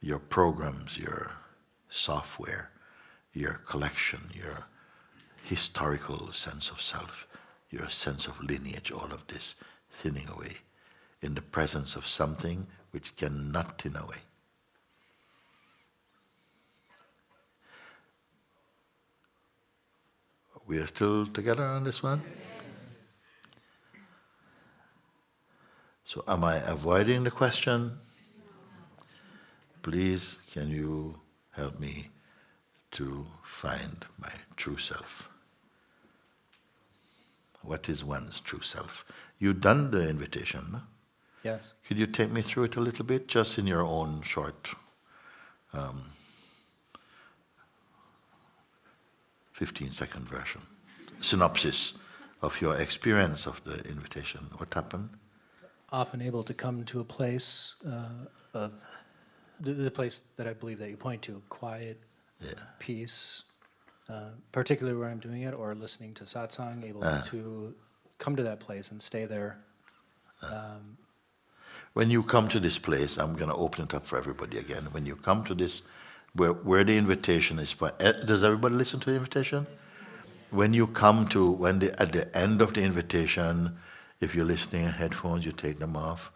your 0.00 0.18
programs, 0.18 0.96
your 0.98 1.32
software, 1.88 2.70
your 3.32 3.54
collection, 3.66 4.30
your 4.32 4.66
historical 5.44 6.32
sense 6.32 6.70
of 6.70 6.80
self, 6.80 7.26
your 7.70 7.88
sense 7.88 8.26
of 8.26 8.40
lineage, 8.42 8.90
all 8.90 9.12
of 9.12 9.26
this 9.26 9.54
thinning 9.90 10.28
away 10.28 10.56
in 11.22 11.34
the 11.34 11.42
presence 11.42 11.96
of 11.96 12.06
something 12.06 12.66
which 12.90 13.14
cannot 13.16 13.80
thin 13.80 13.96
away. 13.96 14.16
We 20.66 20.78
are 20.78 20.86
still 20.86 21.26
together 21.26 21.64
on 21.64 21.84
this 21.84 22.02
one? 22.02 22.22
So, 26.04 26.24
am 26.26 26.44
I 26.44 26.56
avoiding 26.58 27.24
the 27.24 27.30
question? 27.30 27.98
Please, 29.82 30.38
can 30.50 30.70
you 30.70 31.20
help 31.50 31.78
me 31.78 32.08
to 32.94 33.26
find 33.42 34.04
my 34.18 34.30
true 34.56 34.76
self. 34.76 35.33
What 37.64 37.88
is 37.88 38.04
one's 38.04 38.40
true 38.40 38.60
self? 38.60 39.04
You've 39.38 39.60
done 39.60 39.90
the 39.90 40.08
invitation, 40.08 40.64
no? 40.72 40.80
Yes. 41.42 41.74
Could 41.86 41.98
you 41.98 42.06
take 42.06 42.30
me 42.30 42.42
through 42.42 42.64
it 42.64 42.76
a 42.76 42.80
little 42.80 43.04
bit, 43.04 43.28
just 43.28 43.58
in 43.58 43.66
your 43.66 43.82
own 43.82 44.22
short 44.22 44.70
um, 45.72 46.04
15 49.52 49.90
second 49.92 50.28
version, 50.28 50.62
synopsis 51.20 51.94
of 52.42 52.60
your 52.60 52.76
experience 52.76 53.46
of 53.46 53.62
the 53.64 53.76
invitation? 53.88 54.40
What 54.56 54.72
happened? 54.72 55.10
Often 55.92 56.22
able 56.22 56.42
to 56.44 56.54
come 56.54 56.84
to 56.84 57.00
a 57.00 57.04
place 57.04 57.76
uh, 57.86 58.08
of 58.54 58.72
the, 59.60 59.74
the 59.74 59.90
place 59.90 60.22
that 60.36 60.46
I 60.48 60.54
believe 60.54 60.78
that 60.78 60.90
you 60.90 60.96
point 60.96 61.22
to, 61.22 61.42
quiet, 61.48 62.00
Yeah. 62.40 62.52
peace, 62.78 63.44
uh, 64.08 64.30
particularly 64.52 64.98
where 64.98 65.08
I'm 65.08 65.18
doing 65.18 65.42
it, 65.42 65.54
or 65.54 65.74
listening 65.74 66.14
to 66.14 66.24
satsang, 66.24 66.84
able 66.84 67.02
Ah. 67.04 67.22
to 67.26 67.74
come 68.18 68.36
to 68.36 68.42
that 68.42 68.60
place 68.60 68.90
and 68.90 69.00
stay 69.00 69.24
there. 69.26 69.58
when 71.94 72.10
you 72.10 72.22
come 72.22 72.48
to 72.48 72.60
this 72.60 72.78
place, 72.78 73.16
I'm 73.16 73.34
going 73.34 73.48
to 73.48 73.54
open 73.56 73.84
it 73.84 73.94
up 73.94 74.04
for 74.04 74.18
everybody 74.18 74.58
again. 74.58 74.88
When 74.90 75.06
you 75.06 75.16
come 75.16 75.44
to 75.44 75.54
this, 75.54 75.82
where, 76.34 76.52
where 76.52 76.84
the 76.84 76.96
invitation 76.96 77.58
is, 77.58 77.72
for, 77.72 77.92
eh, 78.00 78.12
does 78.26 78.42
everybody 78.42 78.74
listen 78.74 79.00
to 79.00 79.10
the 79.10 79.16
invitation? 79.16 79.66
When 80.50 80.74
you 80.74 80.86
come 80.88 81.26
to, 81.28 81.50
when 81.50 81.78
the, 81.78 81.98
at 82.02 82.12
the 82.12 82.36
end 82.36 82.60
of 82.60 82.74
the 82.74 82.82
invitation, 82.82 83.76
if 84.20 84.34
you're 84.34 84.44
listening 84.44 84.84
in 84.84 84.90
headphones, 84.90 85.46
you 85.46 85.52
take 85.52 85.78
them 85.78 85.96
off. 85.96 86.30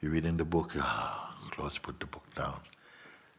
You're 0.00 0.12
reading 0.12 0.36
the 0.36 0.44
book, 0.44 0.72
ah, 0.76 1.34
close, 1.52 1.78
put 1.78 2.00
the 2.00 2.06
book 2.06 2.26
down. 2.34 2.60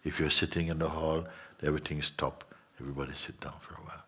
If 0.04 0.20
you're 0.20 0.30
sitting 0.30 0.68
in 0.68 0.80
the 0.80 0.90
hall, 0.90 1.26
everything 1.62 2.02
stop. 2.02 2.55
Everybody 2.80 3.14
sit 3.14 3.40
down 3.40 3.56
for 3.60 3.76
a 3.76 3.78
while. 3.78 4.06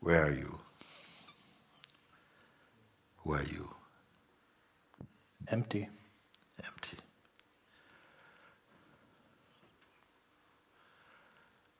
Where 0.00 0.26
are 0.26 0.32
you? 0.32 0.58
Who 3.18 3.34
are 3.34 3.42
you? 3.42 3.68
Empty. 5.48 5.88
Empty. 6.64 6.96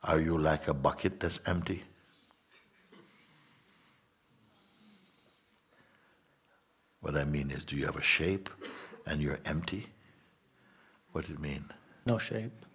Are 0.03 0.19
you 0.19 0.37
like 0.37 0.67
a 0.67 0.73
bucket 0.73 1.19
that's 1.19 1.39
empty? 1.45 1.83
What 7.01 7.15
I 7.15 7.25
mean 7.25 7.51
is, 7.51 7.63
do 7.63 7.75
you 7.75 7.85
have 7.85 7.97
a 7.97 8.01
shape 8.01 8.49
and 9.05 9.21
you're 9.21 9.39
empty? 9.45 9.87
What 11.11 11.25
does 11.25 11.35
it 11.35 11.39
mean? 11.39 11.65
No 12.05 12.17
shape. 12.17 12.65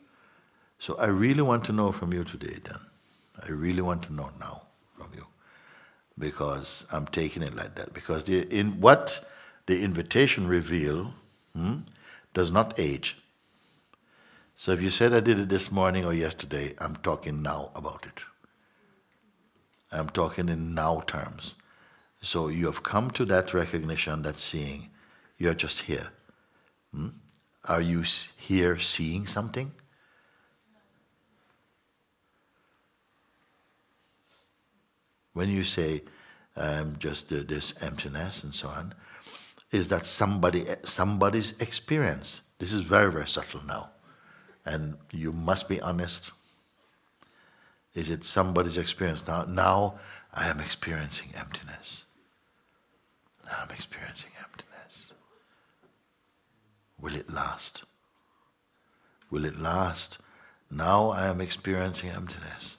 So 0.78 0.96
I 0.96 1.06
really 1.06 1.42
want 1.42 1.64
to 1.64 1.72
know 1.72 1.92
from 1.92 2.12
you 2.12 2.24
today, 2.24 2.58
then. 2.62 2.78
I 3.46 3.50
really 3.50 3.82
want 3.82 4.02
to 4.04 4.12
know 4.12 4.30
now 4.38 4.62
from 4.96 5.12
you, 5.14 5.24
because 6.18 6.86
I'm 6.90 7.06
taking 7.06 7.42
it 7.42 7.54
like 7.54 7.74
that. 7.76 7.94
Because 7.94 8.24
the, 8.24 8.42
in 8.54 8.80
what 8.80 9.24
the 9.66 9.80
invitation 9.82 10.48
reveal 10.48 11.12
hmm, 11.52 11.80
does 12.34 12.50
not 12.50 12.78
age. 12.78 13.18
So 14.56 14.72
if 14.72 14.82
you 14.82 14.90
said 14.90 15.14
I 15.14 15.20
did 15.20 15.38
it 15.38 15.48
this 15.48 15.70
morning 15.70 16.04
or 16.04 16.12
yesterday, 16.12 16.74
I'm 16.78 16.96
talking 16.96 17.42
now 17.42 17.70
about 17.76 18.06
it. 18.06 18.22
I'm 19.92 20.08
talking 20.08 20.48
in 20.48 20.74
now 20.74 21.00
terms. 21.06 21.54
So 22.20 22.48
you 22.48 22.66
have 22.66 22.82
come 22.82 23.10
to 23.12 23.24
that 23.26 23.54
recognition, 23.54 24.22
that 24.22 24.38
seeing, 24.38 24.90
you're 25.38 25.54
just 25.54 25.82
here. 25.82 26.08
Hmm? 26.92 27.08
Are 27.64 27.80
you 27.80 28.02
here 28.36 28.78
seeing 28.78 29.26
something? 29.26 29.72
When 35.38 35.50
you 35.50 35.62
say 35.62 36.02
um, 36.56 36.96
just 36.98 37.32
uh, 37.32 37.44
this 37.46 37.72
emptiness 37.80 38.42
and 38.42 38.52
so 38.52 38.66
on, 38.66 38.92
is 39.70 39.86
that 39.86 40.04
somebody 40.04 40.66
somebody's 40.82 41.52
experience. 41.60 42.40
This 42.58 42.72
is 42.72 42.82
very 42.82 43.12
very 43.12 43.28
subtle 43.28 43.64
now, 43.64 43.90
and 44.66 44.98
you 45.12 45.30
must 45.32 45.68
be 45.68 45.80
honest. 45.80 46.32
Is 47.94 48.10
it 48.10 48.24
somebody's 48.24 48.78
experience 48.78 49.24
now? 49.28 49.44
Now 49.44 50.00
I 50.34 50.48
am 50.48 50.58
experiencing 50.58 51.30
emptiness. 51.36 52.04
Now 53.46 53.58
I'm 53.62 53.70
experiencing 53.70 54.32
emptiness. 54.44 55.12
Will 57.00 57.14
it 57.14 57.30
last? 57.30 57.84
Will 59.30 59.44
it 59.44 59.60
last? 59.60 60.18
Now 60.68 61.10
I 61.10 61.28
am 61.28 61.40
experiencing 61.40 62.10
emptiness. 62.10 62.77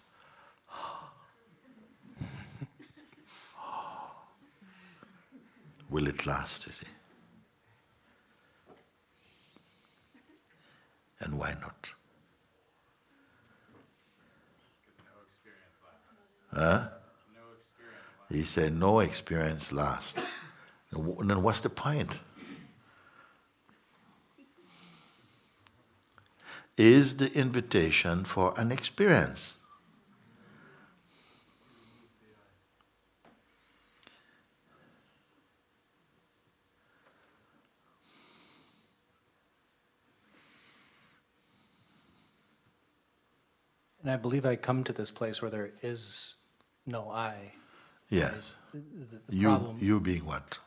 Will 5.89 6.07
it 6.07 6.25
last, 6.25 6.67
you 6.67 6.73
see? 6.73 6.85
And 11.21 11.37
why 11.37 11.55
not? 11.59 11.89
Huh? 16.53 16.87
He 18.29 18.43
said, 18.43 18.73
no 18.73 18.99
experience 18.99 19.71
lasts. 19.71 20.21
And 20.91 21.29
then 21.29 21.41
what's 21.41 21.61
the 21.61 21.69
point? 21.69 22.11
Is 26.77 27.17
the 27.17 27.33
invitation 27.33 28.23
for 28.23 28.53
an 28.57 28.71
experience. 28.71 29.57
And 44.09 44.15
I 44.15 44.17
believe 44.19 44.43
I 44.43 44.55
come 44.55 44.83
to 44.85 44.91
this 44.91 45.11
place 45.11 45.39
where 45.39 45.51
there 45.51 45.69
is 45.83 46.33
no 46.87 47.11
I. 47.11 47.51
Yes. 48.09 48.33
The, 48.73 48.79
the 49.27 49.35
you, 49.35 49.49
problem. 49.49 49.77
you 49.79 49.99
being 49.99 50.25
what? 50.25 50.57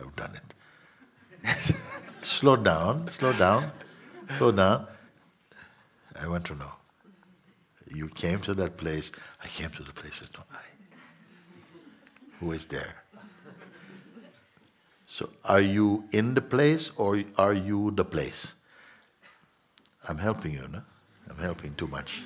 I've 0.00 0.16
done 0.16 0.34
it. 0.34 1.76
slow 2.22 2.56
down, 2.56 3.06
slow 3.06 3.32
down, 3.32 3.70
slow 4.38 4.50
down. 4.50 4.88
I 6.20 6.26
want 6.26 6.44
to 6.46 6.56
know. 6.56 6.72
You 7.94 8.08
came 8.08 8.40
to 8.40 8.54
that 8.54 8.76
place. 8.76 9.12
I 9.40 9.46
came 9.46 9.70
to 9.70 9.84
the 9.84 9.92
place 9.92 10.20
with 10.20 10.34
no 10.34 10.42
I. 10.52 10.66
Who 12.40 12.50
is 12.50 12.66
there? 12.66 13.04
So, 15.06 15.30
are 15.44 15.60
you 15.60 16.06
in 16.10 16.34
the 16.34 16.42
place 16.42 16.90
or 16.96 17.22
are 17.38 17.52
you 17.54 17.92
the 17.92 18.04
place? 18.04 18.54
I'm 20.08 20.18
helping 20.18 20.54
you, 20.54 20.66
no? 20.68 20.80
I'm 21.28 21.38
helping 21.38 21.76
too 21.76 21.86
much. 21.86 22.24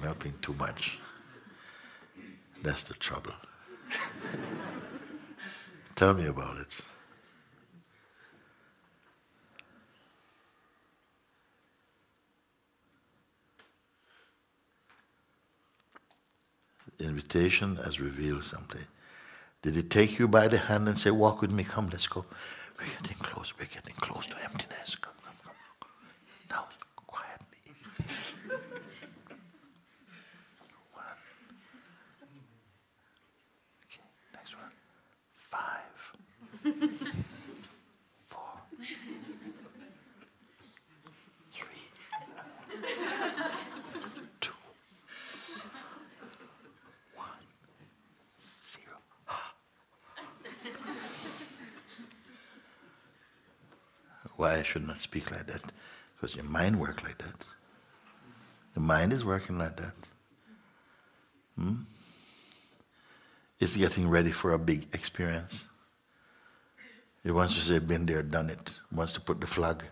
I'm 0.00 0.06
helping 0.06 0.34
too 0.40 0.54
much. 0.54 0.98
That's 2.62 2.82
the 2.84 2.94
trouble. 2.94 3.32
Tell 5.94 6.14
me 6.14 6.26
about 6.26 6.58
it. 6.58 6.80
Invitation 16.98 17.76
has 17.76 17.98
revealed 18.00 18.44
something. 18.44 18.84
Did 19.62 19.76
it 19.76 19.90
take 19.90 20.18
you 20.18 20.28
by 20.28 20.48
the 20.48 20.58
hand 20.58 20.88
and 20.88 20.98
say, 20.98 21.10
Walk 21.10 21.40
with 21.40 21.50
me, 21.50 21.64
come, 21.64 21.88
let's 21.90 22.06
go? 22.06 22.24
We're 22.78 22.86
getting 23.00 23.16
close, 23.18 23.52
we're 23.58 23.66
getting 23.66 23.94
close 23.96 24.26
to 24.26 24.36
emptiness. 24.42 24.96
Come, 24.96 25.14
come, 25.24 25.34
come. 25.44 25.54
Now, 26.50 26.66
quietly. 27.06 27.74
one. 30.94 31.04
Okay, 33.84 34.02
next 34.34 34.54
one. 34.56 34.70
Five. 35.36 36.12
Four. 36.62 38.42
Three. 41.52 41.66
Two. 44.40 44.52
One. 47.14 47.26
Zero. 48.70 48.96
Why 54.36 54.58
I 54.58 54.62
should 54.62 54.86
not 54.86 55.00
speak 55.00 55.30
like 55.30 55.46
that? 55.46 55.62
Because 56.14 56.36
your 56.36 56.44
mind 56.44 56.78
works 56.78 57.02
like 57.02 57.16
that. 57.18 57.34
The 58.74 58.80
mind 58.80 59.14
is 59.14 59.24
working 59.24 59.56
like 59.58 59.76
that. 59.76 59.94
Hmm? 61.56 61.76
It's 63.58 63.76
getting 63.76 64.08
ready 64.08 64.30
for 64.30 64.52
a 64.52 64.58
big 64.58 64.86
experience. 64.94 65.66
It 67.22 67.32
wants 67.32 67.54
to 67.54 67.60
say, 67.60 67.78
been 67.78 68.06
there, 68.06 68.22
done 68.22 68.48
it. 68.48 68.78
It 68.90 68.96
wants 68.96 69.12
to 69.12 69.20
put 69.20 69.40
the 69.40 69.46
flag. 69.46 69.84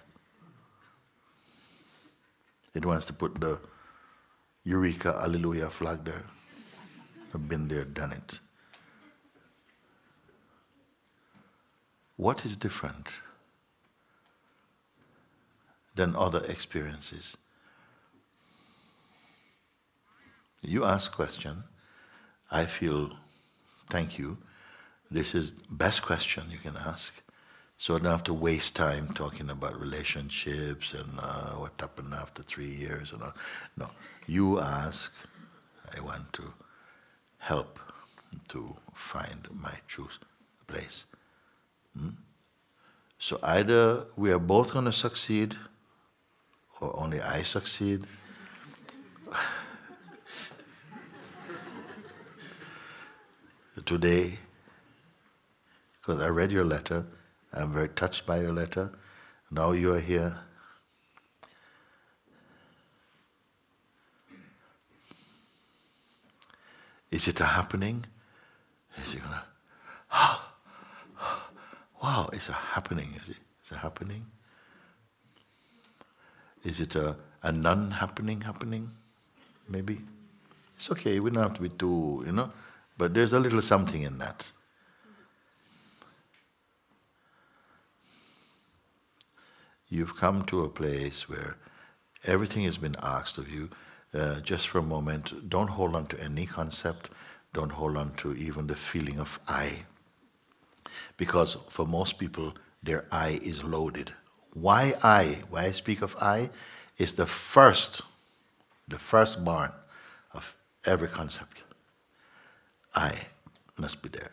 It 2.74 2.84
wants 2.84 3.06
to 3.06 3.12
put 3.12 3.40
the 3.40 3.60
Eureka, 4.64 5.12
Hallelujah 5.20 5.68
flag 5.68 6.04
there. 6.04 6.22
I've 7.34 7.48
been 7.48 7.68
there, 7.68 7.84
done 7.84 8.12
it. 8.12 8.38
What 12.16 12.44
is 12.44 12.56
different 12.56 13.06
than 15.94 16.16
other 16.16 16.42
experiences? 16.48 17.36
You 20.62 20.84
ask 20.84 21.12
question. 21.12 21.64
I 22.50 22.64
feel, 22.64 23.10
thank 23.90 24.18
you. 24.18 24.38
This 25.10 25.34
is 25.34 25.52
best 25.70 26.02
question 26.02 26.44
you 26.50 26.58
can 26.58 26.76
ask. 26.76 27.14
So 27.78 27.94
I 27.94 27.98
don't 27.98 28.10
have 28.10 28.24
to 28.24 28.34
waste 28.34 28.74
time 28.76 29.14
talking 29.14 29.48
about 29.50 29.80
relationships 29.80 30.92
and 30.94 31.18
uh, 31.18 31.52
what 31.52 31.72
happened 31.78 32.12
after 32.12 32.42
three 32.42 32.66
years 32.66 33.12
and 33.12 33.22
all. 33.22 33.34
No, 33.76 33.88
you 34.26 34.60
ask. 34.60 35.12
I 35.96 36.00
want 36.00 36.32
to 36.34 36.52
help 37.38 37.78
to 38.48 38.76
find 38.94 39.48
my 39.50 39.72
true 39.86 40.08
place. 40.66 41.06
Hmm? 41.96 42.10
So 43.18 43.38
either 43.42 44.04
we 44.16 44.30
are 44.32 44.38
both 44.38 44.72
going 44.72 44.84
to 44.84 44.92
succeed, 44.92 45.56
or 46.80 46.94
only 47.00 47.20
I 47.20 47.42
succeed. 47.42 48.06
Today, 53.86 54.38
because 56.08 56.22
I 56.22 56.28
read 56.30 56.50
your 56.50 56.64
letter, 56.64 57.04
I'm 57.52 57.74
very 57.74 57.90
touched 57.90 58.24
by 58.24 58.40
your 58.40 58.52
letter. 58.52 58.90
Now 59.50 59.72
you 59.72 59.92
are 59.92 60.00
here. 60.00 60.38
Is 67.10 67.28
it 67.28 67.38
a 67.40 67.44
happening? 67.44 68.06
Is 69.04 69.14
it 69.14 69.20
gonna? 69.22 69.42
Wow, 72.02 72.30
it's 72.32 72.48
a 72.48 72.52
happening. 72.52 73.12
Is 73.22 73.28
it? 73.28 73.36
It's 73.60 73.72
a 73.72 73.76
happening. 73.76 74.24
Is 76.64 76.80
it 76.80 76.94
a, 76.94 77.16
a 77.42 77.52
non-happening 77.52 78.40
happening? 78.40 78.88
Maybe. 79.68 80.00
It's 80.76 80.90
okay. 80.92 81.20
We 81.20 81.30
don't 81.30 81.42
have 81.42 81.54
to 81.54 81.62
be 81.62 81.68
too, 81.68 82.22
you 82.24 82.32
know. 82.32 82.50
But 82.96 83.12
there's 83.12 83.34
a 83.34 83.40
little 83.40 83.60
something 83.60 84.02
in 84.02 84.16
that. 84.18 84.48
You've 89.90 90.16
come 90.16 90.44
to 90.44 90.64
a 90.64 90.68
place 90.68 91.28
where 91.28 91.56
everything 92.24 92.64
has 92.64 92.76
been 92.76 92.96
asked 93.02 93.38
of 93.38 93.48
you. 93.48 93.70
Uh, 94.12 94.40
just 94.40 94.68
for 94.68 94.78
a 94.78 94.82
moment, 94.82 95.48
don't 95.48 95.68
hold 95.68 95.94
on 95.94 96.06
to 96.06 96.20
any 96.22 96.46
concept, 96.46 97.10
don't 97.52 97.70
hold 97.70 97.96
on 97.96 98.14
to 98.14 98.34
even 98.34 98.66
the 98.66 98.76
feeling 98.76 99.18
of 99.18 99.38
I. 99.46 99.84
Because 101.16 101.56
for 101.68 101.86
most 101.86 102.18
people, 102.18 102.54
their 102.82 103.04
I 103.12 103.38
is 103.42 103.64
loaded. 103.64 104.12
Why 104.54 104.94
I? 105.02 105.42
Why 105.50 105.64
I 105.64 105.72
speak 105.72 106.02
of 106.02 106.16
I 106.20 106.50
is 106.96 107.12
the 107.12 107.26
first, 107.26 108.02
the 108.88 108.98
first 108.98 109.44
barn 109.44 109.72
of 110.32 110.54
every 110.84 111.08
concept. 111.08 111.62
I 112.94 113.14
must 113.76 114.02
be 114.02 114.08
there 114.08 114.32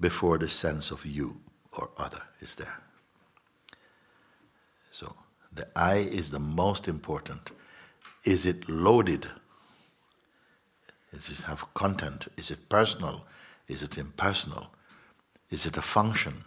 before 0.00 0.38
the 0.38 0.48
sense 0.48 0.90
of 0.90 1.04
you 1.04 1.40
or 1.72 1.90
other 1.98 2.22
is 2.40 2.54
there. 2.54 2.87
So 4.98 5.14
the 5.52 5.68
I 5.76 5.98
is 5.98 6.32
the 6.32 6.40
most 6.40 6.88
important. 6.88 7.52
Is 8.24 8.44
it 8.46 8.68
loaded? 8.68 9.28
Does 11.12 11.30
it 11.30 11.44
have 11.44 11.72
content? 11.74 12.26
Is 12.36 12.50
it 12.50 12.68
personal? 12.68 13.24
Is 13.68 13.84
it 13.84 13.96
impersonal? 13.96 14.66
Is 15.50 15.66
it 15.66 15.76
a 15.76 15.82
function? 15.82 16.44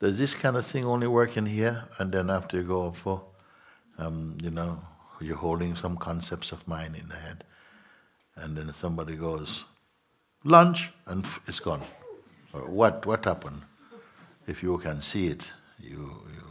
Does 0.00 0.18
this 0.18 0.34
kind 0.34 0.56
of 0.56 0.64
thing 0.64 0.86
only 0.86 1.06
work 1.06 1.36
in 1.36 1.44
here, 1.44 1.84
and 1.98 2.10
then 2.10 2.30
after 2.30 2.56
you 2.56 2.62
go 2.62 2.90
for, 2.90 3.22
um, 3.98 4.38
you 4.40 4.48
know, 4.50 4.78
you're 5.20 5.36
holding 5.36 5.76
some 5.76 5.96
concepts 5.98 6.52
of 6.52 6.66
mine 6.66 6.94
in 6.98 7.06
the 7.08 7.16
head, 7.16 7.44
and 8.36 8.56
then 8.56 8.72
somebody 8.72 9.14
goes, 9.14 9.64
lunch, 10.42 10.90
and 11.06 11.26
it's 11.46 11.60
gone. 11.60 11.82
Or 12.54 12.62
what? 12.62 13.04
What 13.04 13.26
happened? 13.26 13.62
If 14.46 14.62
you 14.62 14.78
can 14.78 15.02
see 15.02 15.28
it, 15.28 15.52
you. 15.78 16.10
you 16.34 16.46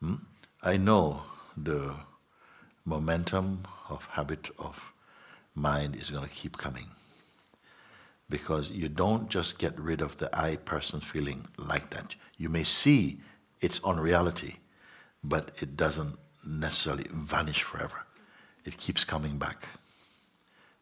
hmm? 0.00 0.14
I 0.62 0.76
know 0.76 1.22
the 1.56 1.96
momentum 2.84 3.66
of 3.88 4.04
habit 4.04 4.50
of 4.60 4.92
mind 5.56 5.96
is 5.96 6.10
going 6.10 6.22
to 6.22 6.30
keep 6.30 6.56
coming 6.56 6.86
because 8.30 8.70
you 8.70 8.88
don't 8.88 9.28
just 9.28 9.58
get 9.58 9.78
rid 9.78 10.00
of 10.00 10.16
the 10.16 10.30
I 10.32 10.56
person 10.56 11.00
feeling 11.00 11.46
like 11.58 11.90
that. 11.90 12.14
You 12.42 12.48
may 12.48 12.64
see 12.64 13.20
its 13.60 13.80
unreality, 13.84 14.56
but 15.22 15.52
it 15.62 15.76
doesn't 15.76 16.18
necessarily 16.44 17.06
vanish 17.12 17.62
forever. 17.62 18.04
It 18.64 18.76
keeps 18.78 19.04
coming 19.04 19.38
back. 19.38 19.68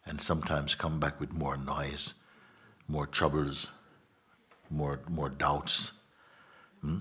And 0.06 0.18
sometimes 0.22 0.74
come 0.74 0.98
back 0.98 1.20
with 1.20 1.34
more 1.34 1.58
noise, 1.58 2.14
more 2.88 3.06
troubles, 3.06 3.66
more, 4.70 5.00
more 5.10 5.28
doubts. 5.28 5.92
Hmm? 6.80 7.00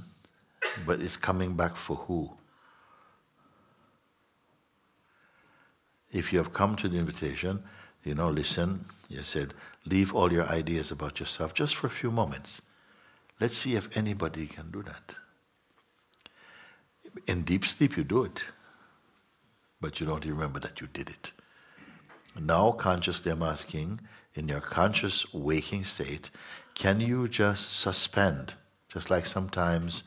But 0.85 0.99
it's 0.99 1.15
coming 1.15 1.53
back 1.55 1.77
for 1.77 1.95
who? 1.95 2.29
If 6.11 6.33
you 6.33 6.39
have 6.39 6.51
come 6.51 6.75
to 6.75 6.89
the 6.89 6.97
invitation, 6.97 7.63
you 8.03 8.13
know, 8.13 8.29
listen, 8.29 8.83
you 9.07 9.23
said, 9.23 9.53
leave 9.85 10.13
all 10.13 10.33
your 10.33 10.47
ideas 10.47 10.91
about 10.91 11.17
yourself 11.17 11.53
just 11.53 11.77
for 11.77 11.87
a 11.87 11.89
few 12.01 12.11
moments. 12.11 12.61
Let's 13.39 13.57
see 13.57 13.75
if 13.75 13.95
anybody 13.95 14.47
can 14.47 14.69
do 14.71 14.83
that. 14.83 15.15
In 17.27 17.43
deep 17.43 17.65
sleep, 17.65 17.97
you 17.97 18.03
do 18.03 18.23
it, 18.25 18.43
but 19.81 19.99
you 19.99 20.05
don't 20.05 20.25
remember 20.25 20.59
that 20.59 20.81
you 20.81 20.87
did 20.93 21.09
it. 21.09 21.31
Now, 22.39 22.71
consciously, 22.71 23.31
I'm 23.31 23.41
asking, 23.43 24.01
in 24.35 24.47
your 24.47 24.61
conscious 24.61 25.33
waking 25.33 25.83
state, 25.83 26.29
can 26.75 27.01
you 27.01 27.27
just 27.27 27.79
suspend? 27.79 28.53
Just 28.87 29.09
like 29.09 29.25
sometimes, 29.25 30.03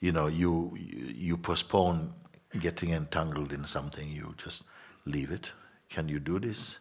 you 0.00 0.12
know, 0.12 0.26
you 0.26 0.76
you 0.76 1.36
postpone 1.36 2.14
getting 2.58 2.90
entangled 2.90 3.52
in 3.52 3.64
something, 3.64 4.08
you 4.08 4.34
just 4.36 4.64
leave 5.04 5.30
it. 5.30 5.52
Can 5.88 6.08
you 6.08 6.18
do 6.18 6.38
this? 6.38 6.78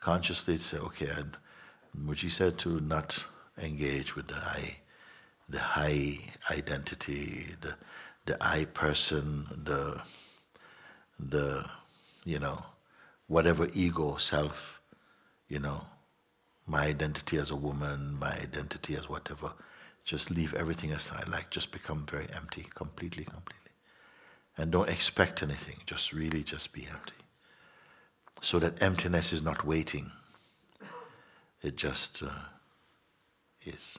Consciously 0.00 0.58
say, 0.58 0.78
okay, 0.78 1.08
and 1.08 1.36
Mooji 1.96 2.30
said 2.30 2.58
to 2.58 2.80
not 2.80 3.24
engage 3.58 4.14
with 4.14 4.28
the 4.28 4.34
high, 4.34 4.78
the 5.48 5.58
high 5.58 6.18
identity, 6.50 7.46
the 7.60 7.76
the 8.26 8.36
I 8.40 8.64
person, 8.64 9.46
the 9.64 10.02
the 11.18 11.64
you 12.24 12.38
know 12.38 12.64
whatever 13.28 13.68
ego 13.74 14.16
self, 14.16 14.80
you 15.48 15.58
know, 15.58 15.86
my 16.66 16.86
identity 16.86 17.38
as 17.38 17.50
a 17.50 17.56
woman, 17.56 18.18
my 18.18 18.32
identity 18.32 18.96
as 18.96 19.08
whatever. 19.08 19.52
Just 20.04 20.30
leave 20.30 20.54
everything 20.54 20.92
aside, 20.92 21.26
like 21.28 21.50
just 21.50 21.72
become 21.72 22.06
very 22.06 22.28
empty, 22.32 22.64
completely, 22.74 23.24
completely. 23.24 23.72
And 24.56 24.70
don't 24.70 24.88
expect 24.88 25.42
anything, 25.42 25.78
just 25.84 26.12
really 26.12 26.44
just 26.44 26.72
be 26.72 26.86
empty. 26.88 27.14
So 28.40 28.60
that 28.60 28.80
emptiness 28.80 29.32
is 29.32 29.42
not 29.42 29.66
waiting 29.66 30.12
it 31.66 31.76
just 31.76 32.22
uh, 32.22 32.30
is. 33.64 33.98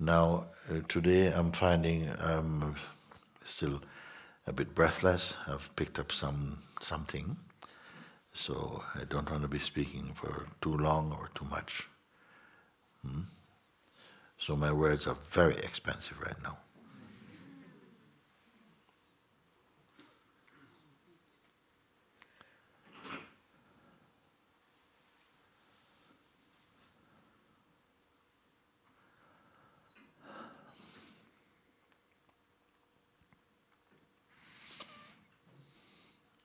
Now, 0.00 0.44
uh, 0.70 0.80
today 0.88 1.32
I'm 1.32 1.50
finding 1.50 2.08
I'm 2.20 2.76
still 3.44 3.82
a 4.46 4.52
bit 4.52 4.72
breathless. 4.72 5.36
I've 5.48 5.68
picked 5.74 5.98
up 5.98 6.12
some 6.12 6.58
something, 6.80 7.36
so 8.32 8.84
I 8.94 9.02
don't 9.10 9.28
want 9.28 9.42
to 9.42 9.48
be 9.48 9.58
speaking 9.58 10.12
for 10.14 10.46
too 10.60 10.74
long 10.76 11.16
or 11.18 11.30
too 11.34 11.46
much. 11.46 11.88
Hmm? 13.02 13.22
So 14.38 14.54
my 14.54 14.72
words 14.72 15.08
are 15.08 15.16
very 15.32 15.56
expensive 15.56 16.20
right 16.20 16.40
now. 16.44 16.58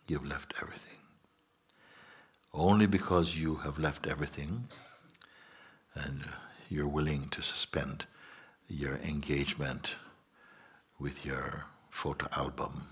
You've 0.07 0.25
left 0.25 0.53
everything. 0.61 0.99
Only 2.53 2.85
because 2.85 3.35
you 3.35 3.55
have 3.55 3.79
left 3.79 4.07
everything 4.07 4.67
and 5.95 6.25
you're 6.69 6.87
willing 6.87 7.29
to 7.29 7.41
suspend 7.41 8.05
your 8.67 8.95
engagement 8.97 9.95
with 10.99 11.25
your 11.25 11.65
photo 11.91 12.27
album, 12.35 12.87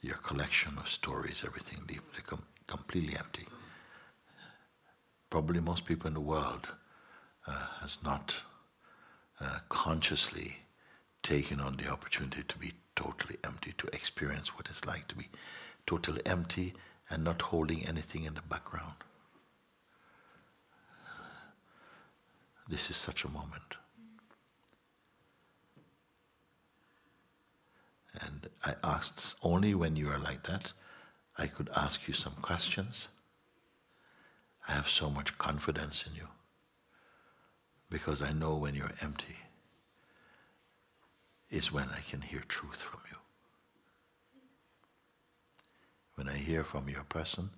your 0.00 0.16
collection 0.16 0.78
of 0.78 0.88
stories, 0.88 1.42
everything 1.44 1.78
completely 2.66 3.16
empty. 3.16 3.46
Probably 5.30 5.60
most 5.60 5.84
people 5.84 6.08
in 6.08 6.14
the 6.14 6.20
world 6.20 6.68
uh, 7.46 7.66
has 7.80 7.98
not 8.04 8.42
uh, 9.40 9.58
consciously 9.68 10.58
taken 11.22 11.60
on 11.60 11.76
the 11.76 11.88
opportunity 11.88 12.42
to 12.46 12.58
be 12.58 12.72
totally 12.96 13.36
empty, 13.44 13.74
to 13.78 13.86
experience 13.88 14.56
what 14.56 14.68
it's 14.70 14.84
like 14.86 15.06
to 15.08 15.14
be 15.16 15.28
totally 15.88 16.20
empty 16.26 16.74
and 17.10 17.24
not 17.24 17.40
holding 17.40 17.84
anything 17.86 18.24
in 18.24 18.34
the 18.34 18.42
background. 18.42 18.94
This 22.68 22.90
is 22.90 22.96
such 22.96 23.24
a 23.24 23.30
moment. 23.30 23.74
And 28.20 28.48
I 28.64 28.74
asked 28.84 29.36
only 29.42 29.74
when 29.74 29.96
you 29.96 30.10
are 30.10 30.18
like 30.18 30.42
that, 30.46 30.74
I 31.38 31.46
could 31.46 31.70
ask 31.74 32.06
you 32.06 32.12
some 32.12 32.34
questions. 32.42 33.08
I 34.68 34.72
have 34.72 34.88
so 34.90 35.08
much 35.08 35.38
confidence 35.38 36.04
in 36.06 36.14
you 36.14 36.28
because 37.88 38.20
I 38.20 38.32
know 38.32 38.56
when 38.56 38.74
you're 38.74 38.92
empty 39.00 39.36
is 41.50 41.72
when 41.72 41.88
I 41.88 42.00
can 42.00 42.20
hear 42.20 42.42
truth 42.48 42.82
from 42.82 43.00
you. 43.07 43.07
When 46.18 46.28
I 46.28 46.36
hear 46.36 46.64
from 46.64 46.88
your 46.88 47.04
person, 47.04 47.50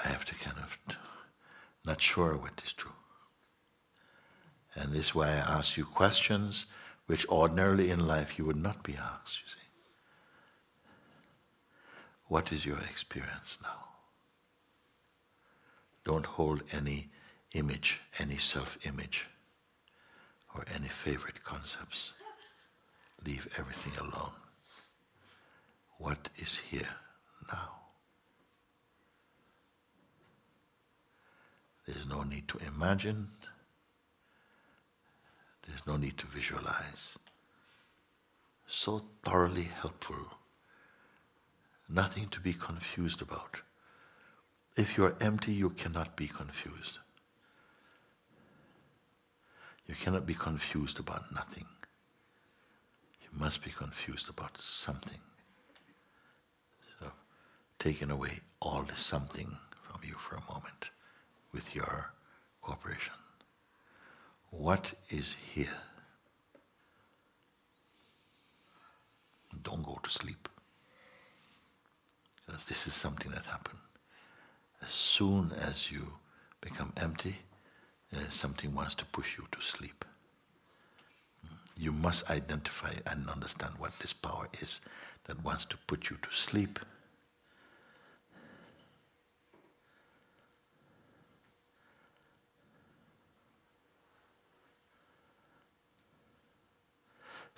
I 0.00 0.08
have 0.08 0.24
to 0.24 0.34
kind 0.36 0.56
of 0.56 0.78
not 1.84 2.00
sure 2.00 2.34
what 2.34 2.62
is 2.64 2.72
true. 2.72 2.96
And 4.74 4.92
this 4.92 5.08
is 5.08 5.14
why 5.14 5.26
I 5.26 5.58
ask 5.58 5.76
you 5.76 5.84
questions 5.84 6.64
which 7.04 7.28
ordinarily 7.28 7.90
in 7.90 8.06
life 8.06 8.38
you 8.38 8.46
would 8.46 8.56
not 8.56 8.82
be 8.82 8.96
asked, 8.96 9.40
you 9.42 9.48
see. 9.48 9.68
What 12.28 12.52
is 12.52 12.64
your 12.64 12.78
experience 12.78 13.58
now? 13.62 13.84
Don't 16.06 16.24
hold 16.24 16.62
any 16.72 17.10
image, 17.52 18.00
any 18.18 18.38
self 18.38 18.78
image, 18.86 19.26
or 20.54 20.64
any 20.74 20.88
favorite 20.88 21.44
concepts. 21.44 22.14
Leave 23.26 23.46
everything 23.58 23.92
alone. 23.98 24.32
What 25.98 26.30
is 26.38 26.56
here 26.56 26.96
now? 27.52 27.70
There's 31.86 32.06
no 32.06 32.22
need 32.22 32.48
to 32.48 32.58
imagine. 32.58 33.28
There's 35.66 35.86
no 35.86 35.96
need 35.96 36.18
to 36.18 36.26
visualize. 36.26 37.18
So 38.66 39.02
thoroughly 39.24 39.62
helpful. 39.62 40.38
Nothing 41.88 42.28
to 42.28 42.40
be 42.40 42.52
confused 42.52 43.22
about. 43.22 43.56
If 44.76 44.96
you're 44.96 45.16
empty, 45.20 45.52
you 45.52 45.70
cannot 45.70 46.16
be 46.16 46.28
confused. 46.28 46.98
You 49.86 49.94
cannot 49.94 50.26
be 50.26 50.34
confused 50.34 51.00
about 51.00 51.32
nothing. 51.34 51.66
You 53.22 53.30
must 53.32 53.64
be 53.64 53.70
confused 53.70 54.28
about 54.28 54.58
something. 54.60 55.20
So, 57.80 57.90
taking 57.90 58.10
away 58.10 58.40
all 58.60 58.82
the 58.82 58.96
something 58.96 59.56
from 59.82 60.00
you 60.04 60.14
for 60.14 60.36
a 60.36 60.52
moment 60.52 60.90
with 61.52 61.74
your 61.74 62.12
cooperation. 62.62 63.14
What 64.50 64.92
is 65.10 65.36
here? 65.52 65.66
Don't 69.62 69.82
go 69.82 69.98
to 70.02 70.10
sleep. 70.10 70.48
Because 72.46 72.64
this 72.64 72.86
is 72.86 72.94
something 72.94 73.30
that 73.32 73.46
happens. 73.46 73.78
As 74.82 74.92
soon 74.92 75.52
as 75.60 75.90
you 75.90 76.06
become 76.60 76.92
empty, 76.96 77.36
uh, 78.14 78.20
something 78.30 78.74
wants 78.74 78.94
to 78.96 79.04
push 79.06 79.36
you 79.36 79.44
to 79.50 79.60
sleep. 79.60 80.04
You 81.76 81.92
must 81.92 82.30
identify 82.30 82.92
and 83.06 83.28
understand 83.28 83.74
what 83.78 83.92
this 84.00 84.12
power 84.12 84.48
is 84.60 84.80
that 85.24 85.44
wants 85.44 85.64
to 85.66 85.76
put 85.86 86.10
you 86.10 86.16
to 86.22 86.30
sleep. 86.30 86.78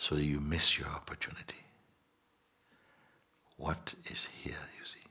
So 0.00 0.14
that 0.14 0.24
you 0.24 0.40
miss 0.40 0.78
your 0.78 0.88
opportunity. 0.88 1.62
What 3.58 3.92
is 4.10 4.28
here, 4.42 4.54
you 4.78 4.84
see? 4.86 5.04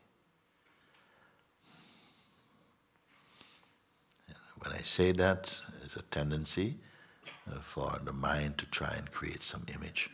When 4.64 4.74
I 4.74 4.82
say 4.82 5.12
that, 5.12 5.62
there's 5.80 5.96
a 5.96 6.02
tendency 6.10 6.76
uh, 7.48 7.60
for 7.60 8.00
the 8.04 8.12
mind 8.12 8.58
to 8.58 8.66
try 8.66 8.92
and 8.98 9.12
create 9.12 9.44
some 9.44 9.64
image. 9.76 10.10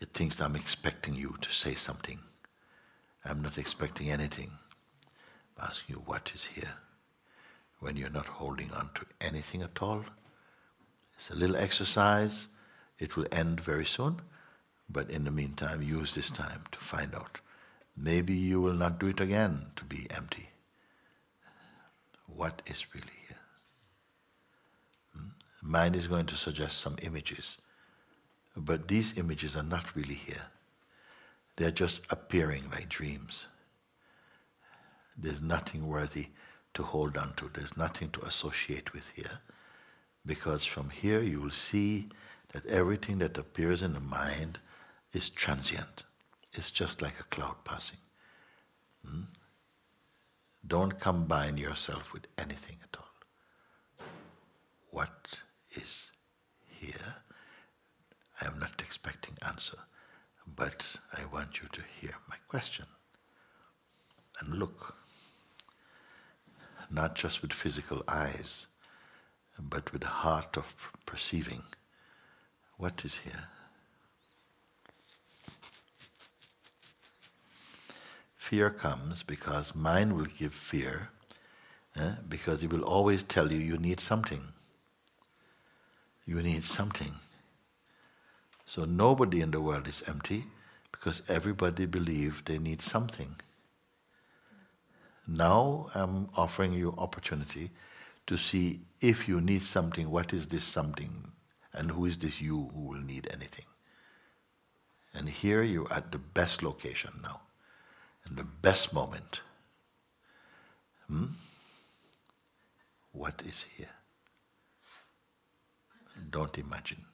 It 0.00 0.08
thinks 0.14 0.40
I'm 0.40 0.56
expecting 0.56 1.14
you 1.14 1.36
to 1.42 1.52
say 1.52 1.74
something. 1.74 2.18
I'm 3.22 3.42
not 3.42 3.58
expecting 3.58 4.10
anything. 4.10 4.50
I'm 5.58 5.68
asking 5.68 5.96
you 5.96 6.02
what 6.06 6.32
is 6.34 6.44
here. 6.44 6.72
When 7.80 7.96
you're 7.96 8.08
not 8.08 8.26
holding 8.26 8.72
on 8.72 8.88
to 8.94 9.04
anything 9.20 9.60
at 9.60 9.82
all, 9.82 10.06
it's 11.16 11.28
a 11.28 11.34
little 11.34 11.56
exercise. 11.56 12.48
It 12.98 13.16
will 13.16 13.26
end 13.30 13.60
very 13.60 13.86
soon. 13.86 14.20
But 14.88 15.10
in 15.10 15.24
the 15.24 15.30
meantime, 15.30 15.82
use 15.82 16.14
this 16.14 16.30
time 16.30 16.64
to 16.72 16.78
find 16.78 17.14
out. 17.14 17.40
Maybe 17.96 18.34
you 18.34 18.60
will 18.60 18.74
not 18.74 18.98
do 18.98 19.08
it 19.08 19.20
again 19.20 19.72
to 19.76 19.84
be 19.84 20.06
empty. 20.10 20.50
What 22.26 22.62
is 22.66 22.94
really 22.94 23.18
here? 23.28 23.38
Hmm? 25.14 25.28
mind 25.62 25.96
is 25.96 26.06
going 26.06 26.26
to 26.26 26.36
suggest 26.36 26.78
some 26.78 26.96
images. 27.02 27.58
But 28.56 28.88
these 28.88 29.18
images 29.18 29.56
are 29.56 29.62
not 29.62 29.94
really 29.96 30.14
here. 30.14 30.46
They're 31.56 31.70
just 31.70 32.02
appearing 32.10 32.70
like 32.70 32.88
dreams. 32.88 33.46
There's 35.16 35.40
nothing 35.40 35.88
worthy 35.88 36.28
to 36.74 36.82
hold 36.82 37.16
on 37.16 37.32
to. 37.36 37.50
There's 37.52 37.76
nothing 37.76 38.10
to 38.10 38.24
associate 38.24 38.92
with 38.92 39.10
here. 39.14 39.40
Because 40.24 40.64
from 40.64 40.90
here 40.90 41.20
you 41.20 41.40
will 41.40 41.50
see 41.50 42.08
that 42.52 42.66
everything 42.66 43.18
that 43.18 43.38
appears 43.38 43.82
in 43.82 43.92
the 43.92 44.00
mind 44.00 44.58
is 45.12 45.30
transient. 45.30 46.04
It's 46.52 46.70
just 46.70 47.02
like 47.02 47.18
a 47.20 47.24
cloud 47.24 47.56
passing. 47.64 47.98
Hmm? 49.04 49.22
Don't 50.66 50.98
combine 50.98 51.56
yourself 51.56 52.12
with 52.12 52.26
anything 52.38 52.78
at 52.82 52.98
all. 52.98 54.06
What 54.90 55.38
is 55.74 56.10
here. 56.68 57.14
I 58.40 58.46
am 58.46 58.58
not 58.58 58.80
expecting 58.80 59.36
answer, 59.46 59.78
but 60.56 60.96
I 61.12 61.24
want 61.26 61.60
you 61.62 61.68
to 61.72 61.80
hear 62.00 62.14
my 62.28 62.36
question 62.48 62.86
and 64.40 64.54
look, 64.58 64.94
not 66.90 67.14
just 67.14 67.42
with 67.42 67.52
physical 67.52 68.02
eyes, 68.06 68.66
but 69.58 69.92
with 69.92 70.02
the 70.02 70.08
heart 70.08 70.56
of 70.56 70.74
perceiving 71.06 71.62
what 72.76 73.04
is 73.04 73.16
here. 73.16 73.48
Fear 78.36 78.70
comes 78.70 79.22
because 79.22 79.74
mind 79.74 80.14
will 80.14 80.26
give 80.26 80.54
fear, 80.54 81.10
eh, 81.96 82.12
because 82.28 82.62
it 82.62 82.72
will 82.72 82.84
always 82.84 83.22
tell 83.22 83.50
you 83.52 83.58
you 83.58 83.76
need 83.76 84.00
something 84.00 84.52
you 86.26 86.42
need 86.42 86.64
something. 86.64 87.14
So 88.66 88.84
nobody 88.84 89.40
in 89.40 89.52
the 89.52 89.60
world 89.60 89.86
is 89.86 90.02
empty 90.08 90.44
because 90.90 91.22
everybody 91.28 91.86
believes 91.86 92.42
they 92.44 92.58
need 92.58 92.82
something. 92.82 93.36
Now 95.26 95.88
I'm 95.94 96.28
offering 96.36 96.72
you 96.72 96.94
opportunity 96.98 97.70
to 98.26 98.36
see 98.36 98.80
if 99.00 99.28
you 99.28 99.40
need 99.40 99.62
something, 99.62 100.10
what 100.10 100.32
is 100.32 100.46
this 100.48 100.64
something, 100.64 101.30
and 101.76 101.90
who 101.90 102.06
is 102.06 102.18
this 102.18 102.40
you 102.40 102.70
who 102.74 102.88
will 102.88 103.00
need 103.00 103.28
anything. 103.32 103.66
And 105.14 105.28
here 105.28 105.62
you're 105.62 105.92
at 105.92 106.10
the 106.12 106.18
best 106.18 106.62
location 106.62 107.10
now, 107.22 107.40
in 108.28 108.36
the 108.36 108.44
best 108.44 108.92
moment. 108.92 109.40
Hmm? 111.08 111.26
What 113.12 113.42
is 113.46 113.64
here? 113.76 113.88
Don't 116.30 116.56
imagine. 116.58 117.04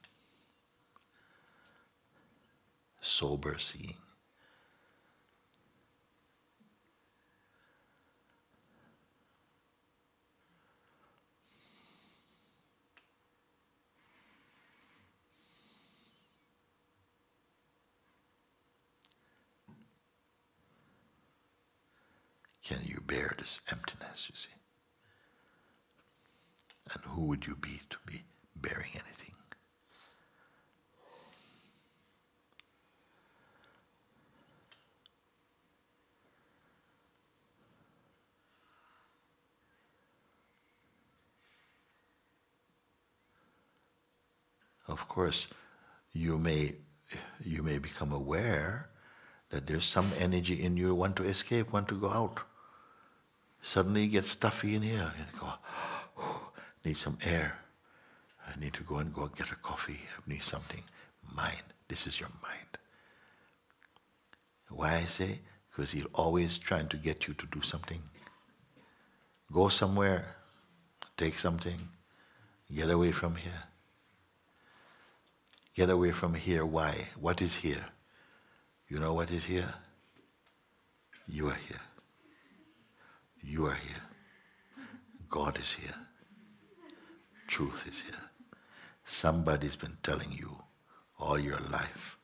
Sober 3.00 3.58
seeing. 3.58 3.96
Can 22.64 22.78
you 22.84 22.91
bear 23.06 23.34
this 23.38 23.60
emptiness, 23.70 24.28
you 24.30 24.36
see? 24.36 24.48
And 26.94 27.04
who 27.04 27.26
would 27.26 27.46
you 27.46 27.56
be 27.56 27.80
to 27.90 27.96
be 28.06 28.22
bearing 28.56 28.90
anything. 28.94 29.22
of 44.92 45.08
course, 45.08 45.48
you 46.12 46.38
may, 46.38 46.74
you 47.42 47.62
may 47.62 47.78
become 47.78 48.12
aware 48.12 48.90
that 49.50 49.66
there's 49.66 49.86
some 49.86 50.12
energy 50.18 50.62
in 50.62 50.76
you 50.76 50.94
want 50.94 51.16
to 51.16 51.24
escape, 51.24 51.72
want 51.72 51.88
to 51.88 51.98
go 51.98 52.10
out. 52.10 52.42
Suddenly 53.62 54.02
you 54.02 54.10
get 54.10 54.24
stuffy 54.24 54.74
in 54.74 54.82
here 54.82 55.12
and 55.16 55.40
go, 55.40 55.48
oh, 56.18 56.50
need 56.84 56.98
some 56.98 57.16
air. 57.24 57.58
I 58.46 58.58
need 58.60 58.74
to 58.74 58.82
go 58.82 58.96
and 58.96 59.14
go 59.14 59.28
get 59.28 59.52
a 59.52 59.54
coffee. 59.54 60.00
I 60.18 60.30
need 60.30 60.42
something. 60.42 60.82
Mind. 61.34 61.62
This 61.88 62.06
is 62.06 62.18
your 62.18 62.30
mind. 62.42 62.78
Why 64.68 64.96
I 64.96 65.04
say? 65.04 65.40
Because 65.70 65.92
he's 65.92 66.06
always 66.14 66.58
trying 66.58 66.88
to 66.88 66.96
get 66.96 67.28
you 67.28 67.34
to 67.34 67.46
do 67.46 67.60
something. 67.60 68.02
Go 69.52 69.68
somewhere, 69.68 70.36
take 71.16 71.38
something, 71.38 71.78
get 72.74 72.90
away 72.90 73.12
from 73.12 73.36
here. 73.36 73.64
Get 75.74 75.90
away 75.90 76.12
from 76.12 76.34
here. 76.34 76.64
Why? 76.64 77.08
What 77.20 77.42
is 77.42 77.56
here? 77.56 77.84
You 78.88 78.98
know 78.98 79.14
what 79.14 79.30
is 79.30 79.44
here? 79.44 79.74
You 81.28 81.48
are 81.48 81.58
here. 81.68 81.80
You 83.42 83.66
are 83.66 83.74
here. 83.74 84.02
God 85.28 85.58
is 85.58 85.72
here. 85.72 85.94
Truth 87.48 87.86
is 87.88 88.00
here. 88.00 88.30
Somebody's 89.04 89.76
been 89.76 89.96
telling 90.02 90.30
you 90.32 90.56
all 91.18 91.38
your 91.38 91.58
life, 91.70 92.16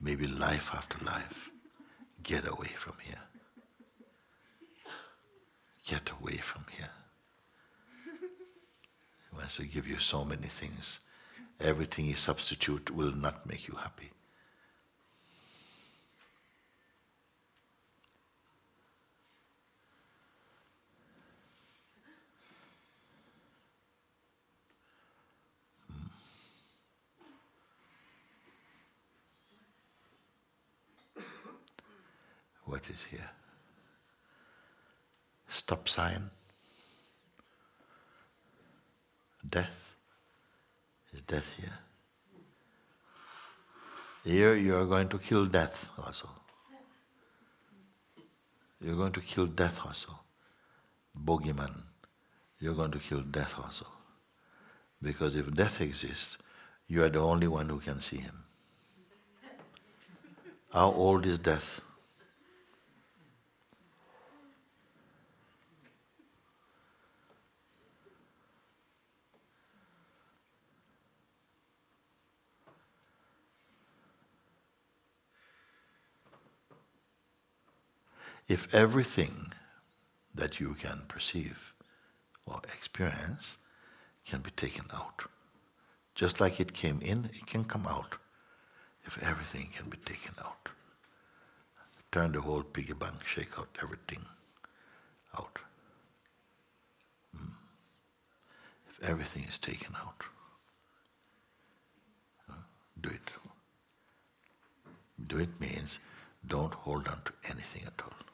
maybe 0.00 0.26
life 0.26 0.70
after 0.74 1.02
life, 1.04 1.50
get 2.22 2.46
away 2.46 2.68
from 2.76 2.94
here. 3.02 3.22
Get 5.86 6.10
away 6.20 6.36
from 6.36 6.66
here. 6.76 6.90
He 9.30 9.36
wants 9.36 9.56
to 9.56 9.64
give 9.64 9.88
you 9.88 9.98
so 9.98 10.24
many 10.24 10.46
things. 10.46 11.00
Everything 11.60 12.04
he 12.04 12.14
substitute 12.14 12.90
will 12.90 13.12
not 13.12 13.48
make 13.48 13.66
you 13.66 13.74
happy. 13.74 14.10
What 32.68 32.82
is 32.90 33.04
here? 33.10 33.30
Stop 35.48 35.88
sign. 35.88 36.30
Death. 39.48 39.94
Is 41.14 41.22
death 41.22 41.50
here? 41.56 41.78
Here 44.24 44.54
you 44.54 44.76
are 44.76 44.84
going 44.84 45.08
to 45.08 45.18
kill 45.18 45.46
death 45.46 45.88
also. 46.04 46.28
You're 48.80 48.96
going 48.96 49.12
to 49.12 49.20
kill 49.20 49.46
death 49.46 49.80
also. 49.84 50.18
Bogeyman. 51.24 51.74
You're 52.60 52.74
going 52.74 52.90
to 52.90 52.98
kill 52.98 53.22
death 53.22 53.54
also. 53.56 53.86
Because 55.00 55.34
if 55.34 55.52
death 55.54 55.80
exists, 55.80 56.36
you 56.88 57.02
are 57.02 57.08
the 57.08 57.20
only 57.20 57.48
one 57.48 57.68
who 57.68 57.78
can 57.78 58.00
see 58.00 58.18
him. 58.18 58.44
How 60.72 60.92
old 60.92 61.24
is 61.24 61.38
death? 61.38 61.80
If 78.48 78.74
everything 78.74 79.52
that 80.34 80.58
you 80.58 80.74
can 80.74 81.04
perceive 81.06 81.74
or 82.46 82.60
experience 82.74 83.58
can 84.24 84.40
be 84.40 84.50
taken 84.52 84.86
out, 84.94 85.24
just 86.14 86.40
like 86.40 86.58
it 86.58 86.72
came 86.72 87.00
in, 87.02 87.26
it 87.26 87.46
can 87.46 87.64
come 87.64 87.86
out. 87.86 88.14
If 89.04 89.22
everything 89.22 89.68
can 89.74 89.88
be 89.88 89.98
taken 89.98 90.32
out, 90.42 90.68
turn 92.10 92.32
the 92.32 92.40
whole 92.40 92.62
piggy 92.62 92.94
bank, 92.94 93.24
shake 93.26 93.58
out 93.58 93.68
everything 93.82 94.24
out. 95.38 95.58
Mm. 97.36 97.52
If 98.90 99.08
everything 99.08 99.44
is 99.48 99.58
taken 99.58 99.94
out, 99.96 100.22
do 103.00 103.10
it. 103.10 103.30
Do 105.26 105.38
it 105.38 105.60
means 105.60 106.00
don't 106.46 106.74
hold 106.74 107.08
on 107.08 107.20
to 107.24 107.32
anything 107.50 107.82
at 107.86 108.02
all 108.02 108.27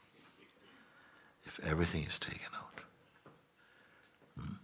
if 1.56 1.64
everything 1.64 2.04
is 2.04 2.18
taken 2.18 2.48
out, 2.56 2.80
hmm, 4.36 4.54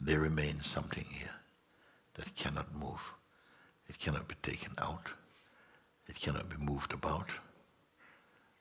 there 0.00 0.20
remains 0.20 0.66
something 0.66 1.04
here 1.10 1.34
that 2.14 2.34
cannot 2.34 2.74
move. 2.74 3.12
It 3.88 3.98
cannot 3.98 4.28
be 4.28 4.34
taken 4.42 4.72
out. 4.78 5.08
It 6.08 6.18
cannot 6.18 6.48
be 6.48 6.56
moved 6.58 6.92
about. 6.92 7.30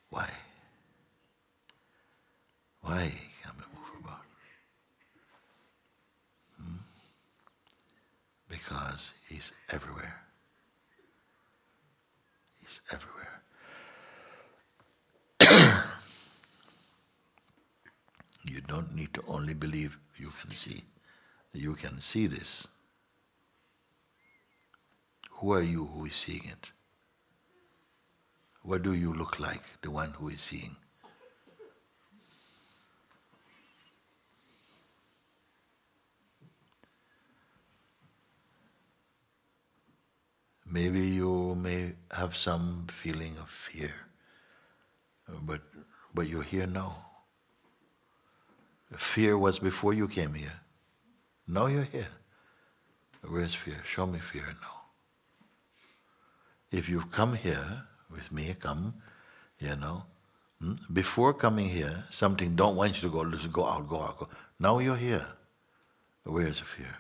Why? 0.10 0.30
Why 2.82 3.12
can't 3.43 3.58
be 3.58 3.64
moved 3.76 4.04
about? 4.06 4.22
Hmm? 6.62 6.76
Because 8.50 9.12
he's 9.30 9.52
everywhere. 9.70 10.22
He's 12.62 12.82
everywhere. 12.91 13.28
You 18.58 18.64
don't 18.64 18.95
need 18.95 19.14
to 19.14 19.24
only 19.28 19.53
believe 19.53 19.99
you 20.18 20.32
can 20.41 20.55
see. 20.55 20.84
You 21.53 21.76
can 21.76 22.01
see 22.01 22.26
this. 22.26 22.68
Who 25.30 25.53
are 25.53 25.62
you 25.62 25.86
who 25.86 26.05
is 26.05 26.16
seeing 26.16 26.43
it? 26.43 26.72
What 28.64 28.82
do 28.82 28.93
you 28.93 29.14
look 29.14 29.39
like, 29.39 29.62
the 29.84 29.91
one 29.91 30.10
who 30.14 30.30
is 30.30 30.41
seeing? 30.41 30.76
Maybe 40.66 41.01
you 41.01 41.53
may 41.53 41.93
have 42.10 42.36
some 42.36 42.88
feeling 42.89 43.36
of 43.39 43.51
fear, 43.51 43.93
but, 45.43 45.62
but 46.16 46.28
you're 46.28 46.41
here 46.41 46.66
now. 46.66 47.07
Fear 48.96 49.38
was 49.38 49.60
before 49.60 49.94
you 49.94 50.08
came 50.08 50.34
here. 50.34 50.54
Now 51.48 51.68
you're 51.68 51.84
here. 51.84 52.08
Where's 53.28 53.54
fear? 53.54 53.82
Show 53.86 54.06
me 54.06 54.20
fear 54.20 54.46
now. 54.62 54.82
If 56.72 56.88
you've 56.88 57.12
come 57.12 57.34
here 57.34 57.84
with 58.10 58.32
me, 58.32 58.56
come, 58.60 58.94
you 59.60 59.76
know. 59.76 60.04
Hmm? 60.62 60.74
Before 60.92 61.34
coming 61.34 61.70
here, 61.70 62.06
something 62.10 62.56
don't 62.56 62.76
want 62.76 62.96
you 62.96 63.10
to 63.10 63.10
go, 63.10 63.22
let's 63.22 63.48
go 63.48 63.66
out, 63.66 63.88
go 63.88 64.02
out, 64.02 64.20
go. 64.20 64.30
Now 64.60 64.80
you're 64.80 64.96
here. 64.96 65.28
Where's 66.24 66.60
the 66.60 66.66
fear? 66.66 66.96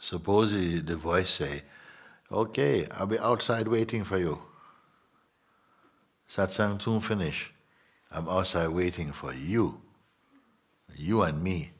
Suppose 0.00 0.52
the 0.52 0.96
voice 0.96 1.30
say, 1.30 1.62
Okay, 2.30 2.86
I'll 2.90 3.06
be 3.06 3.18
outside 3.18 3.68
waiting 3.68 4.04
for 4.04 4.18
you. 4.18 4.38
Satsang 6.28 6.80
soon 6.80 7.00
finish. 7.00 7.52
I'm 8.10 8.28
outside 8.28 8.68
waiting 8.68 9.12
for 9.12 9.32
you. 9.32 9.80
You 10.94 11.22
and 11.22 11.42
me. 11.42 11.70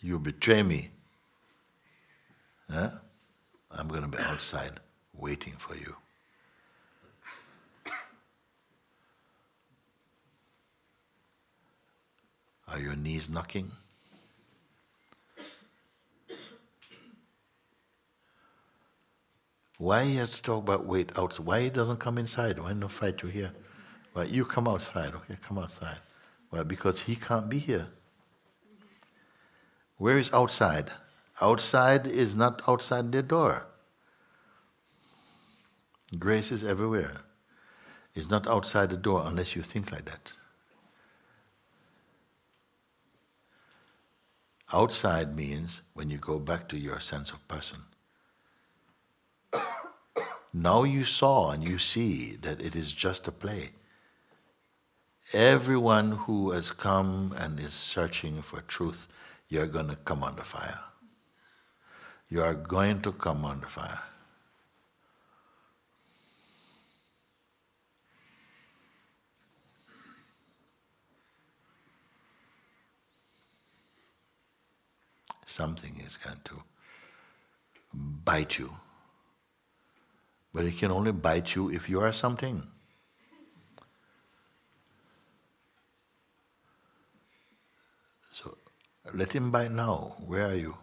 You 0.00 0.18
betray 0.18 0.62
me. 0.62 0.90
Huh? 2.68 2.90
I'm 3.70 3.88
going 3.88 4.02
to 4.02 4.08
be 4.08 4.18
outside 4.18 4.80
waiting 5.14 5.54
for 5.58 5.76
you. 5.76 5.94
Are 12.66 12.80
your 12.80 12.96
knees 12.96 13.30
knocking? 13.30 13.70
Why 19.78 20.04
he 20.04 20.16
has 20.16 20.30
to 20.32 20.42
talk 20.42 20.62
about 20.62 20.86
wait 20.86 21.10
outside? 21.18 21.46
Why 21.46 21.60
he 21.62 21.70
doesn't 21.70 21.98
come 21.98 22.18
inside? 22.18 22.58
Why 22.58 22.72
not 22.72 22.92
fight 22.92 23.22
you 23.22 23.28
here? 23.28 23.52
Why 24.12 24.24
you 24.24 24.44
come 24.44 24.68
outside? 24.68 25.14
Okay, 25.14 25.36
come 25.46 25.58
outside. 25.58 25.98
Why? 26.50 26.62
Because 26.62 27.00
he 27.00 27.16
can't 27.16 27.48
be 27.48 27.58
here. 27.58 27.88
Where 29.96 30.18
is 30.18 30.32
outside? 30.32 30.90
Outside 31.40 32.06
is 32.06 32.36
not 32.36 32.62
outside 32.68 33.10
the 33.10 33.22
door. 33.22 33.66
Grace 36.18 36.52
is 36.52 36.62
everywhere. 36.62 37.22
It's 38.14 38.28
not 38.28 38.46
outside 38.46 38.90
the 38.90 38.96
door 38.96 39.24
unless 39.26 39.56
you 39.56 39.62
think 39.62 39.90
like 39.90 40.04
that. 40.04 40.32
Outside 44.72 45.34
means 45.34 45.82
when 45.94 46.10
you 46.10 46.18
go 46.18 46.38
back 46.38 46.68
to 46.68 46.78
your 46.78 47.00
sense 47.00 47.30
of 47.30 47.46
person. 47.48 47.80
Now 50.54 50.84
you 50.84 51.04
saw 51.04 51.50
and 51.50 51.68
you 51.68 51.78
see 51.78 52.36
that 52.36 52.62
it 52.62 52.74
is 52.76 52.92
just 52.92 53.28
a 53.28 53.32
play. 53.32 53.70
Everyone 55.32 56.12
who 56.12 56.52
has 56.52 56.70
come 56.70 57.34
and 57.36 57.58
is 57.58 57.74
searching 57.74 58.40
for 58.40 58.60
truth, 58.62 59.08
you're 59.48 59.66
going 59.66 59.88
to 59.88 59.96
come 59.96 60.22
under 60.22 60.44
fire. 60.44 60.80
You 62.30 62.42
are 62.42 62.54
going 62.54 63.02
to 63.02 63.12
come 63.12 63.44
under 63.44 63.66
fire. 63.66 64.00
something 75.54 76.02
is 76.04 76.16
going 76.16 76.40
to 76.44 76.54
bite 78.24 78.58
you. 78.58 78.70
But 80.54 80.66
it 80.66 80.78
can 80.78 80.92
only 80.92 81.10
bite 81.10 81.56
you 81.56 81.68
if 81.68 81.90
you 81.90 82.00
are 82.00 82.12
something. 82.12 82.62
So 88.32 88.56
let 89.12 89.32
him 89.32 89.50
bite 89.50 89.72
now. 89.72 90.14
Where 90.24 90.46
are 90.46 90.54
you? 90.54 90.76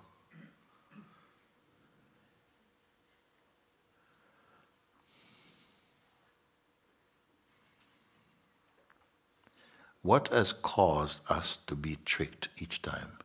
What 10.02 10.30
has 10.30 10.52
caused 10.52 11.22
us 11.30 11.60
to 11.68 11.76
be 11.76 11.98
tricked 12.04 12.50
each 12.58 12.82
time? 12.82 13.20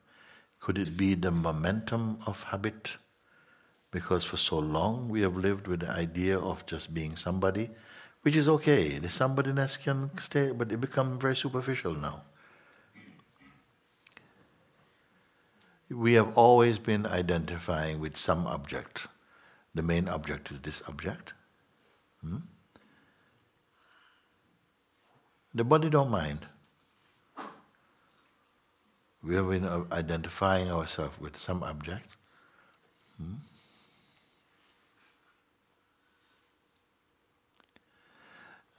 Could 0.61 0.79
it 0.79 0.97
be 0.97 1.15
the 1.15 1.31
momentum 1.31 2.19
of 2.27 2.43
habit? 2.45 2.97
Because 3.97 4.25
for 4.25 4.37
so 4.37 4.59
long 4.59 5.09
we 5.09 5.23
have 5.23 5.37
lived 5.37 5.67
with 5.67 5.81
the 5.81 5.91
idea 5.91 6.39
of 6.39 6.67
just 6.67 6.93
being 6.93 7.17
somebody, 7.17 7.71
which 8.23 8.37
is 8.37 8.49
okay. 8.55 8.99
The 8.99 9.09
somebodyness 9.09 9.83
can 9.83 10.11
stay, 10.19 10.51
but 10.51 10.71
it 10.71 10.81
becomes 10.81 11.23
very 11.23 11.37
superficial 11.37 11.95
now. 11.95 12.25
We 15.89 16.13
have 16.15 16.37
always 16.37 16.79
been 16.79 17.07
identifying 17.07 18.01
with 18.01 18.17
some 18.17 18.47
object. 18.47 19.07
The 19.75 19.83
main 19.83 20.09
object 20.09 20.51
is 20.51 20.61
this 20.61 20.83
object. 20.89 21.33
Hmm? 22.21 22.43
The 25.55 25.65
body 25.65 25.89
don't 25.89 26.11
mind 26.11 26.47
we 29.27 29.35
have 29.35 29.49
been 29.49 29.67
identifying 29.91 30.71
ourselves 30.71 31.19
with 31.21 31.37
some 31.37 31.63
object. 31.65 32.17
Hmm? 33.17 33.37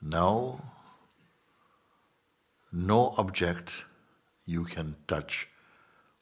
Now, 0.01 0.59
no 2.71 3.13
object 3.17 3.83
you 4.45 4.63
can 4.63 4.95
touch 5.07 5.47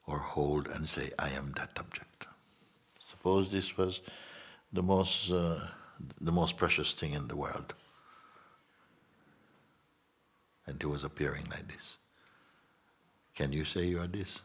or 0.08 0.20
hold 0.20 0.68
and 0.68 0.88
say, 0.88 1.12
I 1.20 1.30
am 1.30 1.54
that 1.58 1.72
object. 1.78 2.28
Suppose 3.10 3.50
this 3.50 3.78
was 3.78 4.02
the 4.72 4.82
most, 4.82 5.32
uh, 5.32 5.60
the 6.22 6.32
most 6.32 6.58
precious 6.58 6.94
thing 6.94 7.14
in 7.14 7.28
the 7.28 7.36
world, 7.36 7.74
and 10.68 10.82
it 10.82 10.86
was 10.86 11.04
appearing 11.04 11.46
like 11.50 11.68
this. 11.68 11.98
Can 13.36 13.52
you 13.52 13.66
say 13.66 13.86
you 13.86 14.00
are 14.00 14.08
this? 14.08 14.42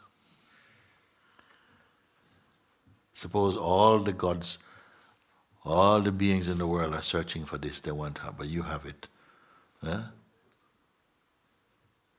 Suppose 3.12 3.56
all 3.56 3.98
the 3.98 4.12
gods, 4.12 4.58
all 5.64 6.00
the 6.00 6.12
beings 6.12 6.48
in 6.48 6.58
the 6.58 6.66
world 6.66 6.94
are 6.94 7.02
searching 7.02 7.44
for 7.44 7.58
this, 7.58 7.80
they 7.80 7.92
want 7.92 8.16
it, 8.16 8.32
but 8.36 8.48
you 8.48 8.62
have 8.62 8.86
it. 8.86 9.08
Huh? 9.82 10.02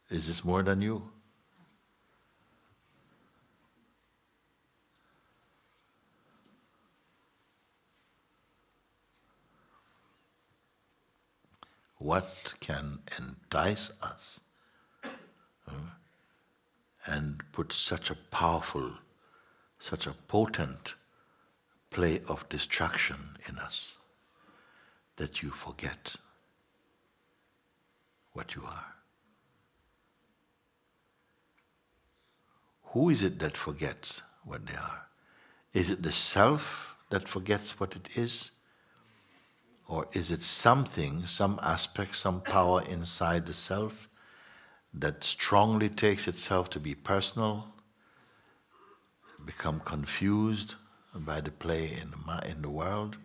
Is 0.10 0.28
this 0.28 0.44
more 0.44 0.64
than 0.64 0.82
you? 0.82 1.04
What 11.98 12.56
can 12.60 13.00
entice 13.20 13.92
us? 14.02 14.42
Huh? 15.68 15.92
and 17.06 17.44
put 17.52 17.74
such 17.74 18.10
a 18.10 18.16
powerful, 18.16 18.92
such 19.80 20.08
a 20.08 20.16
potent 20.28 20.96
play 21.90 22.22
of 22.28 22.48
distraction 22.50 23.38
in 23.48 23.58
us 23.58 23.96
that 25.18 25.42
you 25.42 25.50
forget 25.50 26.16
what 28.34 28.56
you 28.56 28.64
are. 28.66 28.86
Who 32.94 33.10
is 33.10 33.24
it 33.24 33.40
that 33.40 33.56
forgets 33.56 34.22
what 34.44 34.66
they 34.66 34.76
are? 34.76 35.08
Is 35.74 35.90
it 35.90 36.04
the 36.04 36.12
self 36.12 36.96
that 37.10 37.28
forgets 37.28 37.80
what 37.80 37.96
it 37.96 38.18
is? 38.18 38.52
Or 39.88 40.08
is 40.14 40.32
it 40.32 40.44
something, 40.44 41.26
some 41.28 41.60
aspect, 41.64 42.16
some 42.16 42.42
power 42.42 42.82
inside 42.84 43.46
the 43.46 43.54
self 43.54 44.10
that 44.94 45.24
strongly 45.24 45.90
takes 45.90 46.28
itself 46.28 46.70
to 46.72 46.80
be 46.80 46.96
personal, 46.96 47.68
become 49.46 49.80
confused 49.82 50.76
by 51.16 51.42
the 51.42 51.52
play 51.52 51.98
in 52.02 52.12
the, 52.12 52.50
in 52.50 52.62
the 52.62 52.70
world, 52.70 53.18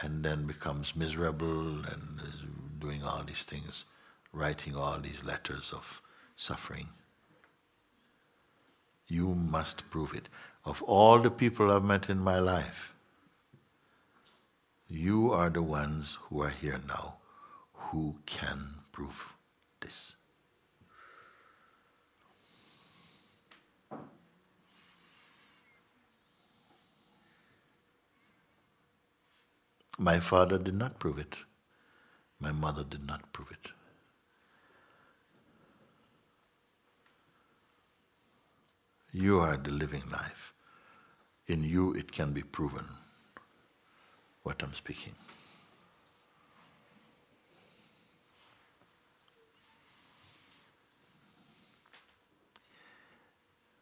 and 0.00 0.24
then 0.24 0.46
becomes 0.46 0.96
miserable 0.96 1.84
and 1.86 2.20
doing 2.86 3.02
all 3.02 3.24
these 3.26 3.42
things, 3.42 3.84
writing 4.32 4.76
all 4.76 4.98
these 5.00 5.24
letters 5.24 5.72
of 5.74 6.00
suffering. 6.36 6.86
You 9.08 9.34
must 9.34 9.88
prove 9.90 10.14
it. 10.14 10.28
Of 10.64 10.82
all 10.82 11.18
the 11.20 11.30
people 11.30 11.72
I've 11.72 11.82
met 11.82 12.10
in 12.10 12.18
my 12.18 12.38
life, 12.38 12.92
you 14.88 15.32
are 15.32 15.50
the 15.50 15.62
ones 15.62 16.16
who 16.22 16.42
are 16.42 16.54
here 16.60 16.80
now 16.86 17.16
who 17.72 18.16
can 18.24 18.84
prove 18.92 19.24
this. 19.80 20.14
My 29.98 30.20
father 30.20 30.58
did 30.58 30.74
not 30.74 31.00
prove 31.00 31.18
it. 31.18 31.36
My 32.40 32.52
mother 32.52 32.84
did 32.84 33.06
not 33.06 33.32
prove 33.32 33.50
it. 33.50 33.70
You 39.12 39.38
are 39.40 39.56
the 39.56 39.70
living 39.70 40.02
life. 40.10 40.52
In 41.46 41.64
you, 41.64 41.92
it 41.94 42.12
can 42.12 42.32
be 42.32 42.42
proven 42.42 42.84
what 44.42 44.62
I'm 44.62 44.74
speaking. 44.74 45.14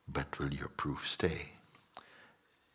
But 0.06 0.38
will 0.38 0.54
your 0.54 0.68
proof 0.68 1.08
stay? 1.08 1.54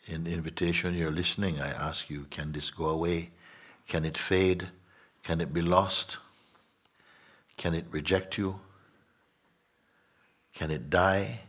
in 0.09 0.25
invitation 0.25 0.95
you're 0.95 1.11
listening, 1.11 1.59
I 1.59 1.69
ask 1.69 2.09
you, 2.09 2.25
can 2.31 2.51
this 2.51 2.71
go 2.71 2.85
away? 2.85 3.29
Can 3.87 4.05
it 4.05 4.17
fade? 4.17 4.67
Can 5.23 5.41
it 5.41 5.53
be 5.53 5.61
lost? 5.61 6.17
Can 7.57 7.75
it 7.75 7.85
reject 7.91 8.37
you? 8.37 8.59
Can 10.53 10.71
it 10.71 10.89
die? 10.89 11.41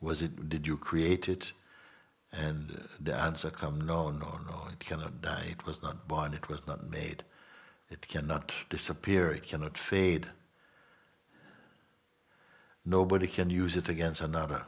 Was 0.00 0.22
it, 0.22 0.48
did 0.48 0.66
you 0.66 0.76
create 0.76 1.28
it? 1.28 1.52
And 2.32 2.88
the 3.00 3.14
answer 3.14 3.50
comes, 3.50 3.84
no, 3.84 4.10
no, 4.10 4.38
no, 4.46 4.68
it 4.70 4.78
cannot 4.80 5.22
die. 5.22 5.46
It 5.50 5.64
was 5.66 5.82
not 5.82 6.06
born, 6.06 6.34
it 6.34 6.48
was 6.48 6.66
not 6.66 6.90
made. 6.90 7.22
It 7.90 8.06
cannot 8.06 8.52
disappear, 8.68 9.30
it 9.30 9.46
cannot 9.46 9.78
fade. 9.78 10.26
Nobody 12.84 13.26
can 13.26 13.50
use 13.50 13.76
it 13.76 13.88
against 13.88 14.20
another. 14.20 14.62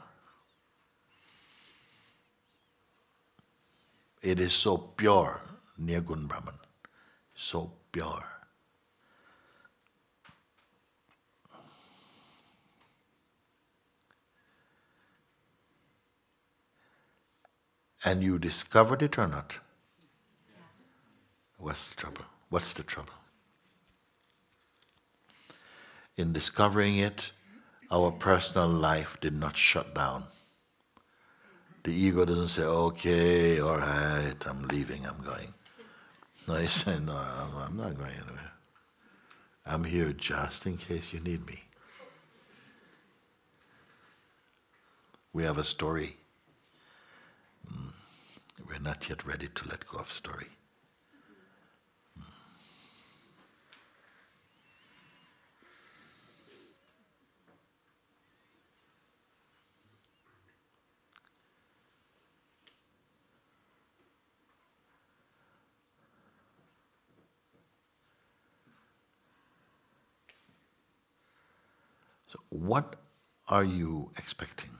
It 4.21 4.39
is 4.39 4.53
so 4.53 4.77
pure, 4.77 5.41
Nirgun 5.79 6.27
Brahman. 6.27 6.55
So 7.41 7.71
pure. 7.93 8.25
And 18.03 18.21
you 18.21 18.39
discovered 18.39 19.01
it 19.01 19.17
or 19.17 19.27
not? 19.27 19.55
Yes. 20.49 20.57
What's 21.57 21.87
the 21.87 21.95
trouble? 21.95 22.25
What's 22.49 22.73
the 22.73 22.83
trouble? 22.83 23.13
In 26.17 26.33
discovering 26.33 26.97
it, 26.97 27.31
our 27.89 28.11
personal 28.11 28.67
life 28.67 29.17
did 29.21 29.33
not 29.33 29.55
shut 29.55 29.95
down. 29.95 30.25
The 31.85 31.91
ego 31.93 32.25
doesn't 32.25 32.49
say, 32.49 32.63
okay, 32.63 33.61
all 33.61 33.77
right, 33.77 34.35
I'm 34.45 34.67
leaving, 34.67 35.05
I'm 35.05 35.23
going. 35.23 35.53
No, 36.47 36.57
you 36.57 36.67
say, 36.67 36.99
no, 36.99 37.13
I'm, 37.13 37.55
I'm 37.57 37.77
not 37.77 37.97
going 37.97 38.11
anywhere. 38.11 38.51
I'm 39.65 39.83
here 39.83 40.13
just 40.13 40.65
in 40.65 40.77
case 40.77 41.13
you 41.13 41.19
need 41.19 41.45
me. 41.45 41.63
We 45.31 45.43
have 45.43 45.59
a 45.59 45.63
story. 45.63 46.17
Mm. 47.71 47.91
We're 48.67 48.79
not 48.79 49.07
yet 49.09 49.25
ready 49.25 49.47
to 49.47 49.67
let 49.69 49.87
go 49.87 49.99
of 49.99 50.11
story. 50.11 50.47
What 72.49 72.95
are 73.47 73.63
you 73.63 74.11
expecting? 74.17 74.71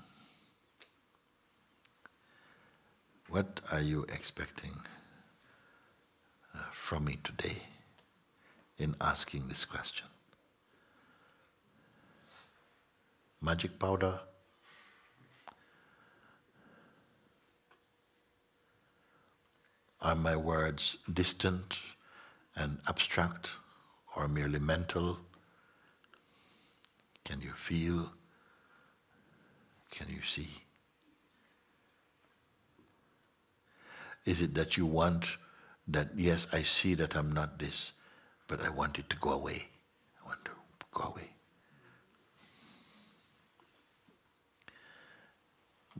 What 3.29 3.61
are 3.71 3.81
you 3.81 4.05
expecting 4.09 4.73
uh, 6.55 6.63
from 6.71 7.05
me 7.05 7.19
today 7.23 7.61
in 8.79 8.95
asking 8.99 9.47
this 9.47 9.65
question? 9.65 10.07
Magic 13.41 13.77
powder? 13.77 14.19
Are 20.01 20.15
my 20.15 20.35
words 20.35 20.97
distant 21.13 21.79
and 22.55 22.79
abstract 22.87 23.51
or 24.15 24.27
merely 24.27 24.59
mental? 24.59 25.19
Can 27.29 27.41
you 27.41 27.51
feel? 27.51 28.11
Can 29.91 30.07
you 30.09 30.23
see? 30.23 30.49
Is 34.25 34.41
it 34.41 34.55
that 34.55 34.77
you 34.77 34.87
want 34.87 35.37
that, 35.87 36.09
yes, 36.15 36.47
I 36.51 36.63
see 36.63 36.95
that 36.95 37.15
I'm 37.15 37.31
not 37.31 37.59
this, 37.59 37.93
but 38.47 38.61
I 38.61 38.69
want 38.69 38.97
it 38.97 39.11
to 39.11 39.17
go 39.17 39.33
away? 39.33 39.67
I 40.19 40.27
want 40.27 40.43
to 40.45 40.51
go 40.91 41.09
away. 41.09 41.29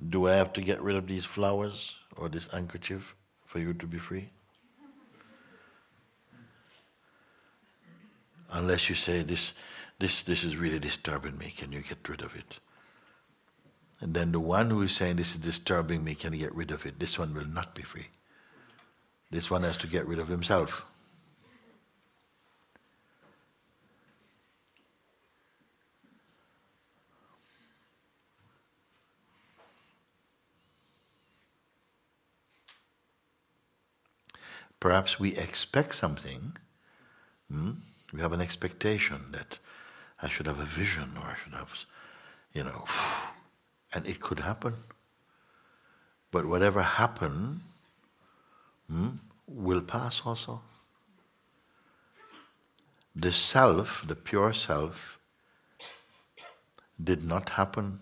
Do 0.10 0.28
I 0.28 0.34
have 0.34 0.52
to 0.54 0.62
get 0.62 0.82
rid 0.82 0.96
of 0.96 1.06
these 1.06 1.26
flowers 1.26 1.96
or 2.18 2.28
this 2.30 2.48
handkerchief 2.48 3.16
for 3.46 3.60
you 3.60 3.76
to 3.76 3.86
be 3.86 4.00
free? 4.00 4.30
Unless 8.52 8.90
you 8.90 8.96
say, 8.96 9.22
this, 9.22 9.54
this, 10.00 10.24
this 10.24 10.44
is 10.44 10.56
really 10.56 10.80
disturbing 10.80 11.38
me, 11.38 11.54
can 11.56 11.72
you 11.72 11.82
get 11.82 12.08
rid 12.08 12.22
of 12.22 12.36
it? 12.36 12.60
And 14.02 14.14
then 14.14 14.32
the 14.32 14.40
one 14.40 14.70
who 14.70 14.82
is 14.82 14.94
saying, 14.94 15.18
This 15.18 15.32
is 15.32 15.42
disturbing 15.42 16.04
me, 16.04 16.16
can 16.16 16.32
get 16.32 16.56
rid 16.56 16.72
of 16.72 16.86
it? 16.86 17.00
This 17.00 17.20
one 17.20 17.34
will 17.34 17.46
not 17.46 17.76
be 17.76 17.84
free. 17.84 18.08
This 19.30 19.52
one 19.52 19.64
has 19.64 19.78
to 19.78 19.88
get 19.88 20.08
rid 20.08 20.20
of 20.20 20.30
himself. 20.30 20.86
Perhaps 34.80 35.20
we 35.20 35.36
expect 35.36 35.94
something. 35.94 36.56
Hmm? 37.52 37.72
We 38.14 38.22
have 38.22 38.32
an 38.32 38.40
expectation 38.40 39.34
that 39.34 39.60
I 40.22 40.28
should 40.28 40.48
have 40.48 40.60
a 40.60 40.66
vision 40.66 41.14
or 41.18 41.24
I 41.24 41.36
should 41.42 41.54
have, 41.54 41.74
you 42.54 42.64
know, 42.64 42.86
and 43.94 44.06
it 44.06 44.20
could 44.20 44.40
happen. 44.40 44.76
But 46.32 46.46
whatever 46.46 46.82
happened 46.82 47.62
hmm, 48.88 49.10
will 49.48 49.82
pass 49.82 50.22
also. 50.26 50.62
The 53.16 53.34
self, 53.34 54.06
the 54.08 54.16
pure 54.16 54.54
self, 54.54 55.20
did 57.04 57.24
not 57.24 57.50
happen. 57.50 58.00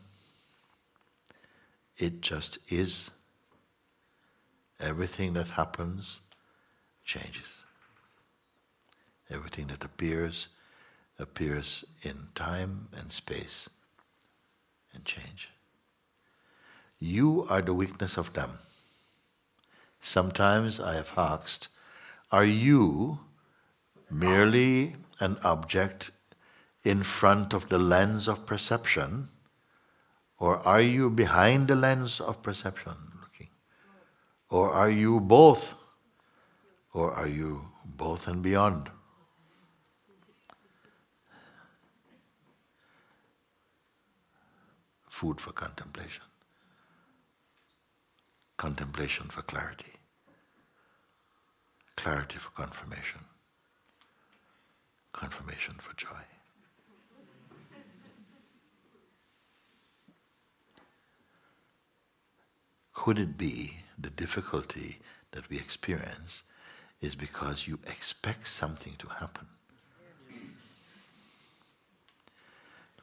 It 1.97 2.21
just 2.21 2.57
is. 2.67 3.09
Everything 4.79 5.33
that 5.33 5.49
happens 5.49 6.19
changes. 7.03 7.61
Everything 9.29 9.67
that 9.67 9.83
appears 9.83 10.49
appears 11.19 11.83
in 12.03 12.29
time 12.35 12.87
and 12.97 13.11
space 13.11 13.69
and 14.93 15.05
change. 15.05 15.49
You 16.99 17.45
are 17.49 17.61
the 17.61 17.73
weakness 17.73 18.17
of 18.17 18.33
them. 18.33 18.51
Sometimes 20.01 20.79
I 20.79 20.95
have 20.95 21.13
asked, 21.17 21.67
are 22.31 22.45
you 22.45 23.19
merely 24.09 24.95
an 25.19 25.37
object 25.43 26.11
in 26.83 27.03
front 27.03 27.53
of 27.53 27.67
the 27.69 27.77
lens 27.77 28.27
of 28.27 28.45
perception, 28.45 29.27
or 30.39 30.65
are 30.67 30.81
you 30.81 31.09
behind 31.09 31.67
the 31.67 31.75
lens 31.75 32.21
of 32.21 32.41
perception 32.41 32.93
looking? 33.21 33.49
Or 34.49 34.71
are 34.71 34.89
you 34.89 35.19
both? 35.19 35.73
Or 36.93 37.11
are 37.11 37.27
you 37.27 37.65
both 37.85 38.27
and 38.27 38.41
beyond? 38.41 38.89
Food 45.17 45.41
for 45.41 45.51
contemplation 45.51 46.21
contemplation 48.57 49.29
for 49.29 49.41
clarity, 49.41 49.93
clarity 51.95 52.37
for 52.37 52.51
confirmation, 52.51 53.21
confirmation 55.13 55.73
for 55.79 55.95
joy. 55.95 56.23
Could 62.93 63.17
it 63.17 63.39
be 63.39 63.77
the 63.97 64.11
difficulty 64.11 64.99
that 65.31 65.49
we 65.49 65.57
experience 65.57 66.43
is 67.01 67.15
because 67.15 67.67
you 67.67 67.79
expect 67.87 68.47
something 68.47 68.93
to 68.99 69.07
happen? 69.07 69.47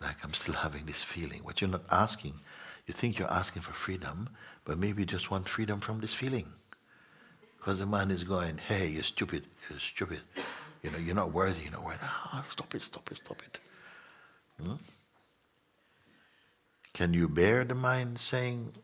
Like 0.00 0.16
I'm 0.22 0.34
still 0.34 0.54
having 0.54 0.86
this 0.86 1.02
feeling. 1.02 1.40
What 1.42 1.60
you're 1.60 1.70
not 1.70 1.84
asking 1.90 2.34
you 2.86 2.92
think 2.92 3.18
you're 3.18 3.32
asking 3.32 3.62
for 3.62 3.72
freedom, 3.72 4.28
but 4.64 4.78
maybe 4.78 5.02
you 5.02 5.06
just 5.06 5.30
want 5.30 5.48
freedom 5.48 5.80
from 5.80 6.00
this 6.00 6.12
feeling. 6.12 6.52
Because 7.56 7.78
the 7.78 7.86
mind 7.86 8.12
is 8.12 8.24
going, 8.24 8.58
hey, 8.58 8.88
you're 8.88 9.02
stupid, 9.02 9.44
you're 9.70 9.78
stupid. 9.78 10.20
You 10.82 10.90
know, 10.90 10.98
you're 10.98 11.14
not 11.14 11.32
worthy, 11.32 11.62
you're 11.62 11.72
not 11.72 11.84
worthy. 11.84 11.98
Ah, 12.02 12.44
stop 12.50 12.74
it, 12.74 12.82
stop 12.82 13.10
it, 13.10 13.18
stop 13.24 13.40
it. 13.42 13.58
Hmm? 14.62 14.74
Can 16.92 17.14
you 17.14 17.26
bear 17.26 17.64
the 17.64 17.74
mind 17.74 18.18
saying, 18.18 18.74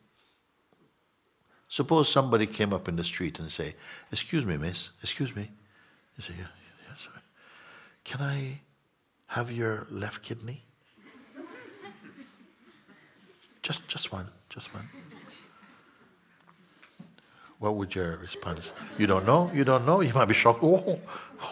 suppose 1.67 2.09
somebody 2.09 2.47
came 2.47 2.73
up 2.73 2.87
in 2.87 2.95
the 2.95 3.03
street 3.03 3.37
and 3.37 3.51
say, 3.51 3.75
excuse 4.11 4.45
me, 4.45 4.57
miss, 4.57 4.89
excuse 5.03 5.35
me. 5.35 5.49
You 6.17 6.23
say, 6.23 6.33
yeah, 6.39 6.47
yeah, 6.87 6.95
sorry. 6.95 7.21
Can 8.03 8.21
I 8.21 8.61
have 9.27 9.51
your 9.51 9.85
left 9.91 10.23
kidney? 10.23 10.63
Just, 13.71 13.87
just 13.87 14.11
one, 14.11 14.27
just 14.49 14.73
one. 14.73 14.85
What 17.59 17.75
would 17.75 17.95
your 17.95 18.17
response? 18.17 18.73
You 18.97 19.07
don't 19.07 19.25
know? 19.25 19.49
You 19.53 19.63
don't 19.63 19.85
know? 19.85 20.01
You 20.01 20.13
might 20.13 20.25
be 20.25 20.33
shocked. 20.33 20.59
Oh, 20.61 20.99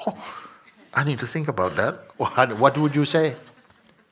oh 0.05 0.41
I 0.93 1.05
need 1.05 1.20
to 1.20 1.28
think 1.28 1.47
about 1.47 1.78
that. 1.78 1.93
What 2.17 2.78
would 2.78 2.93
you 2.93 3.05
say? 3.05 3.38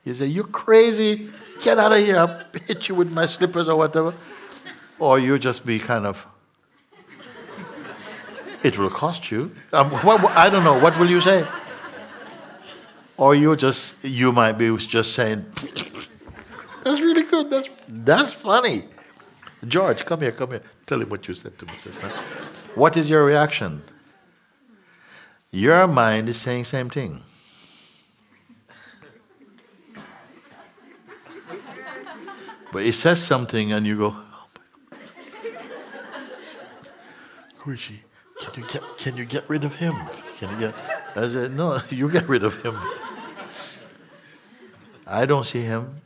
You 0.06 0.14
say, 0.14 0.24
You're 0.24 0.44
crazy. 0.44 1.30
Get 1.60 1.78
out 1.78 1.92
of 1.92 1.98
here. 1.98 2.16
I'll 2.16 2.44
hit 2.66 2.88
you 2.88 2.94
with 2.94 3.12
my 3.12 3.26
slippers 3.26 3.68
or 3.68 3.76
whatever. 3.76 4.14
Or 4.98 5.18
you 5.18 5.38
just 5.38 5.66
be 5.66 5.78
kind 5.78 6.06
of, 6.06 6.26
It 8.62 8.78
will 8.78 8.88
cost 8.88 9.30
you. 9.30 9.54
Um, 9.74 9.90
what, 9.90 10.24
I 10.30 10.48
don't 10.48 10.64
know. 10.64 10.78
What 10.78 10.98
will 10.98 11.10
you 11.10 11.20
say? 11.20 11.46
Or 13.18 13.34
you 13.34 13.54
just, 13.54 13.96
you 14.02 14.32
might 14.32 14.52
be 14.52 14.74
just 14.78 15.12
saying, 15.12 15.44
that's 16.88 17.00
really 17.00 17.22
good. 17.22 17.50
That's, 17.50 17.68
that's 17.88 18.32
funny. 18.32 18.84
George, 19.66 20.04
come 20.04 20.20
here, 20.20 20.32
come 20.32 20.50
here. 20.50 20.62
Tell 20.86 21.00
him 21.02 21.08
what 21.08 21.28
you 21.28 21.34
said 21.34 21.58
to 21.58 21.66
me. 21.66 21.72
What 22.74 22.96
is 22.96 23.10
your 23.10 23.24
reaction? 23.24 23.82
Your 25.50 25.86
mind 25.86 26.28
is 26.28 26.36
saying 26.40 26.64
same 26.64 26.90
thing. 26.90 27.22
but 32.72 32.82
it 32.82 32.94
says 32.94 33.22
something 33.22 33.72
and 33.72 33.86
you 33.86 33.96
go, 33.96 34.14
oh 34.14 34.46
can 37.64 37.76
you 38.54 38.64
get 38.66 38.82
can 38.98 39.16
you 39.16 39.24
get 39.24 39.48
rid 39.48 39.64
of 39.64 39.74
him? 39.74 39.94
Can 40.36 40.50
you 40.52 40.58
get 40.58 40.74
I 41.16 41.28
said, 41.28 41.52
no, 41.52 41.80
you 41.90 42.10
get 42.10 42.28
rid 42.28 42.44
of 42.44 42.62
him. 42.62 42.76
I 45.06 45.24
don't 45.24 45.44
see 45.44 45.62
him. 45.62 46.02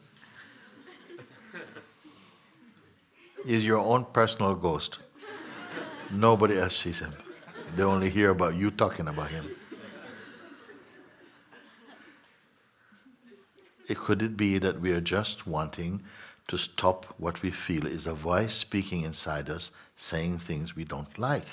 He's 3.45 3.66
your 3.66 3.78
own 3.78 4.05
personal 4.05 4.55
ghost. 4.55 4.99
Nobody 6.11 6.59
else 6.59 6.76
sees 6.76 7.01
him. 7.01 7.14
They 7.74 7.82
only 7.82 8.11
hear 8.11 8.30
about 8.30 8.55
you 8.55 8.70
talking 8.70 9.09
about 9.09 9.30
him. 9.30 9.49
It, 13.88 13.99
could 13.99 14.22
it 14.22 14.36
be 14.36 14.59
that 14.59 14.80
we 14.80 14.93
are 14.93 15.01
just 15.01 15.47
wanting 15.47 16.03
to 16.49 16.57
stop 16.57 17.07
what 17.18 17.43
we 17.43 17.51
feel 17.51 17.86
is 17.86 18.07
a 18.07 18.14
voice 18.14 18.55
speaking 18.55 19.03
inside 19.03 19.51
us 19.51 19.72
saying 19.97 20.38
things 20.38 20.76
we 20.76 20.84
don't 20.84 21.18
like? 21.18 21.47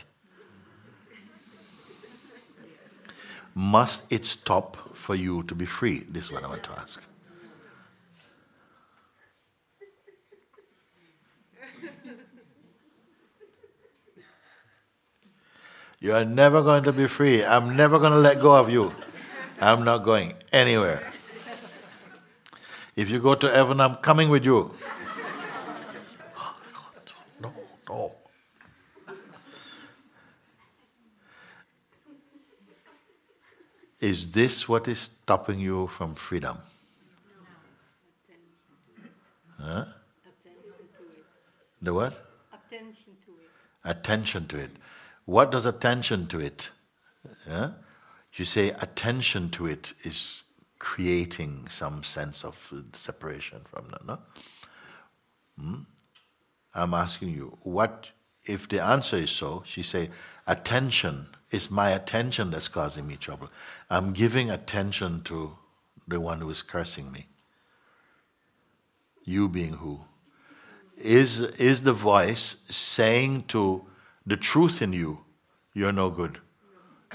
Must 3.56 4.04
it 4.12 4.26
stop 4.26 4.96
for 4.96 5.16
you 5.16 5.44
to 5.44 5.56
be 5.56 5.66
free? 5.66 6.06
This 6.08 6.26
is 6.26 6.32
what 6.32 6.44
I 6.44 6.48
want 6.48 6.64
to 6.64 6.72
ask. 6.72 7.02
You 16.00 16.16
are 16.16 16.24
never 16.24 16.62
going 16.62 16.84
to 16.84 16.94
be 16.94 17.08
free. 17.08 17.44
I'm 17.44 17.76
never 17.76 18.00
going 18.00 18.14
to 18.14 18.20
let 18.20 18.40
go 18.42 18.56
of 18.56 18.70
you. 18.70 18.94
I'm 19.60 19.84
not 19.84 20.06
going 20.06 20.34
anywhere. 20.54 21.12
If 22.96 23.10
you 23.10 23.20
go 23.20 23.36
to 23.36 23.50
heaven, 23.50 23.82
I'm 23.82 23.96
coming 23.96 24.30
with 24.30 24.46
you. 24.46 24.74
Oh 26.38 26.56
my 26.64 26.72
god, 26.74 27.14
no, 27.42 27.54
no. 27.90 28.16
Is 34.00 34.32
this 34.32 34.70
what 34.70 34.88
is 34.88 35.00
stopping 35.00 35.60
you 35.60 35.88
from 35.88 36.16
freedom? 36.16 36.58
Huh? 39.60 39.86
The 41.82 41.94
what? 41.94 42.26
Attention 42.54 43.18
to 43.26 43.32
it. 43.32 43.50
Attention 43.84 44.48
to 44.48 44.58
it. 44.58 44.72
What 45.30 45.52
does 45.52 45.68
attention 45.68 46.26
to 46.30 46.40
it? 46.40 46.72
Yeah? 47.48 47.74
You 48.34 48.46
say 48.46 48.70
attention 48.70 49.52
to 49.52 49.68
it 49.68 49.94
is 50.04 50.42
creating 50.80 51.68
some 51.70 52.04
sense 52.04 52.44
of 52.44 52.56
separation 52.94 53.60
from 53.70 53.92
that, 53.92 54.06
no? 54.08 54.18
Hmm? 55.60 55.82
I'm 56.74 56.96
asking 56.96 57.30
you, 57.30 57.60
what 57.62 58.10
if 58.46 58.68
the 58.70 58.84
answer 58.84 59.18
is 59.18 59.30
so? 59.30 59.62
She 59.68 59.84
say, 59.84 60.10
attention 60.48 61.28
is 61.52 61.70
my 61.70 61.92
attention 61.92 62.50
that's 62.50 62.68
causing 62.68 63.06
me 63.06 63.16
trouble. 63.16 63.52
I'm 63.88 64.14
giving 64.14 64.50
attention 64.50 65.22
to 65.26 65.56
the 66.08 66.20
one 66.20 66.42
who 66.42 66.50
is 66.50 66.64
cursing 66.64 67.12
me. 67.12 67.28
You 69.26 69.48
being 69.48 69.74
who? 69.74 70.00
Is 70.98 71.40
is 71.40 71.84
the 71.84 71.94
voice 71.94 72.56
saying 72.68 73.44
to 73.50 73.86
the 74.26 74.38
truth 74.38 74.82
in 74.82 74.94
you, 74.94 75.20
you're 75.74 75.92
no 75.92 76.10
good. 76.10 76.40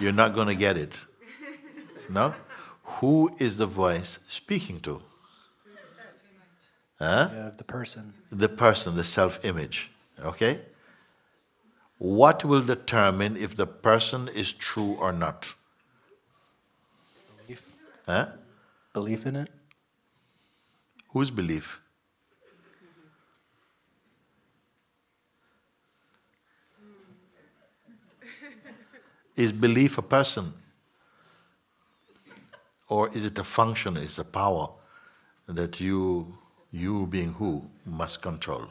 You're 0.01 0.13
not 0.13 0.35
going 0.35 0.49
to 0.49 0.55
get 0.55 0.77
it. 0.77 0.99
No? 2.09 2.35
Who 2.99 3.35
is 3.39 3.57
the 3.57 3.67
voice 3.67 4.19
speaking 4.29 4.81
to? 4.81 5.01
Huh? 6.99 7.29
Yeah, 7.33 7.51
the 7.57 7.65
person. 7.65 8.15
The 8.31 8.49
person, 8.49 8.97
the 8.97 9.05
self 9.05 9.45
image. 9.45 9.91
Okay? 10.23 10.61
What 11.99 12.45
will 12.45 12.63
determine 12.63 13.37
if 13.37 13.57
the 13.57 13.67
person 13.67 14.29
is 14.29 14.53
true 14.53 14.97
or 14.99 15.13
not? 15.13 15.55
Belief. 17.47 17.75
Huh? 18.07 18.27
Belief 18.93 19.27
in 19.27 19.37
it. 19.37 19.51
Whose 21.11 21.31
belief? 21.31 21.81
Is 29.37 29.53
belief 29.53 29.99
a 29.99 30.03
person? 30.03 30.55
Or 32.89 33.09
is 33.14 33.24
it 33.24 33.39
a 33.39 33.45
function, 33.45 33.97
is 33.97 34.18
a 34.18 34.24
power 34.24 34.68
that 35.49 35.80
you, 35.80 36.32
you 36.70 37.07
being 37.07 37.32
who, 37.32 37.62
must 37.85 38.22
control 38.22 38.66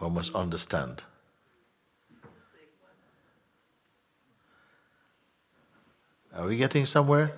or 0.00 0.10
must 0.10 0.34
understand? 0.34 1.02
Are 6.34 6.46
we 6.46 6.56
getting 6.56 6.86
somewhere? 6.86 7.32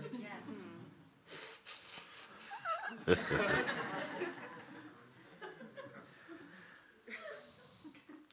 Yes. 3.06 3.18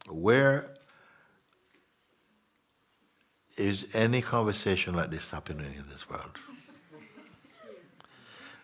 Where 0.09 0.76
is 3.58 3.86
any 3.93 4.22
conversation 4.22 4.95
like 4.95 5.10
this 5.10 5.32
happening 5.32 5.74
in 5.76 5.89
this 5.89 6.10
world? 6.10 6.38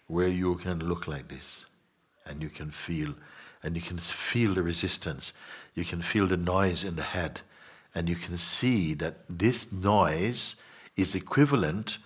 Where 0.07 0.27
you 0.27 0.55
can 0.55 0.87
look 0.87 1.07
like 1.07 1.27
this 1.27 1.65
and 2.25 2.41
you 2.41 2.49
can 2.49 2.71
feel 2.71 3.13
and 3.63 3.75
you 3.75 3.81
can 3.81 3.97
feel 3.97 4.53
the 4.53 4.61
resistance. 4.61 5.33
You 5.73 5.85
can 5.85 6.01
feel 6.01 6.27
the 6.27 6.37
noise 6.37 6.83
in 6.83 6.95
the 6.95 7.03
head 7.03 7.41
and 7.95 8.07
you 8.07 8.15
can 8.15 8.37
see 8.37 8.93
that 8.95 9.21
this 9.29 9.71
noise 9.71 10.55
is 10.95 11.15
equivalent 11.15 11.97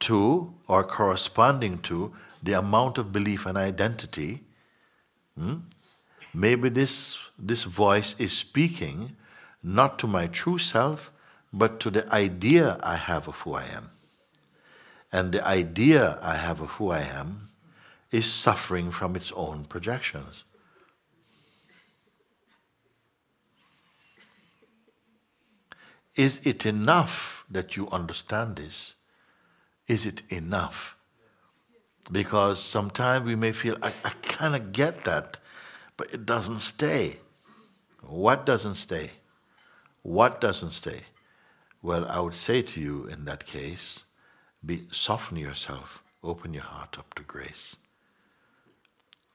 to 0.00 0.52
or 0.66 0.82
corresponding 0.82 1.78
to 1.78 2.12
the 2.42 2.54
amount 2.54 2.98
of 2.98 3.12
belief 3.12 3.46
and 3.46 3.56
identity. 3.56 4.40
Hmm? 5.38 5.58
Maybe 6.34 6.68
this, 6.70 7.18
this 7.38 7.62
voice 7.62 8.16
is 8.18 8.32
speaking 8.32 9.16
not 9.62 9.98
to 10.00 10.06
my 10.06 10.26
true 10.26 10.58
self, 10.58 11.12
but 11.52 11.80
to 11.80 11.90
the 11.90 12.10
idea 12.12 12.78
I 12.82 12.96
have 12.96 13.28
of 13.28 13.36
who 13.40 13.54
I 13.54 13.64
am. 13.64 13.90
And 15.12 15.32
the 15.32 15.46
idea 15.46 16.18
I 16.22 16.36
have 16.36 16.60
of 16.60 16.70
who 16.70 16.90
I 16.90 17.00
am 17.00 17.50
is 18.10 18.30
suffering 18.30 18.90
from 18.90 19.14
its 19.16 19.30
own 19.32 19.64
projections. 19.64 20.44
Is 26.14 26.40
it 26.44 26.66
enough 26.66 27.44
that 27.50 27.76
you 27.76 27.88
understand 27.90 28.56
this? 28.56 28.94
Is 29.88 30.06
it 30.06 30.22
enough? 30.28 30.96
Because 32.10 32.62
sometimes 32.62 33.24
we 33.24 33.34
may 33.34 33.52
feel, 33.52 33.76
I, 33.82 33.92
I 34.04 34.10
kind 34.22 34.54
of 34.54 34.72
get 34.72 35.04
that, 35.04 35.38
but 35.96 36.12
it 36.12 36.26
doesn't 36.26 36.60
stay. 36.60 37.18
What 38.02 38.44
doesn't 38.44 38.74
stay? 38.74 39.10
What 40.02 40.40
doesn't 40.40 40.72
stay? 40.72 41.02
Well, 41.82 42.06
I 42.08 42.20
would 42.20 42.34
say 42.34 42.62
to 42.62 42.80
you 42.80 43.06
in 43.06 43.24
that 43.24 43.44
case, 43.44 44.04
be 44.64 44.84
soften 44.92 45.36
yourself, 45.36 46.02
open 46.22 46.54
your 46.54 46.62
heart 46.62 46.96
up 46.98 47.12
to 47.14 47.24
grace. 47.24 47.76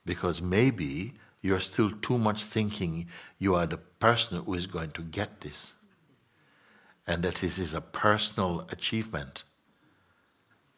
Because 0.06 0.40
maybe 0.40 1.12
you're 1.42 1.60
still 1.60 1.90
too 1.90 2.16
much 2.16 2.42
thinking 2.42 3.08
you 3.38 3.54
are 3.54 3.66
the 3.66 3.76
person 3.76 4.42
who 4.42 4.54
is 4.54 4.66
going 4.66 4.92
to 4.92 5.02
get 5.02 5.42
this. 5.42 5.74
And 7.06 7.22
that 7.22 7.36
this 7.36 7.58
is 7.58 7.74
a 7.74 7.82
personal 7.82 8.66
achievement. 8.70 9.44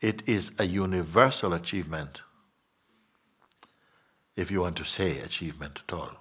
It 0.01 0.29
is 0.29 0.51
a 0.59 0.65
universal 0.65 1.53
achievement. 1.53 2.23
If 4.35 4.51
you 4.51 4.63
want 4.63 4.77
to 4.79 4.85
say 4.85 5.21
achievement 5.21 5.83
at 5.87 5.95
all. 5.95 6.20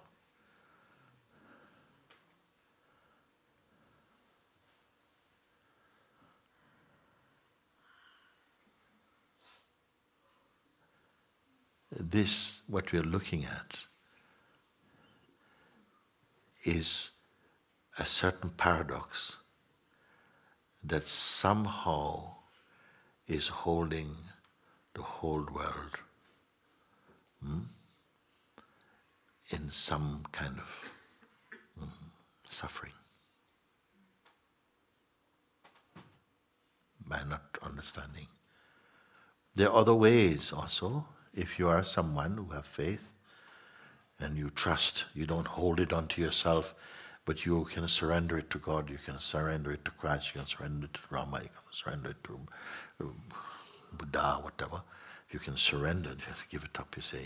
This, 11.91 12.61
what 12.67 12.91
we're 12.91 13.01
looking 13.03 13.45
at, 13.45 13.79
is 16.63 17.11
a 17.97 18.05
certain 18.05 18.49
paradox 18.51 19.37
that 20.83 21.07
somehow 21.07 22.35
is 23.27 23.47
holding 23.47 24.15
the 24.93 25.01
whole 25.01 25.45
world 25.53 25.97
hmm, 27.43 27.59
in 29.49 29.69
some 29.71 30.23
kind 30.31 30.57
of 30.57 30.89
hmm, 31.77 31.89
suffering. 32.45 32.93
by 37.09 37.23
not 37.27 37.57
understanding. 37.63 38.27
There 39.55 39.69
are 39.69 39.75
other 39.75 39.95
ways 39.95 40.53
also. 40.53 41.07
If 41.39 41.57
you 41.57 41.69
are 41.69 41.85
someone 41.85 42.35
who 42.35 42.53
have 42.53 42.65
faith 42.65 43.13
and 44.19 44.37
you 44.37 44.49
trust, 44.49 45.05
you 45.15 45.25
don't 45.25 45.47
hold 45.47 45.79
it 45.79 45.93
onto 45.93 46.21
yourself, 46.21 46.75
but 47.23 47.45
you 47.45 47.63
can 47.63 47.87
surrender 47.87 48.37
it 48.37 48.49
to 48.49 48.57
God, 48.57 48.89
you 48.89 48.97
can 48.97 49.19
surrender 49.19 49.71
it 49.71 49.85
to 49.85 49.91
Christ, 49.91 50.33
you 50.33 50.39
can 50.41 50.47
surrender 50.47 50.87
it 50.87 50.95
to 50.95 50.99
Rama, 51.09 51.37
you 51.37 51.47
can 51.47 51.71
surrender 51.71 52.09
it 52.09 52.21
to 52.25 52.39
uh, 53.01 53.07
Buddha, 53.93 54.39
whatever. 54.41 54.81
You 55.31 55.39
can 55.39 55.55
surrender, 55.55 56.13
just 56.15 56.49
give 56.49 56.65
it 56.65 56.77
up, 56.77 56.93
you 56.97 57.01
say. 57.01 57.23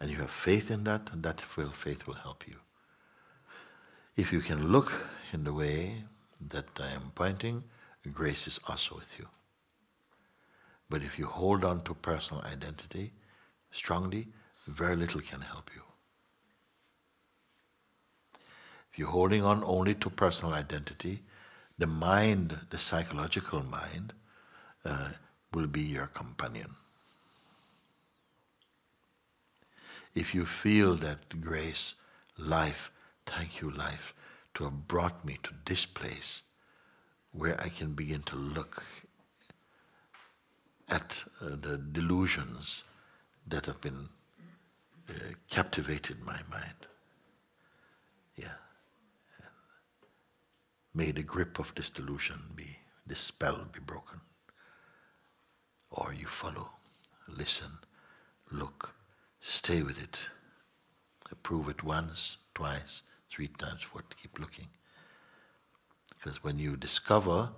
And 0.00 0.08
you 0.08 0.16
have 0.16 0.30
faith 0.30 0.70
in 0.70 0.84
that, 0.84 1.10
and 1.12 1.22
that 1.24 1.44
will, 1.54 1.70
faith 1.70 2.06
will 2.06 2.14
help 2.14 2.48
you. 2.48 2.56
If 4.16 4.32
you 4.32 4.40
can 4.40 4.68
look 4.68 4.90
in 5.34 5.44
the 5.44 5.52
way 5.52 6.04
that 6.48 6.80
I 6.80 6.92
am 6.92 7.12
pointing, 7.14 7.64
grace 8.10 8.46
is 8.46 8.58
also 8.66 8.94
with 8.94 9.18
you. 9.18 9.28
But 10.88 11.02
if 11.02 11.18
you 11.18 11.26
hold 11.26 11.62
on 11.62 11.82
to 11.82 11.92
personal 11.92 12.42
identity 12.44 13.12
strongly, 13.70 14.28
very 14.66 14.96
little 14.96 15.20
can 15.20 15.40
help 15.40 15.70
you. 15.74 15.82
If 18.92 18.98
you're 18.98 19.08
holding 19.08 19.44
on 19.44 19.62
only 19.64 19.94
to 19.96 20.10
personal 20.10 20.54
identity, 20.54 21.22
the 21.78 21.86
mind, 21.86 22.58
the 22.70 22.78
psychological 22.78 23.62
mind, 23.62 24.12
uh, 24.84 25.10
will 25.52 25.66
be 25.66 25.80
your 25.80 26.06
companion. 26.06 26.74
If 30.14 30.34
you 30.34 30.44
feel 30.44 30.96
that 30.96 31.40
grace, 31.40 31.94
life, 32.36 32.90
thank 33.26 33.60
you, 33.60 33.70
life, 33.70 34.14
to 34.54 34.64
have 34.64 34.88
brought 34.88 35.24
me 35.24 35.38
to 35.44 35.50
this 35.64 35.86
place 35.86 36.42
where 37.32 37.60
I 37.60 37.68
can 37.68 37.92
begin 37.92 38.22
to 38.22 38.36
look 38.36 38.82
at 40.88 41.22
uh, 41.40 41.50
the 41.50 41.78
delusions 41.78 42.82
that 43.50 43.66
have 43.66 43.80
been 43.80 44.08
uh, 45.08 45.12
captivated 45.48 46.20
my 46.24 46.40
mind. 46.50 46.86
Yeah. 48.36 48.58
May 50.94 51.10
the 51.12 51.22
grip 51.22 51.58
of 51.58 51.72
this 51.74 51.90
delusion 51.90 52.40
be, 52.56 52.78
this 53.06 53.20
spell 53.20 53.64
be 53.72 53.80
broken. 53.80 54.20
Or 55.90 56.12
you 56.12 56.26
follow, 56.26 56.70
listen, 57.28 57.70
look, 58.50 58.94
stay 59.40 59.82
with 59.82 60.02
it. 60.02 60.20
Approve 61.32 61.68
it 61.68 61.84
once, 61.84 62.36
twice, 62.54 63.02
three 63.28 63.48
times, 63.48 63.82
four, 63.82 64.02
keep 64.20 64.38
looking. 64.38 64.66
Because 66.18 66.42
when 66.42 66.58
you 66.58 66.76
discover 66.76 67.50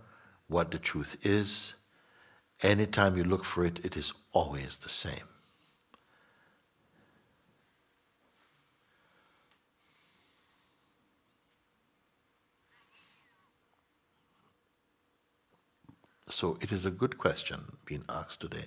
what 0.49 0.71
the 0.71 0.79
truth 0.79 1.17
is, 1.23 1.75
anytime 2.63 3.17
you 3.17 3.25
look 3.25 3.45
for 3.45 3.65
it, 3.65 3.81
it 3.85 3.97
is 3.97 4.13
always 4.33 4.77
the 4.77 4.89
same. 4.89 5.29
So 16.33 16.59
it 16.61 16.73
is 16.73 16.87
a 16.87 16.91
good 16.91 17.19
question 17.19 17.77
being 17.85 18.05
asked 18.09 18.41
today. 18.41 18.65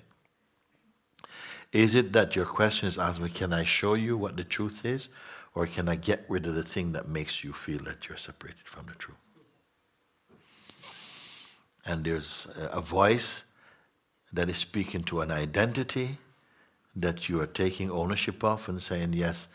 Is 1.72 1.96
it 1.96 2.14
that 2.14 2.36
your 2.36 2.46
question 2.46 2.88
is 2.88 2.98
asking 2.98 3.26
me, 3.26 3.32
can 3.32 3.52
I 3.52 3.64
show 3.64 3.96
you 3.96 4.16
what 4.18 4.38
the 4.38 4.44
truth 4.44 4.86
is? 4.86 5.10
Or 5.56 5.66
can 5.66 5.90
I 5.90 5.96
get 5.96 6.26
rid 6.30 6.46
of 6.46 6.56
the 6.56 6.64
thing 6.64 6.92
that 6.94 7.08
makes 7.08 7.44
you 7.44 7.54
feel 7.54 7.80
that 7.86 8.08
you're 8.08 8.18
separated 8.18 8.66
from 8.66 8.86
the 8.86 8.94
truth? 8.94 9.18
And 11.86 12.04
there's 12.04 12.48
a 12.56 12.82
voice 12.82 13.44
that 14.34 14.50
is 14.50 14.58
speaking 14.58 15.04
to 15.06 15.22
an 15.22 15.32
identity 15.32 16.18
that 16.96 17.30
you 17.30 17.42
are 17.42 17.48
taking 17.48 17.90
ownership 17.92 18.44
of 18.44 18.68
and 18.70 18.82
saying, 18.82 19.14
yes, 19.14 19.48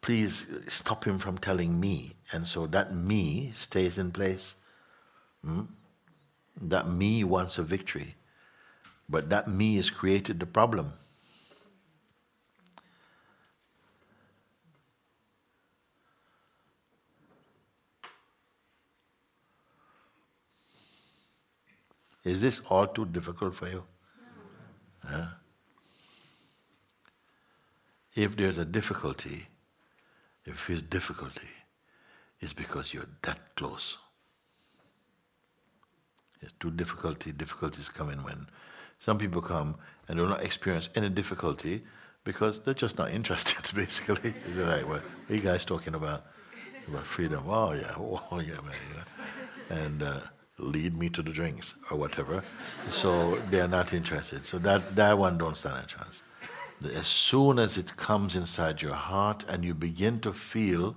please 0.00 0.46
stop 0.68 1.04
him 1.04 1.18
from 1.18 1.38
telling 1.38 1.78
me. 1.78 2.14
And 2.32 2.46
so 2.46 2.66
that 2.68 2.94
me 2.94 3.52
stays 3.52 3.98
in 3.98 4.10
place. 4.10 4.54
Hmm? 5.42 5.62
That 6.60 6.88
me 6.88 7.24
wants 7.24 7.58
a 7.58 7.62
victory. 7.62 8.16
But 9.08 9.30
that 9.30 9.48
me 9.48 9.76
has 9.76 9.90
created 9.90 10.40
the 10.40 10.46
problem. 10.46 10.92
Is 22.24 22.42
this 22.42 22.60
all 22.68 22.86
too 22.86 23.06
difficult 23.06 23.54
for 23.54 23.68
you? 23.68 23.84
No. 25.04 25.10
Huh? 25.10 25.26
If 28.14 28.36
there's 28.36 28.58
a 28.58 28.66
difficulty, 28.66 29.46
if 30.44 30.66
there's 30.66 30.82
difficulty, 30.82 31.48
it's 32.40 32.52
because 32.52 32.92
you're 32.92 33.08
that 33.22 33.54
close. 33.54 33.96
It's 36.40 36.52
too 36.60 36.70
difficulty. 36.70 37.32
Difficulties 37.32 37.88
come 37.88 38.10
in 38.10 38.22
when 38.24 38.46
some 38.98 39.18
people 39.18 39.42
come 39.42 39.76
and 40.08 40.18
do 40.18 40.26
not 40.26 40.42
experience 40.42 40.88
any 40.94 41.08
difficulty 41.08 41.84
because 42.24 42.60
they're 42.60 42.74
just 42.74 42.98
not 42.98 43.10
interested, 43.18 43.74
basically. 43.74 44.34
they're 44.48 44.82
like, 44.82 45.02
are 45.28 45.34
you 45.34 45.40
guys 45.40 45.64
talking 45.64 45.94
about? 45.94 46.24
About 46.86 47.04
freedom. 47.04 47.44
Oh, 47.48 47.72
yeah. 47.72 47.94
Oh, 47.98 48.40
yeah, 48.40 48.60
man. 48.62 48.74
You 48.88 48.96
know? 48.96 49.82
And 49.82 50.02
uh, 50.02 50.20
lead 50.58 50.96
me 50.96 51.10
to 51.10 51.22
the 51.22 51.30
drinks 51.30 51.74
or 51.90 51.98
whatever. 51.98 52.42
So 52.90 53.40
they're 53.50 53.68
not 53.68 53.92
interested. 53.92 54.44
So 54.46 54.58
that, 54.60 54.96
that 54.96 55.18
one 55.18 55.36
don't 55.36 55.56
stand 55.56 55.84
a 55.84 55.86
chance. 55.86 56.22
As 56.94 57.06
soon 57.06 57.58
as 57.58 57.76
it 57.76 57.96
comes 57.96 58.36
inside 58.36 58.80
your 58.80 58.94
heart 58.94 59.44
and 59.48 59.64
you 59.64 59.74
begin 59.74 60.20
to 60.20 60.32
feel 60.32 60.96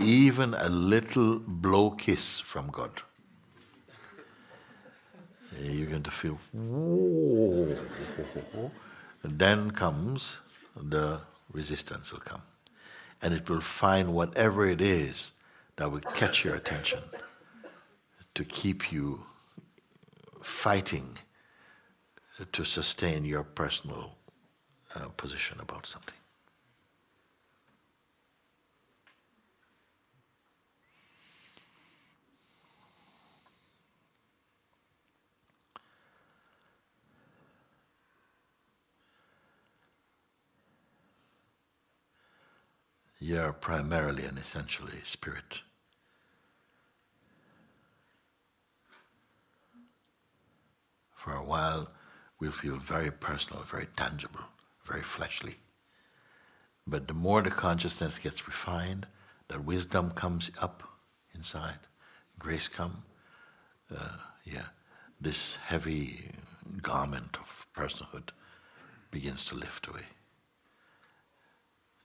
even 0.00 0.54
a 0.54 0.68
little 0.68 1.38
blow 1.38 1.90
kiss 1.90 2.40
from 2.40 2.68
God 2.68 3.02
you're 5.58 5.88
going 5.88 6.02
to 6.02 6.10
feel, 6.10 6.38
whoa. 6.52 7.76
And 9.22 9.38
then 9.38 9.70
comes 9.70 10.36
the 10.76 11.20
resistance 11.52 12.12
will 12.12 12.20
come. 12.20 12.42
And 13.22 13.34
it 13.34 13.48
will 13.50 13.60
find 13.60 14.14
whatever 14.14 14.66
it 14.66 14.80
is 14.80 15.32
that 15.76 15.90
will 15.90 16.00
catch 16.00 16.44
your 16.44 16.54
attention 16.54 17.00
to 18.34 18.44
keep 18.44 18.92
you 18.92 19.20
fighting 20.40 21.18
to 22.52 22.64
sustain 22.64 23.24
your 23.24 23.42
personal 23.42 24.16
uh, 24.94 25.08
position 25.16 25.58
about 25.60 25.86
something. 25.86 26.14
You're 43.20 43.52
primarily 43.52 44.24
and 44.24 44.38
essentially 44.38 44.98
spirit. 45.02 45.60
For 51.14 51.34
a 51.34 51.44
while, 51.44 51.90
we'll 52.40 52.50
feel 52.50 52.76
very 52.76 53.10
personal, 53.10 53.62
very 53.64 53.86
tangible, 53.94 54.40
very 54.86 55.02
fleshly. 55.02 55.56
But 56.86 57.06
the 57.06 57.14
more 57.14 57.42
the 57.42 57.50
consciousness 57.50 58.18
gets 58.18 58.48
refined, 58.48 59.06
that 59.48 59.64
wisdom 59.64 60.12
comes 60.12 60.50
up 60.58 60.82
inside, 61.34 61.78
grace 62.38 62.68
come, 62.68 63.04
uh, 63.94 64.16
yeah, 64.44 64.68
this 65.20 65.56
heavy 65.56 66.30
garment 66.80 67.36
of 67.38 67.66
personhood 67.76 68.30
begins 69.10 69.44
to 69.44 69.56
lift 69.56 69.88
away 69.88 70.04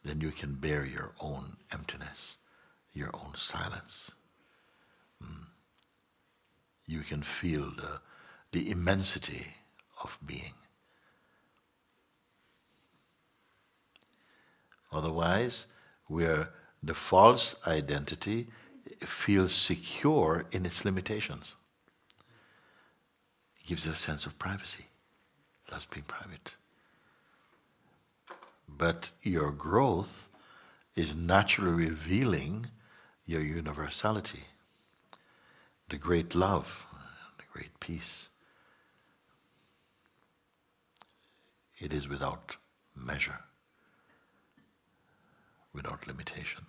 then 0.05 0.21
you 0.21 0.29
can 0.29 0.53
bear 0.53 0.85
your 0.85 1.11
own 1.19 1.57
emptiness, 1.71 2.37
your 2.93 3.09
own 3.13 3.33
silence. 3.35 4.11
Mm. 5.21 5.45
You 6.85 7.01
can 7.01 7.23
feel 7.23 7.71
the, 7.71 7.99
the 8.51 8.69
immensity 8.69 9.47
of 10.03 10.17
being. 10.25 10.53
Otherwise, 14.93 15.65
where 16.05 16.51
the 16.83 16.93
false 16.93 17.55
identity 17.65 18.47
feels 18.99 19.53
secure 19.53 20.45
in 20.51 20.65
its 20.65 20.85
limitations. 20.85 21.55
It 23.59 23.67
gives 23.67 23.87
it 23.87 23.93
a 23.93 23.95
sense 23.95 24.27
of 24.27 24.37
privacy. 24.37 24.85
Loves 25.71 25.87
being 25.87 26.05
private. 26.05 26.53
But 28.68 29.11
your 29.22 29.51
growth 29.51 30.30
is 30.95 31.16
naturally 31.16 31.88
revealing 31.88 32.68
your 33.26 33.41
universality, 33.41 34.43
the 35.89 35.97
great 35.97 36.36
love, 36.36 36.86
the 37.38 37.43
great 37.51 37.80
peace, 37.80 38.30
it 41.80 41.93
is 41.93 42.07
without 42.07 42.57
measure, 42.95 43.39
without 45.74 46.07
limitation. 46.07 46.66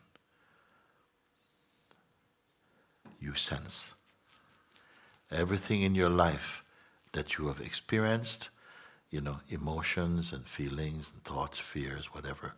You 3.20 3.34
sense 3.34 3.94
everything 5.30 5.82
in 5.82 5.94
your 5.94 6.10
life 6.10 6.64
that 7.12 7.38
you 7.38 7.48
have 7.48 7.60
experienced, 7.60 8.50
you 9.10 9.20
know, 9.20 9.38
emotions 9.48 10.32
and 10.32 10.46
feelings 10.46 11.10
and 11.12 11.22
thoughts, 11.24 11.58
fears, 11.58 12.06
whatever, 12.06 12.54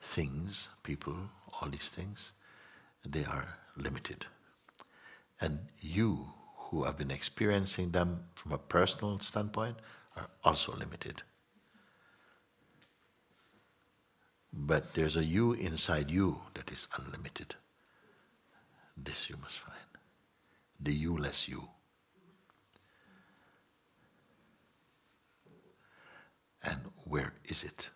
things, 0.00 0.68
people, 0.82 1.16
all 1.60 1.68
these 1.68 1.88
things, 1.88 2.32
they 3.04 3.24
are 3.24 3.56
limited. 3.76 4.26
And 5.40 5.58
you, 5.80 6.32
who 6.56 6.84
have 6.84 6.98
been 6.98 7.10
experiencing 7.10 7.90
them 7.90 8.24
from 8.34 8.52
a 8.52 8.58
personal 8.58 9.18
standpoint, 9.20 9.76
are 10.16 10.28
also 10.44 10.72
limited. 10.74 11.22
But 14.52 14.94
there's 14.94 15.16
a 15.16 15.24
you 15.24 15.52
inside 15.52 16.10
you 16.10 16.38
that 16.54 16.70
is 16.70 16.88
unlimited. 16.98 17.54
This 18.96 19.28
you 19.30 19.36
must 19.40 19.58
find. 19.58 19.76
The 20.80 20.92
you-less 20.92 21.48
you. 21.48 21.68
And 26.62 26.80
where 27.04 27.32
is 27.44 27.64
it? 27.64 27.90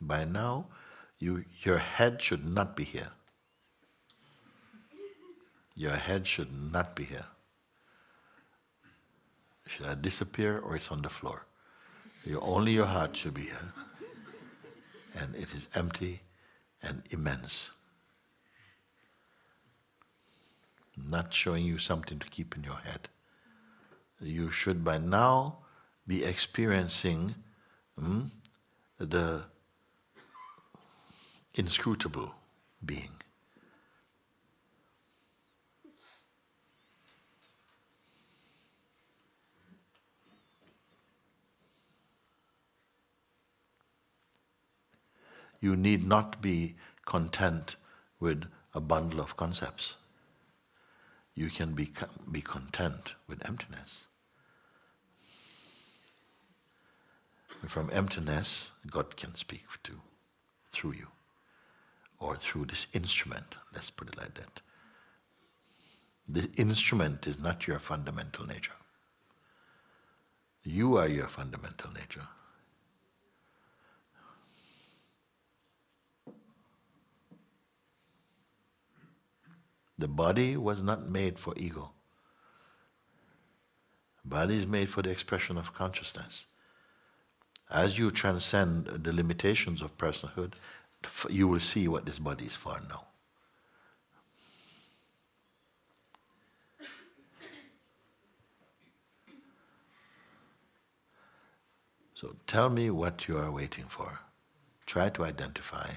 By 0.00 0.24
now, 0.24 0.66
you, 1.18 1.44
your 1.62 1.78
head 1.78 2.20
should 2.20 2.44
not 2.44 2.76
be 2.76 2.84
here. 2.84 3.10
Your 5.74 5.96
head 5.96 6.26
should 6.26 6.52
not 6.52 6.94
be 6.94 7.04
here. 7.04 7.26
Should 9.66 9.86
I 9.86 9.94
disappear 9.94 10.58
or 10.58 10.76
it's 10.76 10.90
on 10.90 11.02
the 11.02 11.08
floor? 11.08 11.46
You, 12.24 12.40
only 12.40 12.72
your 12.72 12.86
heart 12.86 13.16
should 13.16 13.34
be 13.34 13.42
here. 13.42 13.72
And 15.16 15.34
it 15.36 15.54
is 15.54 15.68
empty 15.74 16.22
and 16.82 17.02
immense. 17.10 17.70
Not 20.96 21.34
showing 21.34 21.64
you 21.64 21.78
something 21.78 22.18
to 22.18 22.28
keep 22.28 22.56
in 22.56 22.64
your 22.64 22.76
head. 22.76 23.08
You 24.20 24.50
should 24.50 24.84
by 24.84 24.98
now 24.98 25.58
be 26.06 26.24
experiencing 26.24 27.34
hmm, 27.98 28.24
the 28.98 29.42
inscrutable 31.54 32.34
being. 32.84 33.10
You 45.64 45.76
need 45.76 46.06
not 46.06 46.42
be 46.42 46.74
content 47.06 47.76
with 48.20 48.44
a 48.74 48.82
bundle 48.82 49.18
of 49.18 49.38
concepts. 49.38 49.94
You 51.34 51.48
can 51.48 51.72
be, 51.72 51.90
be 52.30 52.42
content 52.42 53.14
with 53.28 53.48
emptiness. 53.48 54.08
And 57.62 57.70
from 57.70 57.88
emptiness, 57.94 58.72
God 58.90 59.16
can 59.16 59.34
speak 59.36 59.64
to, 59.84 59.92
through 60.70 60.92
you 60.92 61.06
or 62.20 62.36
through 62.36 62.66
this 62.66 62.86
instrument. 62.92 63.56
Let's 63.72 63.88
put 63.88 64.08
it 64.08 64.18
like 64.18 64.34
that. 64.34 64.60
The 66.28 66.50
instrument 66.58 67.26
is 67.26 67.38
not 67.38 67.66
your 67.66 67.78
fundamental 67.78 68.46
nature. 68.46 68.76
You 70.62 70.98
are 70.98 71.08
your 71.08 71.28
fundamental 71.28 71.90
nature. 71.94 72.28
The 79.98 80.08
body 80.08 80.56
was 80.56 80.82
not 80.82 81.08
made 81.08 81.38
for 81.38 81.54
ego. 81.56 81.92
Body 84.24 84.56
is 84.58 84.66
made 84.66 84.88
for 84.88 85.02
the 85.02 85.10
expression 85.10 85.56
of 85.58 85.74
consciousness. 85.74 86.46
As 87.70 87.98
you 87.98 88.10
transcend 88.10 88.86
the 88.86 89.12
limitations 89.12 89.82
of 89.82 89.96
personhood, 89.98 90.54
you 91.28 91.46
will 91.46 91.60
see 91.60 91.88
what 91.88 92.06
this 92.06 92.18
body 92.18 92.46
is 92.46 92.56
for 92.56 92.80
now. 92.88 93.04
So 102.14 102.36
tell 102.46 102.70
me 102.70 102.90
what 102.90 103.28
you 103.28 103.36
are 103.36 103.50
waiting 103.50 103.84
for. 103.84 104.20
Try 104.86 105.10
to 105.10 105.24
identify 105.24 105.90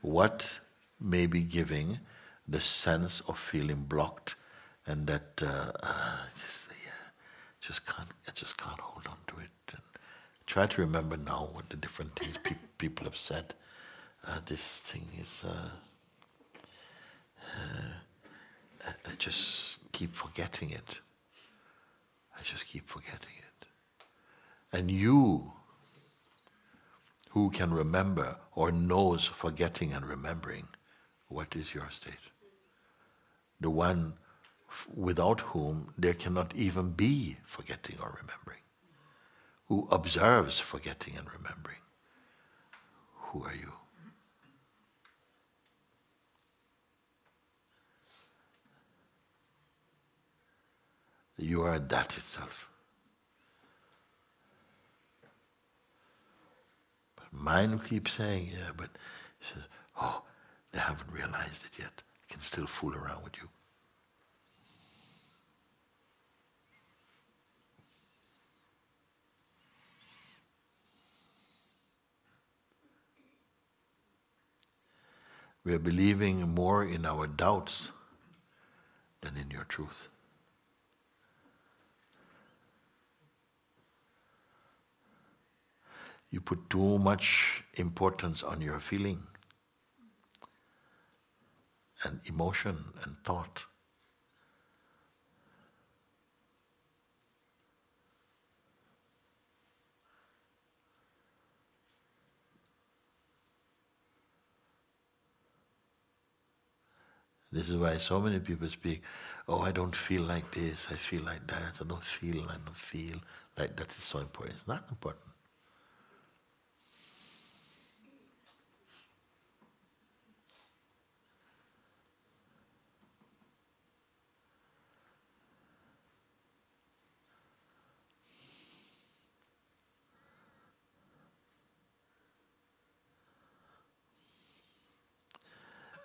what 0.00 0.58
may 0.98 1.26
be 1.26 1.42
giving 1.42 1.98
the 2.52 2.60
sense 2.60 3.20
of 3.28 3.38
feeling 3.38 3.82
blocked 3.84 4.36
and 4.86 5.06
that 5.06 5.42
uh, 5.42 5.72
uh, 5.82 6.16
just, 6.40 6.68
yeah, 6.84 7.10
just 7.60 7.86
can't, 7.86 8.08
I 8.28 8.32
just 8.32 8.56
can't 8.56 8.80
hold 8.80 9.06
on 9.06 9.16
to 9.28 9.40
it. 9.40 9.50
And 9.72 9.82
try 10.46 10.66
to 10.66 10.80
remember 10.80 11.16
now 11.16 11.48
what 11.52 11.68
the 11.70 11.76
different 11.76 12.14
things 12.16 12.36
pe- 12.42 12.56
people 12.78 13.04
have 13.04 13.16
said 13.16 13.54
uh, 14.26 14.38
this 14.46 14.80
thing 14.80 15.06
is. 15.20 15.44
Uh, 15.46 15.70
uh, 17.54 18.90
I 19.06 19.14
just 19.18 19.78
keep 19.92 20.14
forgetting 20.14 20.70
it. 20.70 21.00
I 22.36 22.42
just 22.42 22.66
keep 22.66 22.88
forgetting 22.88 23.34
it. 23.38 23.66
And 24.72 24.90
you, 24.90 25.52
who 27.30 27.50
can 27.50 27.72
remember 27.72 28.36
or 28.54 28.72
knows 28.72 29.26
forgetting 29.26 29.92
and 29.92 30.04
remembering, 30.06 30.66
what 31.28 31.54
is 31.56 31.74
your 31.74 31.88
state? 31.90 32.31
The 33.62 33.70
one 33.70 34.14
without 34.92 35.40
whom 35.40 35.94
there 35.96 36.14
cannot 36.14 36.54
even 36.56 36.90
be 36.90 37.36
forgetting 37.44 37.96
or 38.02 38.18
remembering, 38.20 38.58
who 39.66 39.86
observes 39.90 40.58
forgetting 40.58 41.16
and 41.16 41.26
remembering. 41.32 41.78
Who 43.14 43.44
are 43.44 43.54
you? 43.54 43.72
You 51.38 51.62
are 51.62 51.78
that 51.78 52.18
itself. 52.18 52.68
But 57.14 57.32
mind 57.32 57.84
keeps 57.84 58.12
saying, 58.14 58.50
yeah, 58.52 58.72
but 58.76 58.90
he 59.38 59.46
says, 59.46 59.62
oh, 60.00 60.22
they 60.72 60.80
haven't 60.80 61.12
realized 61.12 61.64
it 61.64 61.78
yet. 61.78 62.02
I 62.28 62.32
can 62.32 62.42
still 62.42 62.66
fool 62.66 62.94
around 62.94 63.22
with 63.22 63.36
you. 63.36 63.48
We 75.64 75.74
are 75.74 75.78
believing 75.78 76.48
more 76.54 76.84
in 76.84 77.06
our 77.06 77.26
doubts 77.26 77.90
than 79.20 79.36
in 79.36 79.50
your 79.50 79.64
truth. 79.64 80.08
you 86.32 86.40
put 86.40 86.70
too 86.70 86.98
much 86.98 87.62
importance 87.74 88.42
on 88.42 88.60
your 88.62 88.80
feeling 88.80 89.22
and 92.04 92.20
emotion 92.24 92.94
and 93.04 93.16
thought. 93.22 93.64
This 107.52 107.68
is 107.68 107.76
why 107.76 107.98
so 107.98 108.20
many 108.20 108.40
people 108.40 108.68
speak, 108.68 109.02
oh, 109.48 109.60
I 109.60 109.72
don't 109.72 109.94
feel 109.94 110.22
like 110.22 110.50
this, 110.52 110.86
I 110.90 110.96
feel 110.96 111.22
like 111.22 111.46
that, 111.48 111.74
I 111.80 111.84
don't 111.84 112.02
feel, 112.02 112.42
I 112.44 112.56
don't 112.64 112.76
feel 112.76 113.16
like 113.58 113.76
that 113.76 113.90
is 113.90 114.04
so 114.04 114.18
important. 114.20 114.56
It's 114.58 114.66
not 114.68 114.84
important. 114.90 115.31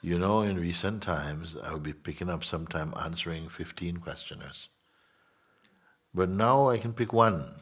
You 0.07 0.17
know, 0.17 0.41
in 0.41 0.57
recent 0.57 1.03
times, 1.03 1.57
I 1.61 1.73
would 1.73 1.84
be 1.84 1.91
picking 1.91 2.29
up 2.29 2.45
sometime 2.45 2.93
answering 2.97 3.49
15 3.49 3.97
questioners. 3.97 4.69
But 6.13 6.29
now 6.29 6.69
I 6.69 6.77
can 6.77 6.93
pick 6.93 7.11
one. 7.11 7.55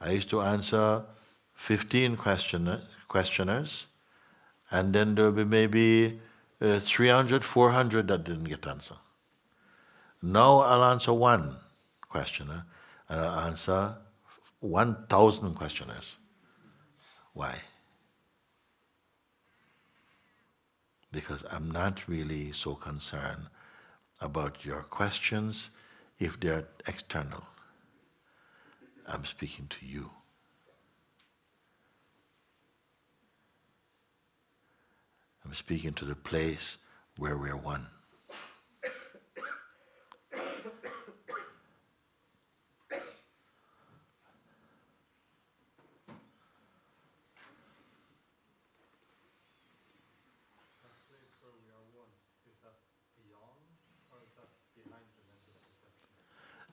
I 0.00 0.12
used 0.12 0.30
to 0.30 0.40
answer 0.40 1.04
15 1.52 2.16
questioner, 2.16 2.80
questioners, 3.06 3.88
and 4.70 4.94
then 4.94 5.14
there 5.14 5.26
would 5.26 5.36
be 5.36 5.44
maybe 5.44 6.20
uh, 6.62 6.78
300, 6.78 7.44
400 7.44 8.08
that 8.08 8.24
didn't 8.24 8.44
get 8.44 8.66
answer. 8.66 8.96
Now 10.22 10.60
I'll 10.60 10.84
answer 10.84 11.12
one 11.12 11.58
questioner, 12.08 12.64
and 13.10 13.20
I'll 13.20 13.40
answer 13.40 13.94
1,000 14.60 15.54
questioners. 15.54 16.16
Why? 17.34 17.56
Because 21.12 21.44
I'm 21.50 21.70
not 21.70 22.06
really 22.06 22.52
so 22.52 22.74
concerned 22.74 23.48
about 24.20 24.64
your 24.64 24.82
questions 24.82 25.70
if 26.18 26.38
they're 26.38 26.68
external. 26.86 27.44
I'm 29.06 29.24
speaking 29.24 29.66
to 29.68 29.86
you. 29.86 30.10
I'm 35.44 35.54
speaking 35.54 35.94
to 35.94 36.04
the 36.04 36.14
place 36.14 36.76
where 37.16 37.36
we're 37.36 37.56
one. 37.56 37.88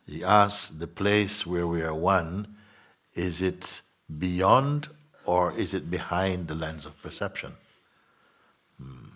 He 0.08 0.24
asks 0.24 0.70
the 0.70 0.88
place 0.88 1.46
where 1.46 1.68
we 1.68 1.82
are 1.82 1.94
one, 1.94 2.56
is 3.14 3.42
it 3.42 3.82
beyond 4.18 4.88
or 5.26 5.52
is 5.58 5.74
it 5.74 5.92
behind 5.92 6.48
the 6.48 6.56
lens 6.56 6.86
of 6.86 7.00
perception? 7.02 7.54
Hmm. 8.78 9.08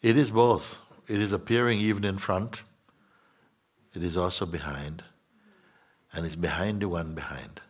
It 0.00 0.16
is 0.16 0.30
both. 0.30 0.78
It 1.08 1.20
is 1.20 1.32
appearing 1.32 1.80
even 1.80 2.04
in 2.04 2.18
front, 2.18 2.62
it 3.94 4.04
is 4.04 4.16
also 4.16 4.46
behind, 4.46 5.02
and 6.12 6.24
it's 6.24 6.36
behind 6.36 6.82
the 6.82 6.88
one 6.88 7.14
behind. 7.14 7.60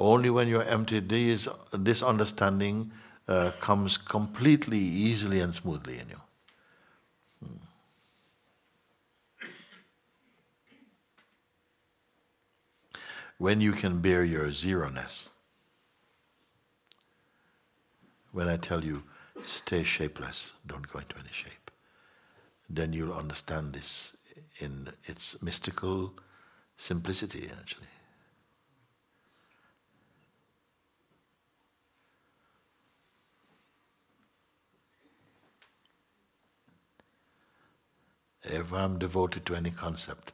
Only 0.00 0.30
when 0.30 0.48
you're 0.48 0.64
empty, 0.64 0.98
this, 0.98 1.46
this 1.72 2.02
understanding 2.02 2.90
uh, 3.28 3.50
comes 3.60 3.98
completely 3.98 4.78
easily 4.78 5.40
and 5.40 5.54
smoothly 5.54 5.98
in 5.98 6.08
you. 6.08 6.20
Hmm. 7.44 7.56
When 13.36 13.60
you 13.60 13.72
can 13.72 14.00
bear 14.00 14.24
your 14.24 14.50
zero-ness, 14.52 15.28
when 18.32 18.48
I 18.48 18.56
tell 18.56 18.82
you, 18.82 19.02
stay 19.44 19.82
shapeless, 19.82 20.52
don't 20.66 20.90
go 20.90 21.00
into 21.00 21.16
any 21.18 21.28
shape, 21.30 21.70
then 22.70 22.94
you'll 22.94 23.12
understand 23.12 23.74
this 23.74 24.14
in 24.60 24.88
its 25.04 25.42
mystical 25.42 26.14
simplicity, 26.78 27.50
actually. 27.60 27.86
If 38.42 38.72
I'm 38.72 38.98
devoted 38.98 39.44
to 39.46 39.54
any 39.54 39.70
concept, 39.70 40.32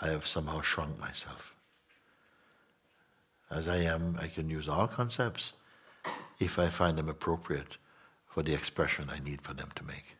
I 0.00 0.08
have 0.08 0.26
somehow 0.26 0.60
shrunk 0.60 0.98
myself. 0.98 1.54
As 3.50 3.68
I 3.68 3.78
am, 3.78 4.16
I 4.20 4.28
can 4.28 4.48
use 4.48 4.68
all 4.68 4.88
concepts 4.88 5.52
if 6.38 6.58
I 6.58 6.68
find 6.68 6.96
them 6.96 7.08
appropriate 7.08 7.76
for 8.26 8.42
the 8.42 8.54
expression 8.54 9.10
I 9.10 9.18
need 9.18 9.42
for 9.42 9.52
them 9.52 9.68
to 9.74 9.84
make. 9.84 10.16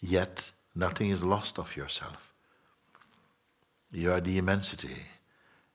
Yet, 0.00 0.50
nothing 0.74 1.10
is 1.10 1.22
lost 1.22 1.58
of 1.58 1.76
yourself. 1.76 2.34
You 3.92 4.12
are 4.12 4.20
the 4.20 4.38
immensity. 4.38 4.96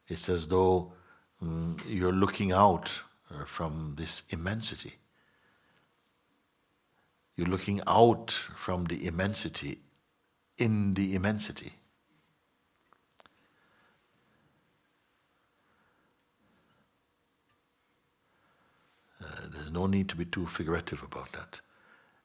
It's 0.08 0.30
as 0.30 0.48
though 0.48 0.94
mm, 1.42 1.80
you're 1.88 2.12
looking 2.12 2.52
out 2.52 2.92
uh, 3.32 3.46
from 3.46 3.94
this 3.98 4.24
immensity. 4.30 4.96
You're 7.36 7.48
looking 7.48 7.82
out 7.86 8.32
from 8.32 8.86
the 8.86 9.06
immensity 9.06 9.80
in 10.58 10.94
the 10.94 11.16
immensity. 11.16 11.74
Uh, 19.22 19.48
there's 19.54 19.72
no 19.72 19.86
need 19.86 20.08
to 20.10 20.16
be 20.16 20.26
too 20.26 20.46
figurative 20.46 21.04
about 21.04 21.32
that. 21.34 21.60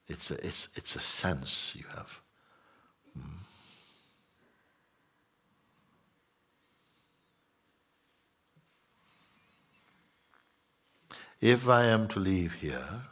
It's 0.07 0.31
a, 0.31 0.47
it's, 0.47 0.69
it's 0.77 0.95
a 0.95 1.01
sense 1.01 1.75
you 1.77 1.85
have. 1.97 2.21
Hmm. 3.15 3.37
If 11.41 11.69
I 11.69 11.87
am 11.87 12.07
to 12.09 12.21
leave 12.21 12.55
here, 12.55 13.03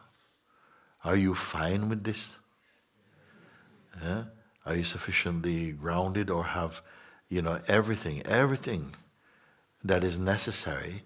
are 1.05 1.17
you 1.17 1.35
fine 1.35 1.89
with 1.89 2.05
this? 2.05 2.37
Are 4.69 4.77
you 4.77 4.85
sufficiently 4.85 5.73
grounded 5.73 6.31
or 6.31 6.45
have, 6.45 6.83
you 7.29 7.43
know, 7.43 7.61
everything, 7.69 8.23
everything 8.27 8.95
that 9.83 10.05
is 10.05 10.19
necessary 10.19 11.03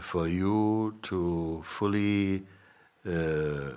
for 0.00 0.28
you 0.28 0.98
to 1.02 1.62
fully 1.64 2.44
uh, 3.06 3.70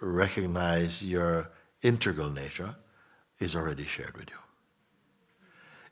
recognize 0.00 1.02
your 1.02 1.48
integral 1.82 2.30
nature 2.30 2.74
is 3.40 3.56
already 3.56 3.84
shared 3.84 4.16
with 4.16 4.28
you. 4.30 4.36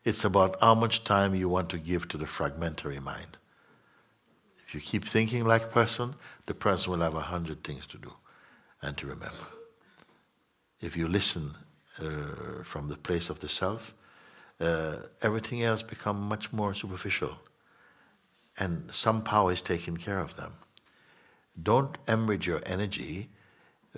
It's 0.04 0.24
about 0.24 0.60
how 0.60 0.74
much 0.74 1.04
time 1.04 1.34
you 1.34 1.48
want 1.48 1.68
to 1.70 1.78
give 1.78 2.08
to 2.08 2.18
the 2.18 2.26
fragmentary 2.26 3.00
mind. 3.00 3.38
If 4.66 4.74
you 4.74 4.80
keep 4.80 5.04
thinking 5.04 5.44
like 5.44 5.64
a 5.64 5.68
person, 5.68 6.14
the 6.46 6.54
person 6.54 6.92
will 6.92 7.00
have 7.00 7.14
a 7.14 7.20
hundred 7.20 7.64
things 7.64 7.86
to 7.88 7.98
do 7.98 8.12
and 8.82 8.96
to 8.96 9.06
remember. 9.06 9.46
If 10.80 10.96
you 10.96 11.08
listen 11.08 11.54
uh, 11.98 12.62
from 12.64 12.88
the 12.88 12.96
place 12.96 13.28
of 13.30 13.40
the 13.40 13.48
self, 13.48 13.94
uh, 14.60 14.96
everything 15.22 15.62
else 15.62 15.82
becomes 15.82 16.20
much 16.20 16.52
more 16.52 16.74
superficial, 16.74 17.36
and 18.58 18.90
some 18.92 19.22
power 19.22 19.52
is 19.52 19.62
taking 19.62 19.96
care 19.96 20.20
of 20.20 20.36
them. 20.36 20.52
Don't 21.62 21.96
hemorrhage 22.06 22.46
your 22.46 22.60
energy 22.66 23.28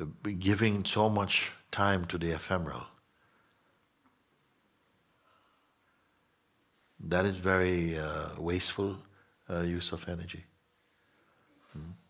uh, 0.00 0.04
giving 0.38 0.84
so 0.84 1.08
much 1.08 1.52
time 1.70 2.04
to 2.06 2.18
the 2.18 2.32
ephemeral. 2.32 2.86
That 7.00 7.24
is 7.24 7.36
very 7.38 7.98
uh, 7.98 8.28
wasteful 8.38 8.96
uh, 9.50 9.62
use 9.62 9.92
of 9.92 10.08
energy. 10.08 10.44
Hmm 11.72 12.01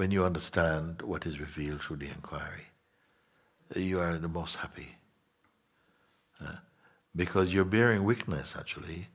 when 0.00 0.10
you 0.10 0.24
understand 0.24 1.02
what 1.02 1.26
is 1.26 1.38
revealed 1.38 1.82
through 1.82 1.98
the 1.98 2.08
inquiry, 2.08 2.66
you 3.76 4.00
are 4.00 4.16
the 4.16 4.28
most 4.28 4.56
happy. 4.56 4.88
Uh, 6.42 6.56
because 7.14 7.52
you're 7.52 7.66
bearing 7.76 8.04
witness, 8.04 8.56
actually, 8.58 9.08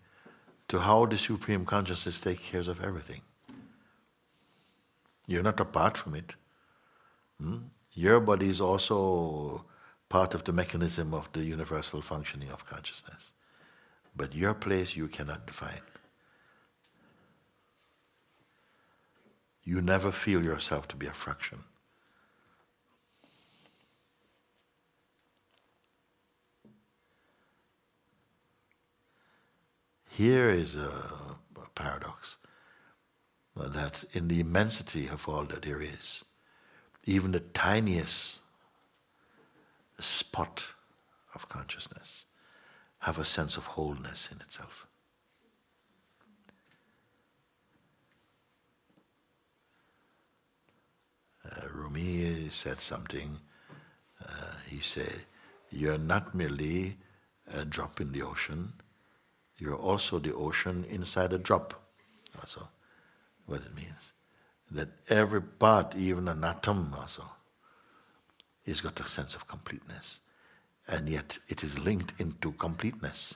to 0.68 0.78
how 0.78 1.08
the 1.08 1.18
Supreme 1.18 1.66
Consciousness 1.66 2.20
takes 2.20 2.48
care 2.52 2.70
of 2.74 2.84
everything. 2.84 3.22
You're 5.26 5.42
not 5.42 5.60
apart 5.60 5.98
from 5.98 6.14
it. 6.14 6.36
Hmm? 7.42 7.62
Your 7.94 8.20
body 8.20 8.50
is 8.50 8.62
also 8.62 9.66
part 10.08 10.36
of 10.36 10.44
the 10.44 10.54
mechanism 10.54 11.16
of 11.16 11.28
the 11.34 11.44
universal 11.44 12.04
functioning 12.04 12.52
of 12.52 12.64
consciousness. 12.68 13.34
But 14.16 14.36
your 14.36 14.54
place 14.54 14.96
you 14.96 15.08
cannot 15.08 15.48
define. 15.48 15.86
You 19.66 19.82
never 19.82 20.12
feel 20.12 20.46
yourself 20.46 20.88
to 20.90 20.96
be 20.96 21.08
a 21.08 21.12
fraction. 21.12 21.64
Here 30.10 30.50
is 30.50 30.76
a, 30.76 31.36
paradox 31.76 32.38
that 33.54 34.06
in 34.14 34.30
the 34.30 34.40
immensity 34.40 35.08
of 35.08 35.28
all 35.28 35.44
that 35.44 35.64
there 35.64 35.82
is, 35.82 36.24
even 37.04 37.34
the 37.34 37.42
tiniest 37.42 38.40
spot 40.00 40.64
of 41.34 41.50
consciousness 41.50 42.28
have 43.00 43.20
a 43.20 43.26
sense 43.26 43.58
of 43.58 43.66
wholeness 43.66 44.30
in 44.32 44.40
itself. 44.40 44.88
Uh, 51.52 51.68
Rumi 51.74 52.50
said 52.50 52.82
something. 52.82 53.40
Uh, 54.24 54.52
he 54.68 54.80
said, 54.80 55.26
You're 55.70 55.98
not 55.98 56.34
merely 56.34 56.98
a 57.54 57.66
drop 57.66 58.02
in 58.02 58.12
the 58.12 58.24
ocean, 58.24 58.74
you're 59.58 59.76
also 59.76 60.20
the 60.20 60.34
ocean 60.34 60.86
inside 60.90 61.34
a 61.34 61.38
drop. 61.38 61.74
Also, 62.40 62.68
what 63.46 63.62
it 63.62 63.76
means. 63.76 64.14
That 64.72 64.90
every 65.10 65.42
part, 65.42 65.96
even 65.96 66.28
an 66.28 66.44
atom, 66.44 66.94
also, 66.98 67.24
has 68.66 68.82
got 68.82 69.00
a 69.00 69.08
sense 69.08 69.36
of 69.36 69.48
completeness. 69.48 70.20
And 70.88 71.08
yet 71.08 71.38
it 71.48 71.64
is 71.64 71.80
linked 71.80 72.20
into 72.20 72.52
completeness. 72.54 73.36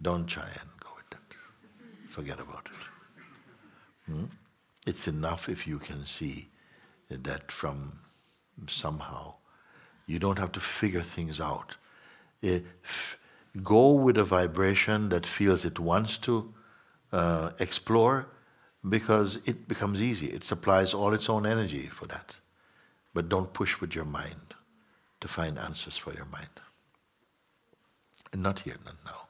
Don't 0.00 0.26
try 0.26 0.44
and 0.44 0.70
go 0.80 0.90
with 0.96 1.10
that. 1.10 2.10
Forget 2.10 2.38
about 2.38 2.66
it. 2.66 4.12
Hmm? 4.12 4.24
It's 4.86 5.08
enough 5.08 5.48
if 5.48 5.66
you 5.66 5.78
can 5.78 6.06
see 6.06 6.48
that 7.10 7.50
from 7.50 7.98
somehow 8.68 9.34
you 10.06 10.18
don't 10.18 10.38
have 10.38 10.52
to 10.52 10.60
figure 10.60 11.02
things 11.02 11.40
out. 11.40 11.76
If, 12.40 13.18
go 13.62 13.92
with 13.92 14.16
a 14.18 14.24
vibration 14.24 15.08
that 15.08 15.26
feels 15.26 15.64
it 15.64 15.78
wants 15.78 16.18
to 16.18 16.54
uh, 17.12 17.50
explore 17.58 18.28
because 18.88 19.40
it 19.46 19.66
becomes 19.66 20.00
easy. 20.00 20.28
It 20.28 20.44
supplies 20.44 20.94
all 20.94 21.12
its 21.12 21.28
own 21.28 21.44
energy 21.44 21.86
for 21.86 22.06
that. 22.06 22.38
But 23.14 23.28
don't 23.28 23.52
push 23.52 23.80
with 23.80 23.94
your 23.94 24.04
mind 24.04 24.54
to 25.20 25.28
find 25.28 25.58
answers 25.58 25.96
for 25.96 26.12
your 26.12 26.26
mind. 26.26 26.48
Not 28.34 28.60
here, 28.60 28.76
not 28.84 28.96
now. 29.04 29.25